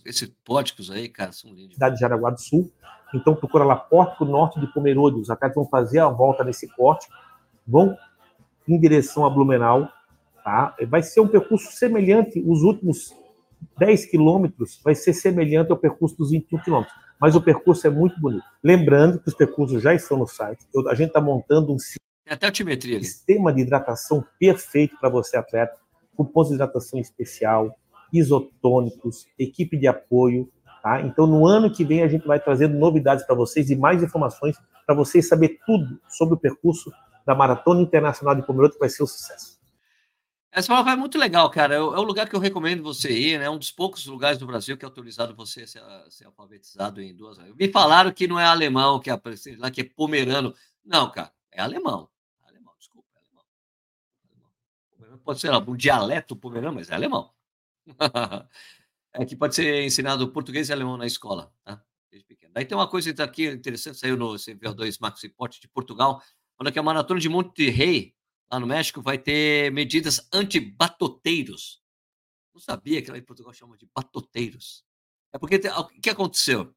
esses 0.07 0.35
pórticos 0.43 0.91
aí, 0.91 1.11
cara, 1.11 1.33
são 1.33 1.53
lindos. 1.53 1.75
Cidade 1.75 1.97
de 1.97 2.01
Jaraguá 2.01 2.31
do 2.31 2.41
Sul. 2.41 2.73
Então 3.13 3.37
procura 3.37 3.65
lá 3.65 3.77
Pórtico 3.77 4.25
Norte 4.25 4.59
de 4.59 4.67
Pomerode. 4.73 5.21
Os 5.21 5.29
atletas 5.29 5.57
vão 5.57 5.69
fazer 5.69 5.99
a 5.99 6.09
volta 6.09 6.43
nesse 6.43 6.75
pórtico, 6.75 7.13
vão 7.67 7.95
em 8.67 8.81
direção 8.81 9.27
a 9.27 9.31
Blumenau. 9.31 9.93
Tá? 10.45 10.75
Vai 10.89 11.03
ser 11.03 11.21
um 11.21 11.29
percurso 11.29 11.73
semelhante, 11.73 12.43
os 12.47 12.63
últimos 12.63 13.15
10 13.79 14.07
quilômetros 14.07 14.81
vai 14.85 14.95
ser 14.95 15.13
semelhante 15.13 15.71
ao 15.71 15.77
percurso 15.79 16.17
dos 16.17 16.31
21 16.31 16.59
quilômetros. 16.63 16.97
Mas 17.21 17.37
o 17.37 17.41
percurso 17.41 17.87
é 17.87 17.91
muito 17.91 18.19
bonito. 18.19 18.45
Lembrando 18.63 19.21
que 19.21 19.29
os 19.29 19.35
percursos 19.35 19.83
já 19.83 19.95
estão 19.95 20.17
no 20.17 20.27
site. 20.27 20.67
Eu, 20.75 20.89
a 20.89 20.95
gente 20.95 21.09
está 21.09 21.21
montando 21.21 21.73
um 21.73 21.79
sistema 23.05 23.53
de 23.53 23.61
hidratação 23.61 24.25
perfeito 24.39 24.97
para 24.99 25.11
você, 25.11 25.37
atleta, 25.37 25.77
com 26.17 26.25
pontos 26.25 26.49
de 26.49 26.55
hidratação 26.55 26.99
especial, 26.99 27.77
isotônicos, 28.13 29.27
equipe 29.39 29.77
de 29.77 29.87
apoio. 29.87 30.49
Tá? 30.83 31.03
Então, 31.03 31.27
no 31.27 31.47
ano 31.47 31.71
que 31.71 31.85
vem, 31.85 32.03
a 32.03 32.09
gente 32.09 32.27
vai 32.27 32.41
trazendo 32.41 32.79
novidades 32.79 33.27
para 33.27 33.35
vocês 33.35 33.69
e 33.69 33.77
mais 33.77 34.03
informações 34.03 34.57
para 34.87 34.95
vocês 34.95 35.29
saber 35.29 35.59
tudo 35.67 36.01
sobre 36.09 36.35
o 36.35 36.39
percurso 36.39 36.91
da 37.27 37.35
Maratona 37.35 37.83
Internacional 37.83 38.35
de 38.35 38.47
Pomerode, 38.47 38.75
que 38.75 38.81
vai 38.81 38.89
ser 38.89 39.03
um 39.03 39.07
sucesso. 39.07 39.60
Essa 40.53 40.67
prova 40.67 40.91
é 40.91 40.97
muito 40.97 41.17
legal, 41.17 41.49
cara. 41.49 41.75
É, 41.75 41.79
é 41.79 41.81
o 41.81 42.03
lugar 42.03 42.29
que 42.29 42.35
eu 42.35 42.41
recomendo 42.41 42.83
você 42.83 43.13
ir, 43.13 43.39
né? 43.39 43.45
É 43.45 43.51
um 43.51 43.59
dos 43.59 43.71
poucos 43.71 44.05
lugares 44.07 44.37
do 44.37 44.47
Brasil 44.47 44.77
que 44.77 44.85
é 44.85 44.89
autorizado 44.89 45.35
você 45.35 45.65
ser, 45.67 45.81
ser 46.09 46.27
alfabetizado 46.27 47.01
em 47.01 47.15
duas 47.15 47.39
Me 47.55 47.69
falaram 47.71 48.13
que 48.13 48.27
não 48.27 48.39
é 48.39 48.45
alemão, 48.45 48.99
que 48.99 49.11
é, 49.11 49.21
lá 49.59 49.71
que 49.71 49.83
é 49.83 49.85
pomerano. 49.85 50.53
Não, 50.85 51.11
cara, 51.11 51.33
é 51.53 51.61
alemão. 51.63 52.09
É 52.45 52.49
alemão, 52.49 52.75
desculpa, 52.79 53.09
é 53.15 53.21
alemão. 54.99 55.19
Pode 55.25 55.41
ser 55.41 55.53
um 55.53 55.77
dialeto 55.77 56.35
pomerano, 56.35 56.75
mas 56.75 56.91
é 56.91 56.95
alemão. 56.95 57.33
é 59.15 59.25
que 59.25 59.37
pode 59.37 59.55
ser 59.55 59.85
ensinado 59.85 60.33
português 60.33 60.69
e 60.69 60.73
alemão 60.73 60.97
na 60.97 61.07
escola, 61.07 61.53
tá? 61.63 61.81
Desde 62.11 62.27
pequeno. 62.27 62.53
Daí 62.53 62.65
tem 62.65 62.77
uma 62.77 62.89
coisa 62.89 63.11
aqui 63.23 63.49
interessante, 63.49 63.99
saiu 63.99 64.17
no 64.17 64.35
CVO2 64.35 64.97
Max 65.01 65.23
Report 65.23 65.61
de 65.61 65.69
Portugal, 65.69 66.21
olha 66.59 66.73
que 66.73 66.79
a 66.79 66.83
maratona 66.83 67.21
de 67.21 67.29
Monte 67.29 67.71
Rei, 67.71 68.17
lá 68.51 68.59
no 68.59 68.67
México, 68.67 69.01
vai 69.01 69.19
ter 69.19 69.71
medidas 69.73 70.29
anti-batoteiros. 70.33 71.81
Não 72.53 72.61
sabia 72.61 73.01
que 73.01 73.11
lá 73.11 73.19
em 73.19 73.23
Portugal 73.23 73.53
chama 73.53 73.77
de 73.77 73.89
batoteiros. 73.95 74.85
É 75.33 75.39
porque 75.39 75.57
o 75.57 76.01
que 76.01 76.11
aconteceu? 76.11 76.75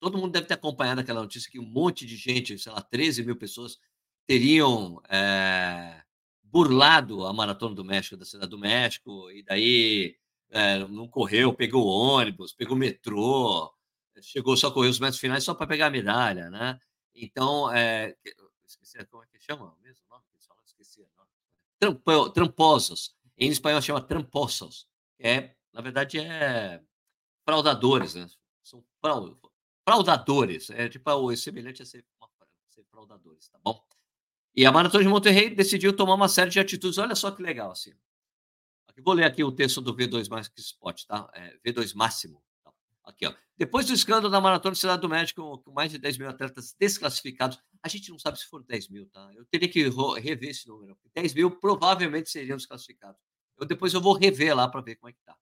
Todo 0.00 0.18
mundo 0.18 0.32
deve 0.32 0.46
ter 0.46 0.54
acompanhado 0.54 1.00
aquela 1.00 1.22
notícia 1.22 1.50
que 1.50 1.58
um 1.58 1.64
monte 1.66 2.04
de 2.04 2.16
gente, 2.16 2.58
sei 2.58 2.72
lá, 2.72 2.80
13 2.80 3.24
mil 3.24 3.36
pessoas, 3.36 3.78
teriam 4.26 5.00
é, 5.08 6.02
burlado 6.42 7.26
a 7.26 7.32
Maratona 7.32 7.74
do 7.74 7.84
México, 7.84 8.16
da 8.16 8.24
Cidade 8.24 8.50
do 8.50 8.58
México, 8.58 9.30
e 9.30 9.42
daí 9.42 10.16
é, 10.50 10.78
não 10.88 11.08
correu, 11.08 11.54
pegou 11.54 11.86
ônibus, 11.86 12.52
pegou 12.52 12.76
metrô, 12.76 13.72
chegou 14.20 14.56
só 14.56 14.68
a 14.68 14.72
correr 14.72 14.88
os 14.88 14.98
metros 14.98 15.20
finais 15.20 15.44
só 15.44 15.54
para 15.54 15.66
pegar 15.66 15.86
a 15.86 15.90
medalha, 15.90 16.50
né? 16.50 16.78
Então, 17.14 17.72
é, 17.72 18.16
esqueci 18.66 19.04
como 19.06 19.22
é 19.22 19.26
que 19.26 19.38
chama 19.40 19.74
mesmo. 19.82 20.07
Trampo, 21.78 22.30
tramposos. 22.30 23.14
Em 23.36 23.50
espanhol 23.50 23.80
chama 23.80 24.00
tramposos. 24.00 24.88
É, 25.18 25.54
na 25.72 25.80
verdade, 25.80 26.18
é 26.18 26.82
fraudadores, 27.44 28.14
né? 28.14 28.28
São 28.62 28.84
fraudadores. 29.00 30.70
É 30.70 30.88
tipo 30.88 31.10
o 31.10 31.36
semelhante 31.36 31.82
a 31.82 31.86
ser, 31.86 32.04
ser 32.70 32.84
fraudadores, 32.84 33.48
tá 33.48 33.58
bom? 33.64 33.82
E 34.54 34.66
a 34.66 34.72
Maratona 34.72 35.04
de 35.04 35.08
Monterrey 35.08 35.54
decidiu 35.54 35.94
tomar 35.94 36.14
uma 36.14 36.28
série 36.28 36.50
de 36.50 36.58
atitudes. 36.58 36.98
Olha 36.98 37.14
só 37.14 37.30
que 37.30 37.42
legal, 37.42 37.70
assim. 37.70 37.92
Vou 39.04 39.14
ler 39.14 39.24
aqui 39.24 39.44
o 39.44 39.52
texto 39.52 39.80
do 39.80 39.94
V2 39.94 40.28
Max 40.28 40.50
Spot, 40.56 41.04
tá? 41.06 41.30
É, 41.32 41.56
V2 41.64 41.94
Máximo. 41.94 42.42
Aqui, 43.08 43.26
ó. 43.26 43.34
Depois 43.56 43.86
do 43.86 43.94
escândalo 43.94 44.28
da 44.28 44.38
Maratona 44.38 44.74
de 44.74 44.80
Cidade 44.80 45.00
do 45.00 45.08
México, 45.08 45.58
com 45.64 45.72
mais 45.72 45.90
de 45.90 45.98
10 45.98 46.18
mil 46.18 46.28
atletas 46.28 46.76
desclassificados, 46.78 47.58
a 47.82 47.88
gente 47.88 48.10
não 48.10 48.18
sabe 48.18 48.38
se 48.38 48.46
foram 48.46 48.64
10 48.66 48.90
mil, 48.90 49.06
tá? 49.06 49.30
Eu 49.34 49.46
teria 49.46 49.68
que 49.68 49.88
rever 50.20 50.50
esse 50.50 50.68
número. 50.68 50.96
10 51.14 51.32
mil 51.32 51.50
provavelmente 51.50 52.28
seriam 52.28 52.58
desclassificados. 52.58 53.18
Eu, 53.58 53.66
depois 53.66 53.94
eu 53.94 54.00
vou 54.00 54.12
rever 54.12 54.54
lá 54.54 54.68
para 54.68 54.82
ver 54.82 54.96
como 54.96 55.08
é 55.08 55.12
que 55.14 55.22
tá. 55.24 55.34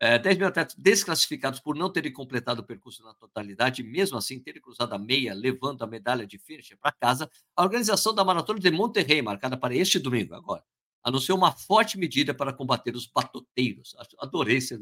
É, 0.00 0.18
10 0.18 0.38
mil 0.38 0.46
atletas 0.46 0.74
desclassificados 0.74 1.60
por 1.60 1.76
não 1.76 1.92
terem 1.92 2.12
completado 2.12 2.62
o 2.62 2.64
percurso 2.64 3.02
na 3.02 3.12
totalidade, 3.12 3.82
mesmo 3.82 4.16
assim 4.16 4.40
terem 4.40 4.60
cruzado 4.60 4.94
a 4.94 4.98
meia, 4.98 5.34
levando 5.34 5.82
a 5.82 5.86
medalha 5.86 6.26
de 6.26 6.38
finish 6.38 6.74
para 6.80 6.92
casa, 6.92 7.30
a 7.54 7.62
organização 7.62 8.14
da 8.14 8.24
Maratona 8.24 8.58
de 8.58 8.70
Monterrey, 8.70 9.20
marcada 9.20 9.56
para 9.56 9.74
este 9.74 9.98
domingo, 9.98 10.34
agora, 10.34 10.64
anunciou 11.02 11.36
uma 11.36 11.52
forte 11.52 11.98
medida 11.98 12.34
para 12.34 12.54
combater 12.54 12.96
os 12.96 13.06
batoteiros. 13.06 13.94
Adorei 14.18 14.56
esse. 14.56 14.78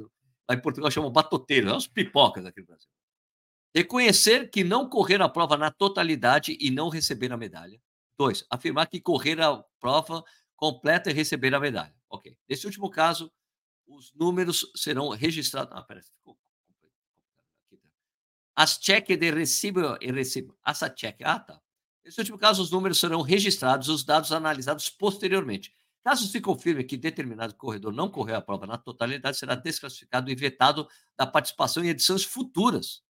Lá 0.48 0.54
em 0.54 0.60
Portugal 0.60 0.90
chamam 0.90 1.10
batoteiros, 1.10 1.70
são 1.70 1.78
os 1.78 1.86
pipocas 1.86 2.44
aqui 2.44 2.60
no 2.60 2.66
Brasil. 2.66 2.88
Reconhecer 3.74 4.50
que 4.50 4.62
não 4.62 4.88
correr 4.88 5.20
a 5.20 5.28
prova 5.28 5.56
na 5.56 5.70
totalidade 5.70 6.56
e 6.60 6.70
não 6.70 6.88
receber 6.88 7.32
a 7.32 7.36
medalha. 7.36 7.80
Dois, 8.16 8.46
afirmar 8.48 8.86
que 8.86 9.00
correr 9.00 9.40
a 9.40 9.64
prova 9.80 10.22
completa 10.54 11.10
e 11.10 11.12
receber 11.12 11.54
a 11.54 11.60
medalha. 11.60 11.94
Ok. 12.08 12.36
Nesse 12.48 12.66
último 12.66 12.88
caso, 12.88 13.32
os 13.86 14.12
números 14.14 14.70
serão 14.76 15.08
registrados. 15.08 15.76
Ah, 15.76 15.82
peraí, 15.82 16.02
ficou 16.02 16.34
tá. 16.34 16.40
As 18.54 18.78
cheque 18.80 19.16
de 19.16 19.30
recibo 19.32 19.98
e 20.00 20.12
recibo. 20.12 20.56
Essa 20.64 20.94
cheque. 20.94 21.24
Ah, 21.24 21.40
tá. 21.40 21.60
Nesse 22.04 22.20
último 22.20 22.38
caso, 22.38 22.62
os 22.62 22.70
números 22.70 23.00
serão 23.00 23.22
registrados, 23.22 23.88
os 23.88 24.04
dados 24.04 24.30
analisados 24.30 24.88
posteriormente. 24.90 25.74
Caso 26.04 26.28
se 26.28 26.38
confirme 26.38 26.84
que 26.84 26.98
determinado 26.98 27.54
corredor 27.54 27.90
não 27.90 28.10
correu 28.10 28.36
a 28.36 28.42
prova 28.42 28.66
na 28.66 28.76
totalidade, 28.76 29.38
será 29.38 29.54
desclassificado 29.54 30.30
e 30.30 30.34
vetado 30.34 30.86
da 31.16 31.26
participação 31.26 31.82
em 31.82 31.88
edições 31.88 32.22
futuras. 32.22 33.02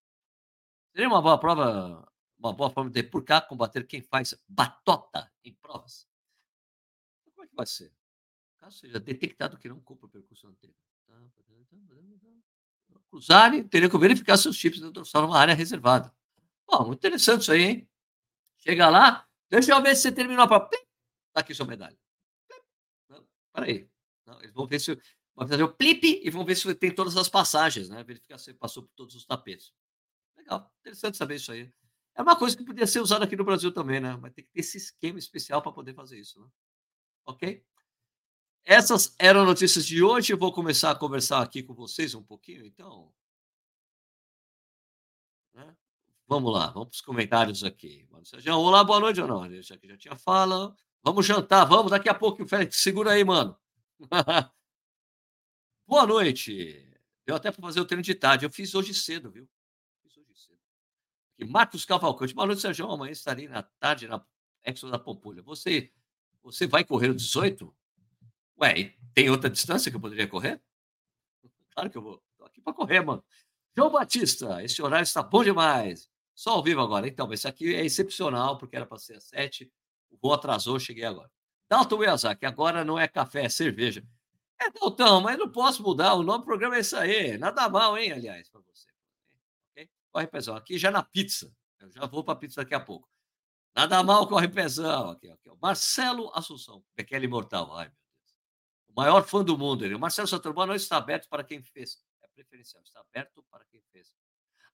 Seria 0.93 1.09
uma 1.09 1.21
boa 1.21 1.37
prova, 1.37 2.09
uma 2.39 2.53
boa 2.53 2.71
forma 2.71 2.89
de 2.89 3.03
por 3.03 3.25
cá 3.25 3.41
combater 3.41 3.85
quem 3.85 4.01
faz 4.01 4.41
batota 4.49 5.29
em 5.43 5.53
provas. 5.55 6.07
Como 7.35 7.45
é 7.45 7.49
que 7.49 7.57
vai 7.57 7.67
ser? 7.67 7.93
Caso 8.61 8.79
seja 8.79 9.01
detectado 9.01 9.59
que 9.59 9.69
não 9.69 9.81
cumpre 9.81 10.07
o 10.07 10.09
percurso 10.09 10.47
anterior. 10.47 10.77
Cruzarem, 13.11 13.67
teria 13.67 13.91
que 13.91 13.99
verificar 13.99 14.37
seus 14.37 14.55
chips 14.55 14.81
de 14.81 14.91
dorsal 14.93 15.23
numa 15.23 15.39
área 15.39 15.55
reservada. 15.55 16.15
Bom, 16.65 16.93
interessante 16.93 17.43
isso 17.43 17.53
aí, 17.53 17.63
hein? 17.63 17.89
Chega 18.59 18.89
lá, 18.89 19.27
deixa 19.51 19.73
eu 19.73 19.83
ver 19.83 19.97
se 19.97 20.03
você 20.03 20.13
terminou 20.13 20.45
a 20.45 20.49
prova. 20.49 20.69
Está 20.73 21.41
aqui 21.41 21.53
sua 21.53 21.67
medalha. 21.67 22.04
Peraí. 23.55 23.89
Não, 24.27 24.41
eles 24.41 24.53
vão 24.53 24.67
ver 24.67 24.81
se. 24.81 24.99
Vão 25.35 25.49
fazer 25.49 25.63
o 25.63 25.73
plip 25.73 26.21
e 26.23 26.31
vão 26.31 26.45
ver 26.45 26.57
se 26.57 26.75
tem 26.75 26.95
todas 26.95 27.17
as 27.17 27.29
passagens, 27.29 27.89
né? 27.89 28.03
Verificar 28.05 28.39
se 28.39 28.53
passou 28.55 28.83
por 28.83 28.93
todos 28.95 29.15
os 29.15 29.25
tapetes. 29.25 29.73
Legal, 30.37 30.73
interessante 30.81 31.17
saber 31.17 31.37
isso 31.37 31.51
aí. 31.51 31.73
É 32.15 32.23
uma 32.23 32.37
coisa 32.37 32.57
que 32.57 32.65
podia 32.65 32.87
ser 32.87 33.01
usada 33.01 33.25
aqui 33.25 33.35
no 33.35 33.45
Brasil 33.45 33.73
também, 33.73 34.01
né? 34.01 34.17
Mas 34.17 34.33
tem 34.33 34.45
que 34.45 34.51
ter 34.53 34.61
esse 34.61 34.77
esquema 34.77 35.19
especial 35.19 35.61
para 35.61 35.73
poder 35.73 35.95
fazer 35.95 36.19
isso, 36.19 36.41
né? 36.41 36.49
Ok? 37.27 37.65
Essas 38.65 39.15
eram 39.19 39.45
notícias 39.45 39.85
de 39.85 40.03
hoje. 40.03 40.33
Eu 40.33 40.39
vou 40.39 40.53
começar 40.53 40.93
a 40.93 40.95
conversar 40.97 41.43
aqui 41.43 41.63
com 41.63 41.75
vocês 41.75 42.15
um 42.15 42.23
pouquinho, 42.23 42.65
então. 42.65 43.13
Né? 45.53 45.77
Vamos 46.29 46.53
lá, 46.53 46.71
vamos 46.71 46.89
para 46.91 46.95
os 46.95 47.01
comentários 47.01 47.65
aqui. 47.65 48.09
Olá, 48.49 48.85
boa 48.85 49.01
noite 49.01 49.21
não? 49.21 49.51
Já 49.63 49.77
que 49.77 49.89
já 49.89 49.97
tinha 49.97 50.17
fala. 50.17 50.75
Vamos 51.05 51.27
jantar, 51.27 51.67
vamos 51.67 51.91
daqui 51.91 52.09
a 52.09 52.15
pouco, 52.15 52.49
Félix. 52.49 52.81
Segura 52.81 53.13
aí, 53.13 53.23
mano. 53.23 53.55
boa 55.87 56.07
noite. 56.07 56.83
Deu 57.27 57.37
até 57.37 57.53
para 57.53 57.61
fazer 57.61 57.79
o 57.79 57.85
treino 57.85 58.03
de 58.03 58.15
tarde. 58.15 58.47
Eu 58.47 58.51
fiz 58.51 58.75
hoje 58.75 58.95
cedo, 58.95 59.31
viu? 59.31 59.47
Fiz 60.03 60.17
hoje 60.17 60.35
cedo. 60.35 60.59
E 61.39 61.45
Marcos 61.45 61.85
Cavalcante. 61.85 62.33
Boa 62.33 62.47
noite, 62.47 62.63
Sérgio. 62.63 62.91
Amanhã 62.91 63.13
estarei 63.13 63.47
na 63.47 63.63
tarde 63.63 64.09
na 64.09 64.25
Expo 64.65 64.91
da 64.91 64.99
Pampulha. 64.99 65.43
Você, 65.43 65.93
você 66.43 66.67
vai 66.67 66.83
correr 66.83 67.11
o 67.11 67.15
18? 67.15 67.77
Ué, 68.63 68.95
tem 69.13 69.29
outra 69.29 69.51
distância 69.51 69.91
que 69.91 69.97
eu 69.99 70.01
poderia 70.01 70.27
correr? 70.27 70.59
Claro 71.75 71.91
que 71.91 71.99
eu 71.99 72.03
vou. 72.03 72.23
Estou 72.31 72.47
aqui 72.47 72.63
para 72.63 72.73
correr, 72.73 73.01
mano. 73.01 73.23
João 73.77 73.91
Batista, 73.91 74.63
esse 74.63 74.81
horário 74.81 75.03
está 75.03 75.23
bom 75.23 75.45
demais. 75.45 76.09
Só 76.35 76.53
ao 76.53 76.63
vivo 76.63 76.81
agora. 76.81 77.07
Então, 77.07 77.31
esse 77.31 77.47
aqui 77.47 77.75
é 77.75 77.85
excepcional, 77.85 78.57
porque 78.57 78.77
era 78.77 78.87
para 78.87 78.97
ser 78.97 79.17
às 79.17 79.25
sete. 79.25 79.71
O 80.15 80.29
voo 80.29 80.33
atrasou, 80.33 80.79
cheguei 80.79 81.05
agora. 81.05 81.31
Dalton 81.69 81.99
Miyazaki, 81.99 82.47
agora 82.47 82.85
não 82.85 82.99
é 82.99 83.09
café, 83.09 83.45
é 83.45 83.49
cerveja. 83.49 84.07
É, 84.61 84.71
Dalton, 84.71 85.21
mas 85.21 85.39
não 85.39 85.51
posso 85.51 85.83
mudar. 85.83 86.15
O 86.15 86.23
nome 86.23 86.39
do 86.39 86.45
programa 86.45 86.77
é 86.77 86.81
isso 86.81 86.97
aí. 86.97 87.37
Nada 87.37 87.69
mal, 87.69 87.99
hein, 87.99 88.13
aliás, 88.13 88.49
para 88.49 88.61
você. 88.61 88.87
Okay? 89.73 89.91
Corre 90.13 90.27
pezão. 90.27 90.57
Aqui 90.57 90.79
já 90.79 90.91
na 90.91 91.03
pizza. 91.03 91.53
Eu 91.81 91.91
já 91.91 92.07
vou 92.07 92.23
para 92.23 92.37
pizza 92.37 92.63
daqui 92.63 92.75
a 92.75 92.81
pouco. 92.81 93.09
Nada 93.75 94.03
mal, 94.03 94.29
corre 94.29 94.49
pezão. 94.49 95.11
Aqui, 95.11 95.29
aqui, 95.29 95.51
Marcelo 95.61 96.31
Assunção, 96.35 96.85
aquele 96.97 97.27
imortal. 97.27 97.77
Ai, 97.77 97.91
o 98.89 98.93
maior 98.95 99.27
fã 99.27 99.43
do 99.43 99.59
mundo. 99.59 99.85
Ele. 99.85 99.95
O 99.95 99.99
Marcelo 99.99 100.29
Santurbano 100.29 100.75
está 100.75 100.97
aberto 100.97 101.29
para 101.29 101.43
quem 101.43 101.61
fez. 101.61 102.01
É 102.23 102.29
preferencial, 102.29 102.83
está 102.85 103.01
aberto 103.01 103.45
para 103.51 103.65
quem 103.65 103.83
fez. 103.93 104.13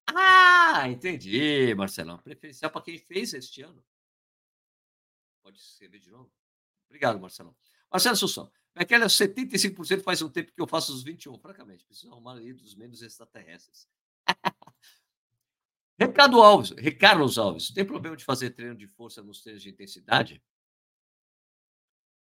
Ah, 0.06 0.88
entendi, 0.88 1.74
Marcelão. 1.74 2.18
Preferencial 2.18 2.70
para 2.70 2.82
quem 2.82 2.98
fez 2.98 3.32
este 3.32 3.62
ano. 3.62 3.82
Pode 5.42 5.58
escrever 5.58 5.98
de 5.98 6.10
novo. 6.10 6.30
Obrigado, 6.86 7.18
Marcelão. 7.20 7.54
Marcelo 7.90 8.14
Assunção. 8.14 8.50
Aquela 8.74 9.06
75% 9.06 10.02
faz 10.02 10.22
um 10.22 10.28
tempo 10.28 10.52
que 10.52 10.60
eu 10.60 10.66
faço 10.66 10.92
os 10.92 11.02
21, 11.02 11.38
francamente. 11.38 11.84
Preciso 11.84 12.12
arrumar 12.12 12.32
ali 12.32 12.52
dos 12.52 12.74
menos 12.74 13.02
extraterrestres. 13.02 13.88
Ricardo 16.00 16.40
Alves, 16.40 16.70
Ricardo 16.78 17.40
Alves, 17.40 17.70
tem 17.72 17.84
problema 17.84 18.16
de 18.16 18.24
fazer 18.24 18.50
treino 18.50 18.74
de 18.74 18.86
força 18.86 19.22
nos 19.22 19.42
treinos 19.42 19.62
de 19.62 19.68
intensidade? 19.68 20.42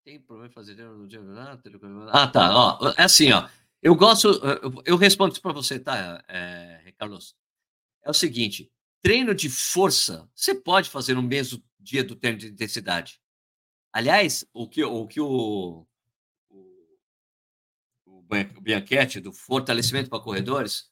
Tem 0.03 0.19
problema 0.19 0.49
de 0.49 0.55
fazer 0.55 0.75
treino 0.75 0.97
no 0.97 1.07
dia. 1.07 1.21
Ah, 2.11 2.27
tá. 2.27 2.53
Ó, 2.53 2.93
é 2.97 3.03
assim, 3.03 3.31
ó. 3.31 3.47
Eu 3.81 3.95
gosto. 3.95 4.29
Eu 4.85 4.97
respondo 4.97 5.31
isso 5.31 5.41
para 5.41 5.53
você, 5.53 5.79
tá, 5.79 6.21
é, 6.27 6.81
Ricardo? 6.83 7.17
É 8.03 8.09
o 8.09 8.13
seguinte: 8.13 8.69
treino 9.01 9.33
de 9.33 9.49
força 9.49 10.29
você 10.35 10.53
pode 10.53 10.89
fazer 10.89 11.13
no 11.13 11.21
mesmo 11.21 11.63
dia 11.79 12.03
do 12.03 12.15
treino 12.15 12.37
de 12.37 12.47
intensidade. 12.47 13.19
Aliás, 13.91 14.45
o 14.53 14.67
que 14.67 14.83
o, 14.83 15.07
que 15.07 15.19
o, 15.19 15.87
o, 16.49 16.65
o 18.05 18.21
Bianchetti, 18.61 19.19
do 19.19 19.33
fortalecimento 19.33 20.09
para 20.09 20.19
corredores, 20.19 20.91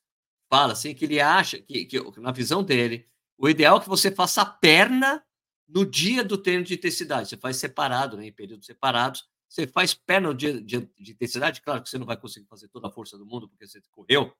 fala 0.50 0.74
assim 0.74 0.96
que 0.96 1.06
ele 1.06 1.20
acha 1.20 1.60
que, 1.60 1.86
que, 1.86 2.00
na 2.20 2.32
visão 2.32 2.64
dele, 2.64 3.08
o 3.38 3.48
ideal 3.48 3.78
é 3.78 3.82
que 3.82 3.90
você 3.90 4.10
faça 4.10 4.42
a 4.42 4.46
perna 4.46 5.24
no 5.68 5.86
dia 5.86 6.24
do 6.24 6.38
treino 6.38 6.64
de 6.64 6.74
intensidade. 6.74 7.30
Você 7.30 7.38
faz 7.38 7.58
separado, 7.58 8.18
né, 8.18 8.28
em 8.28 8.32
períodos 8.32 8.66
separados. 8.66 9.28
Você 9.48 9.68
faz 9.68 9.94
perna 9.94 10.30
no 10.30 10.34
dia 10.34 10.60
de, 10.60 10.80
de 11.00 11.12
intensidade, 11.12 11.62
claro 11.62 11.82
que 11.82 11.90
você 11.90 11.98
não 11.98 12.06
vai 12.06 12.18
conseguir 12.18 12.48
fazer 12.48 12.68
toda 12.70 12.88
a 12.88 12.92
força 12.92 13.18
do 13.18 13.26
mundo 13.26 13.48
porque 13.48 13.68
você 13.68 13.82
correu. 13.92 14.34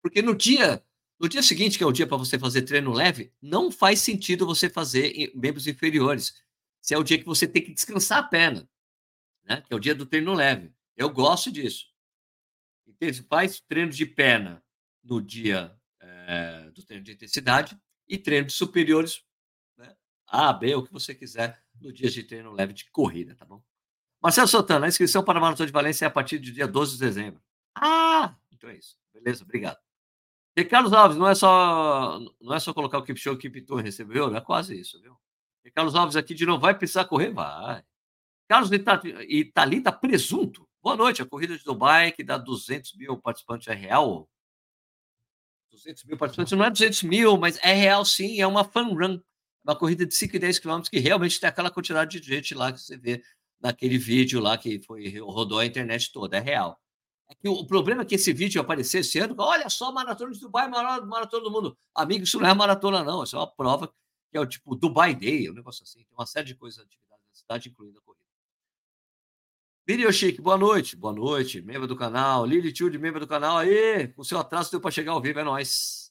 Porque 0.00 0.22
no 0.22 0.34
dia 0.34 0.82
no 1.20 1.28
dia 1.28 1.42
seguinte, 1.42 1.76
que 1.76 1.82
é 1.82 1.86
o 1.86 1.92
dia 1.92 2.06
para 2.06 2.16
você 2.16 2.38
fazer 2.38 2.62
treino 2.62 2.92
leve, 2.92 3.32
não 3.42 3.72
faz 3.72 4.00
sentido 4.00 4.46
você 4.46 4.70
fazer 4.70 5.08
em 5.08 5.32
membros 5.34 5.66
inferiores. 5.66 6.34
Se 6.80 6.94
é 6.94 6.98
o 6.98 7.02
dia 7.02 7.18
que 7.18 7.24
você 7.24 7.46
tem 7.46 7.62
que 7.62 7.74
descansar 7.74 8.18
a 8.18 8.22
perna, 8.22 8.68
né? 9.44 9.62
Que 9.62 9.72
é 9.72 9.76
o 9.76 9.80
dia 9.80 9.94
do 9.94 10.06
treino 10.06 10.32
leve. 10.32 10.72
Eu 10.96 11.10
gosto 11.10 11.50
disso. 11.50 11.86
Então, 12.86 13.08
faz 13.28 13.60
treino 13.60 13.90
de 13.90 14.06
perna 14.06 14.62
no 15.02 15.20
dia 15.20 15.76
é, 16.00 16.70
do 16.70 16.84
treino 16.84 17.04
de 17.04 17.12
intensidade 17.12 17.78
e 18.06 18.16
treino 18.16 18.46
de 18.46 18.52
superiores, 18.52 19.22
né? 19.76 19.96
A, 20.26 20.52
B, 20.52 20.74
o 20.76 20.84
que 20.84 20.92
você 20.92 21.14
quiser, 21.14 21.60
no 21.80 21.92
dia 21.92 22.08
de 22.10 22.22
treino 22.22 22.52
leve 22.52 22.72
de 22.72 22.90
corrida, 22.90 23.34
tá 23.34 23.44
bom? 23.44 23.62
Marcelo 24.22 24.48
Santana, 24.48 24.86
a 24.86 24.88
inscrição 24.88 25.24
para 25.24 25.38
a 25.38 25.42
Maratona 25.42 25.66
de 25.66 25.72
Valência 25.72 26.04
é 26.04 26.08
a 26.08 26.10
partir 26.10 26.38
do 26.38 26.52
dia 26.52 26.66
12 26.66 26.92
de 26.92 26.98
dezembro. 26.98 27.42
Ah, 27.74 28.36
então 28.52 28.70
é 28.70 28.76
isso. 28.76 28.96
Beleza, 29.12 29.44
obrigado. 29.44 29.87
Carlos 30.64 30.92
Alves, 30.92 31.16
não 31.16 31.28
é 31.28 31.34
só 31.34 32.18
não 32.40 32.54
é 32.54 32.60
só 32.60 32.72
colocar 32.72 32.98
o 32.98 33.02
Kipchoge 33.02 33.38
que 33.38 33.50
Piton 33.50 33.76
recebeu, 33.76 34.34
é 34.34 34.40
quase 34.40 34.78
isso, 34.78 35.00
viu? 35.00 35.16
Carlos 35.74 35.94
Alves 35.94 36.16
aqui 36.16 36.34
de 36.34 36.46
novo, 36.46 36.60
vai 36.60 36.76
precisar 36.76 37.04
correr? 37.04 37.30
Vai. 37.30 37.82
Carlos 38.48 38.70
Italita 39.28 39.92
Presunto, 39.92 40.66
boa 40.82 40.96
noite. 40.96 41.20
A 41.20 41.26
corrida 41.26 41.56
de 41.56 41.62
Dubai, 41.62 42.10
que 42.12 42.24
dá 42.24 42.38
200 42.38 42.94
mil 42.94 43.18
participantes, 43.18 43.68
é 43.68 43.74
real? 43.74 44.28
200 45.70 46.04
mil 46.04 46.16
participantes, 46.16 46.52
não 46.52 46.64
é 46.64 46.70
200 46.70 47.02
mil, 47.02 47.36
mas 47.36 47.58
é 47.62 47.74
real 47.74 48.04
sim, 48.04 48.40
é 48.40 48.46
uma 48.46 48.64
fun 48.64 48.94
run, 48.94 49.20
uma 49.62 49.76
corrida 49.76 50.06
de 50.06 50.14
5 50.14 50.34
e 50.34 50.38
10 50.38 50.58
quilômetros 50.58 50.88
que 50.88 50.98
realmente 50.98 51.38
tem 51.38 51.48
aquela 51.48 51.70
quantidade 51.70 52.18
de 52.18 52.26
gente 52.26 52.54
lá 52.54 52.72
que 52.72 52.80
você 52.80 52.96
vê 52.96 53.22
naquele 53.60 53.98
vídeo 53.98 54.40
lá 54.40 54.56
que 54.56 54.80
foi 54.80 55.18
rodou 55.18 55.58
a 55.58 55.66
internet 55.66 56.10
toda, 56.10 56.38
é 56.38 56.40
real. 56.40 56.80
É 57.30 57.48
o 57.48 57.66
problema 57.66 58.02
é 58.02 58.04
que 58.04 58.14
esse 58.14 58.32
vídeo 58.32 58.60
aparecer 58.60 59.00
esse 59.00 59.18
ano, 59.18 59.34
olha 59.38 59.68
só, 59.68 59.92
maratona 59.92 60.32
de 60.32 60.40
Dubai, 60.40 60.68
maratona 60.68 61.44
do 61.44 61.50
mundo. 61.50 61.76
Amigo, 61.94 62.24
isso 62.24 62.40
não 62.40 62.48
é 62.48 62.54
maratona, 62.54 63.04
não. 63.04 63.22
Isso 63.22 63.36
é 63.36 63.38
uma 63.38 63.46
prova 63.46 63.88
que 64.30 64.38
é 64.38 64.40
o 64.40 64.46
tipo 64.46 64.74
Dubai 64.74 65.14
Day, 65.14 65.50
um 65.50 65.54
negócio 65.54 65.82
assim. 65.82 65.98
Tem 65.98 66.16
uma 66.16 66.26
série 66.26 66.46
de 66.46 66.54
coisas, 66.54 66.80
atividades 66.82 67.24
na 67.28 67.34
cidade, 67.34 67.68
incluindo 67.68 67.98
a 67.98 68.02
corrida. 68.02 68.24
Video 69.86 70.12
Chic, 70.12 70.40
boa 70.40 70.56
noite. 70.56 70.96
Boa 70.96 71.12
noite, 71.12 71.60
membro 71.60 71.86
do 71.86 71.96
canal. 71.96 72.46
Lili 72.46 72.72
Tilde, 72.72 72.98
membro 72.98 73.20
do 73.20 73.26
canal. 73.26 73.58
Aí, 73.58 74.12
o 74.16 74.24
seu 74.24 74.38
atraso 74.38 74.70
deu 74.70 74.80
para 74.80 74.90
chegar 74.90 75.12
ao 75.12 75.20
vivo, 75.20 75.38
é 75.38 75.44
nóis. 75.44 76.10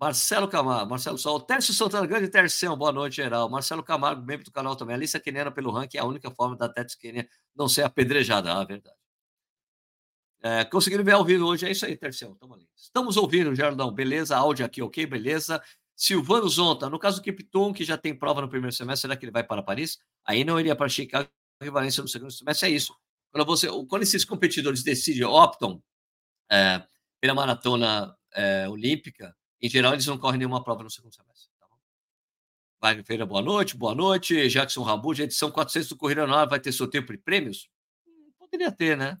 Marcelo 0.00 0.48
Camargo, 0.48 0.90
Marcelo 0.90 1.16
Sol, 1.16 1.40
Tércio 1.40 1.72
Santana, 1.72 2.06
grande 2.06 2.28
Tercião, 2.28 2.76
boa 2.76 2.92
noite, 2.92 3.16
geral. 3.16 3.48
Marcelo 3.48 3.82
Camargo, 3.82 4.22
membro 4.22 4.44
do 4.44 4.50
canal 4.52 4.74
também. 4.76 4.96
Alicia 4.96 5.20
Queniana 5.20 5.52
pelo 5.52 5.70
ranking, 5.70 5.96
é 5.96 6.00
a 6.00 6.04
única 6.04 6.30
forma 6.30 6.56
da 6.56 6.68
Tércio 6.68 6.98
Queniana 6.98 7.28
não 7.54 7.68
ser 7.68 7.82
apedrejada, 7.82 8.52
ah, 8.52 8.64
verdade. 8.64 9.03
É, 10.46 10.62
conseguiram 10.62 11.02
ver 11.02 11.12
ao 11.12 11.24
vivo 11.24 11.46
hoje, 11.46 11.64
é 11.64 11.70
isso 11.70 11.86
aí, 11.86 11.98
estamos 12.02 12.52
ali. 12.52 12.68
Estamos 12.76 13.16
ouvindo, 13.16 13.54
Jardão, 13.54 13.90
beleza? 13.90 14.36
Áudio 14.36 14.66
aqui, 14.66 14.82
ok, 14.82 15.06
beleza. 15.06 15.62
Silvano 15.96 16.46
Zonta, 16.50 16.90
no 16.90 16.98
caso 16.98 17.16
do 17.16 17.22
Kipton, 17.24 17.72
que 17.72 17.82
já 17.82 17.96
tem 17.96 18.14
prova 18.14 18.42
no 18.42 18.48
primeiro 18.48 18.76
semestre, 18.76 19.08
será 19.08 19.16
que 19.16 19.24
ele 19.24 19.32
vai 19.32 19.42
para 19.42 19.62
Paris? 19.62 19.98
Aí 20.22 20.44
não 20.44 20.60
iria 20.60 20.76
para 20.76 20.86
Chicago 20.86 21.26
e 21.62 21.70
Valência 21.70 22.02
no 22.02 22.08
segundo 22.08 22.30
semestre, 22.30 22.68
é 22.68 22.72
isso. 22.72 22.94
Quando, 23.32 23.46
você, 23.46 23.68
quando 23.88 24.02
esses 24.02 24.22
competidores 24.22 24.82
decidem, 24.82 25.24
optam 25.24 25.82
é, 26.52 26.84
pela 27.22 27.32
maratona 27.32 28.14
é, 28.34 28.68
olímpica, 28.68 29.34
em 29.62 29.70
geral 29.70 29.94
eles 29.94 30.06
não 30.06 30.18
correm 30.18 30.40
nenhuma 30.40 30.62
prova 30.62 30.82
no 30.82 30.90
segundo 30.90 31.14
semestre. 31.14 31.48
Tá 31.58 31.66
Wagner 32.82 33.06
Feira, 33.06 33.24
boa 33.24 33.40
noite, 33.40 33.78
boa 33.78 33.94
noite. 33.94 34.46
Jackson 34.50 34.82
Rambu, 34.82 35.14
edição 35.14 35.50
400 35.50 35.88
do 35.88 35.96
Corrida 35.96 36.24
Anual, 36.24 36.46
vai 36.46 36.60
ter 36.60 36.70
sorteio 36.70 37.02
de 37.02 37.16
prêmios? 37.16 37.70
Hum, 38.06 38.30
poderia 38.38 38.70
ter, 38.70 38.94
né? 38.94 39.16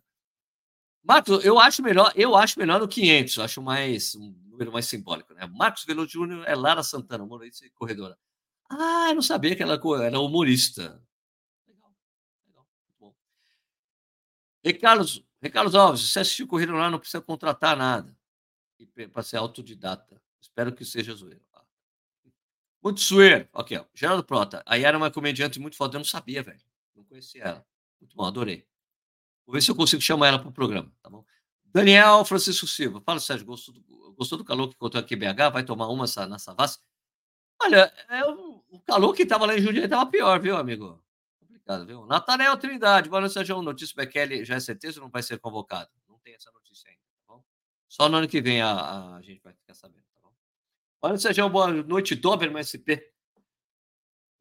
Marcos, 1.04 1.44
eu 1.44 1.58
acho 1.58 1.82
melhor, 1.82 2.12
eu 2.16 2.34
acho 2.34 2.58
melhor 2.58 2.80
no 2.80 2.88
500, 2.88 3.38
acho 3.38 3.60
mais 3.60 4.14
um 4.14 4.34
número 4.46 4.72
mais 4.72 4.86
simbólico, 4.86 5.34
né? 5.34 5.46
Marcos 5.46 5.84
Veloso 5.84 6.10
Júnior 6.10 6.44
é 6.46 6.54
Lara 6.54 6.82
Santana, 6.82 7.22
humorista 7.22 7.66
e 7.66 7.70
corredora. 7.70 8.16
Ah, 8.70 9.08
eu 9.10 9.14
não 9.14 9.22
sabia 9.22 9.54
que 9.54 9.62
ela 9.62 9.78
era 10.02 10.18
humorista. 10.18 11.02
Legal, 11.68 11.92
legal, 12.46 12.66
bom. 12.98 13.14
Ricardo, 14.64 15.04
Ricardo 15.42 15.78
Alves, 15.78 16.10
se 16.10 16.18
assistiu 16.18 16.46
Corrida 16.46 16.72
lá, 16.72 16.90
não 16.90 16.98
precisa 16.98 17.20
contratar 17.20 17.76
nada. 17.76 18.16
Para 19.12 19.22
ser 19.22 19.36
autodidata. 19.36 20.20
Espero 20.40 20.74
que 20.74 20.84
seja 20.84 21.14
zoeiro. 21.14 21.44
Muito 22.82 23.00
zoeiro. 23.00 23.48
Ok, 23.54 23.78
ó. 23.78 23.84
Geraldo 23.94 24.22
Prota. 24.22 24.62
Aí 24.66 24.84
era 24.84 24.98
uma 24.98 25.10
comediante 25.10 25.58
muito 25.58 25.74
foda, 25.74 25.96
eu 25.96 26.00
não 26.00 26.04
sabia, 26.04 26.42
velho. 26.42 26.60
Não 26.94 27.02
conhecia 27.04 27.42
ela. 27.42 27.66
Muito 27.98 28.14
bom, 28.14 28.26
adorei. 28.26 28.66
Vou 29.46 29.54
ver 29.54 29.62
se 29.62 29.70
eu 29.70 29.74
consigo 29.74 30.00
chamar 30.00 30.28
ela 30.28 30.38
para 30.38 30.48
o 30.48 30.52
programa, 30.52 30.90
tá 31.02 31.10
bom? 31.10 31.24
Daniel 31.66 32.24
Francisco 32.24 32.66
Silva. 32.66 33.02
Fala, 33.04 33.20
Sérgio, 33.20 33.46
gostou 33.46 33.74
do, 33.74 34.14
gostou 34.14 34.38
do 34.38 34.44
calor 34.44 34.68
que 34.68 34.74
encontrou 34.74 35.02
aqui 35.02 35.14
em 35.14 35.18
BH? 35.18 35.52
Vai 35.52 35.64
tomar 35.64 35.88
uma 35.88 36.06
na 36.28 36.38
Savassi? 36.38 36.78
Olha, 37.62 37.92
é, 38.08 38.24
o, 38.24 38.62
o 38.70 38.80
calor 38.80 39.12
que 39.14 39.22
estava 39.22 39.46
lá 39.46 39.56
em 39.56 39.60
Jundiaí 39.60 39.84
estava 39.84 40.08
pior, 40.10 40.40
viu, 40.40 40.56
amigo? 40.56 41.02
Complicado, 41.40 41.86
viu? 41.86 42.06
Nathanael 42.06 42.56
Trindade. 42.56 43.08
Boa 43.08 43.20
noite, 43.20 43.32
Sérgio. 43.32 43.60
Notícia 43.60 43.94
Bekele 43.96 44.44
já 44.44 44.54
é 44.54 44.60
certeza 44.60 45.00
não 45.00 45.08
vai 45.08 45.22
ser 45.22 45.38
convocado? 45.38 45.90
Não 46.08 46.18
tem 46.18 46.34
essa 46.34 46.50
notícia 46.52 46.88
ainda, 46.88 47.02
tá 47.02 47.34
bom? 47.34 47.44
Só 47.88 48.08
no 48.08 48.18
ano 48.18 48.28
que 48.28 48.40
vem 48.40 48.62
a, 48.62 49.16
a 49.16 49.22
gente 49.22 49.42
vai 49.42 49.52
ficar 49.52 49.74
sabendo, 49.74 50.04
tá 50.14 50.20
bom? 50.22 50.32
Boa 51.00 51.10
noite, 51.10 51.22
Sérgio. 51.22 51.48
Boa 51.48 51.72
noite, 51.72 52.14
Doberman 52.14 52.62
SP. 52.62 53.13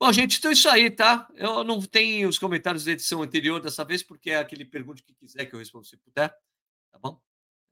Bom, 0.03 0.11
gente, 0.11 0.37
então 0.37 0.51
é 0.51 0.53
isso 0.53 0.67
aí, 0.67 0.91
tá? 0.91 1.29
Eu 1.33 1.63
não 1.63 1.81
tenho 1.81 2.27
os 2.27 2.37
comentários 2.37 2.83
da 2.83 2.91
edição 2.91 3.21
anterior 3.21 3.61
dessa 3.61 3.85
vez, 3.85 4.03
porque 4.03 4.31
é 4.31 4.37
aquele 4.37 4.65
pergunte 4.65 5.01
que 5.01 5.13
quiser 5.13 5.45
que 5.45 5.55
eu 5.55 5.59
respondo 5.59 5.85
se 5.85 5.95
puder, 5.95 6.27
tá 6.91 6.99
bom? 7.01 7.21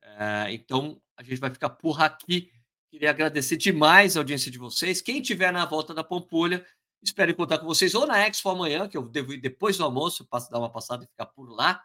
É, 0.01 0.53
então, 0.53 1.01
a 1.17 1.23
gente 1.23 1.41
vai 1.41 1.49
ficar 1.49 1.71
por 1.71 2.01
aqui. 2.01 2.49
Queria 2.89 3.09
agradecer 3.09 3.57
demais 3.57 4.15
a 4.15 4.21
audiência 4.21 4.49
de 4.49 4.57
vocês. 4.57 5.01
Quem 5.01 5.21
tiver 5.21 5.51
na 5.51 5.65
volta 5.65 5.93
da 5.93 6.05
Pampulha, 6.05 6.65
espero 7.03 7.36
contar 7.36 7.57
com 7.57 7.65
vocês 7.65 7.93
ou 7.93 8.07
na 8.07 8.25
Expo 8.25 8.47
amanhã, 8.47 8.88
que 8.88 8.95
eu 8.95 9.03
devo 9.03 9.34
ir 9.34 9.41
depois 9.41 9.75
do 9.75 9.84
almoço, 9.84 10.25
dar 10.49 10.57
uma 10.57 10.71
passada 10.71 11.03
e 11.03 11.07
ficar 11.07 11.25
por 11.25 11.49
lá, 11.49 11.84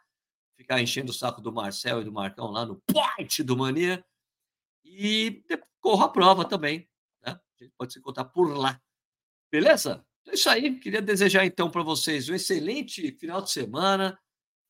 ficar 0.57 0.81
enchendo 0.81 1.11
o 1.11 1.13
saco 1.13 1.41
do 1.41 1.53
Marcel 1.53 2.03
e 2.03 2.05
do 2.05 2.13
Marcão 2.13 2.53
lá 2.53 2.65
no 2.65 2.81
Point 2.87 3.43
do 3.43 3.57
Mania. 3.57 4.07
E 4.85 5.43
corro 5.81 6.05
a 6.05 6.09
prova 6.09 6.45
também, 6.45 6.89
né? 7.21 7.33
A 7.33 7.65
gente 7.65 7.75
pode 7.77 7.93
se 7.93 7.99
encontrar 7.99 8.27
por 8.27 8.57
lá. 8.57 8.81
Beleza? 9.51 10.07
É 10.29 10.35
isso 10.35 10.51
aí. 10.51 10.79
Queria 10.79 11.01
desejar 11.01 11.45
então 11.47 11.71
para 11.71 11.83
vocês 11.83 12.29
um 12.29 12.35
excelente 12.35 13.13
final 13.13 13.41
de 13.41 13.51
semana, 13.51 14.19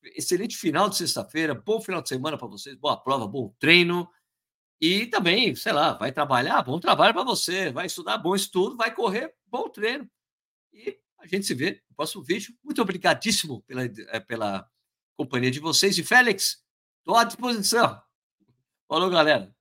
excelente 0.03 0.57
final 0.57 0.89
de 0.89 0.97
sexta-feira, 0.97 1.55
bom 1.55 1.81
final 1.81 2.03
de 2.03 2.09
semana 2.09 2.37
para 2.37 2.47
vocês, 2.47 2.77
boa 2.77 2.97
prova, 2.97 3.27
bom 3.27 3.55
treino. 3.59 4.09
E 4.81 5.07
também, 5.07 5.55
sei 5.55 5.73
lá, 5.73 5.95
vai 5.95 6.13
trabalhar, 6.13 6.63
bom 6.63 6.79
trabalho 6.79 7.15
para 7.15 7.25
você, 7.25 7.71
vai 7.73 7.87
estudar, 7.87 8.19
bom 8.19 8.35
estudo, 8.35 8.77
vai 8.77 8.95
correr, 8.95 9.35
bom 9.47 9.69
treino. 9.71 10.09
E 10.73 10.99
a 11.19 11.27
gente 11.27 11.47
se 11.47 11.55
vê 11.55 11.83
no 11.89 11.97
próximo 11.97 12.23
vídeo. 12.23 12.55
Muito 12.63 12.83
obrigadíssimo 12.83 13.63
pela, 13.63 13.85
eh, 13.85 14.21
pela 14.21 14.69
companhia 15.17 15.51
de 15.51 15.61
vocês. 15.61 15.97
E 15.97 16.05
Félix, 16.05 16.63
estou 16.99 17.17
à 17.17 17.25
disposição. 17.25 18.01
Falou, 18.87 19.09
galera. 19.09 19.56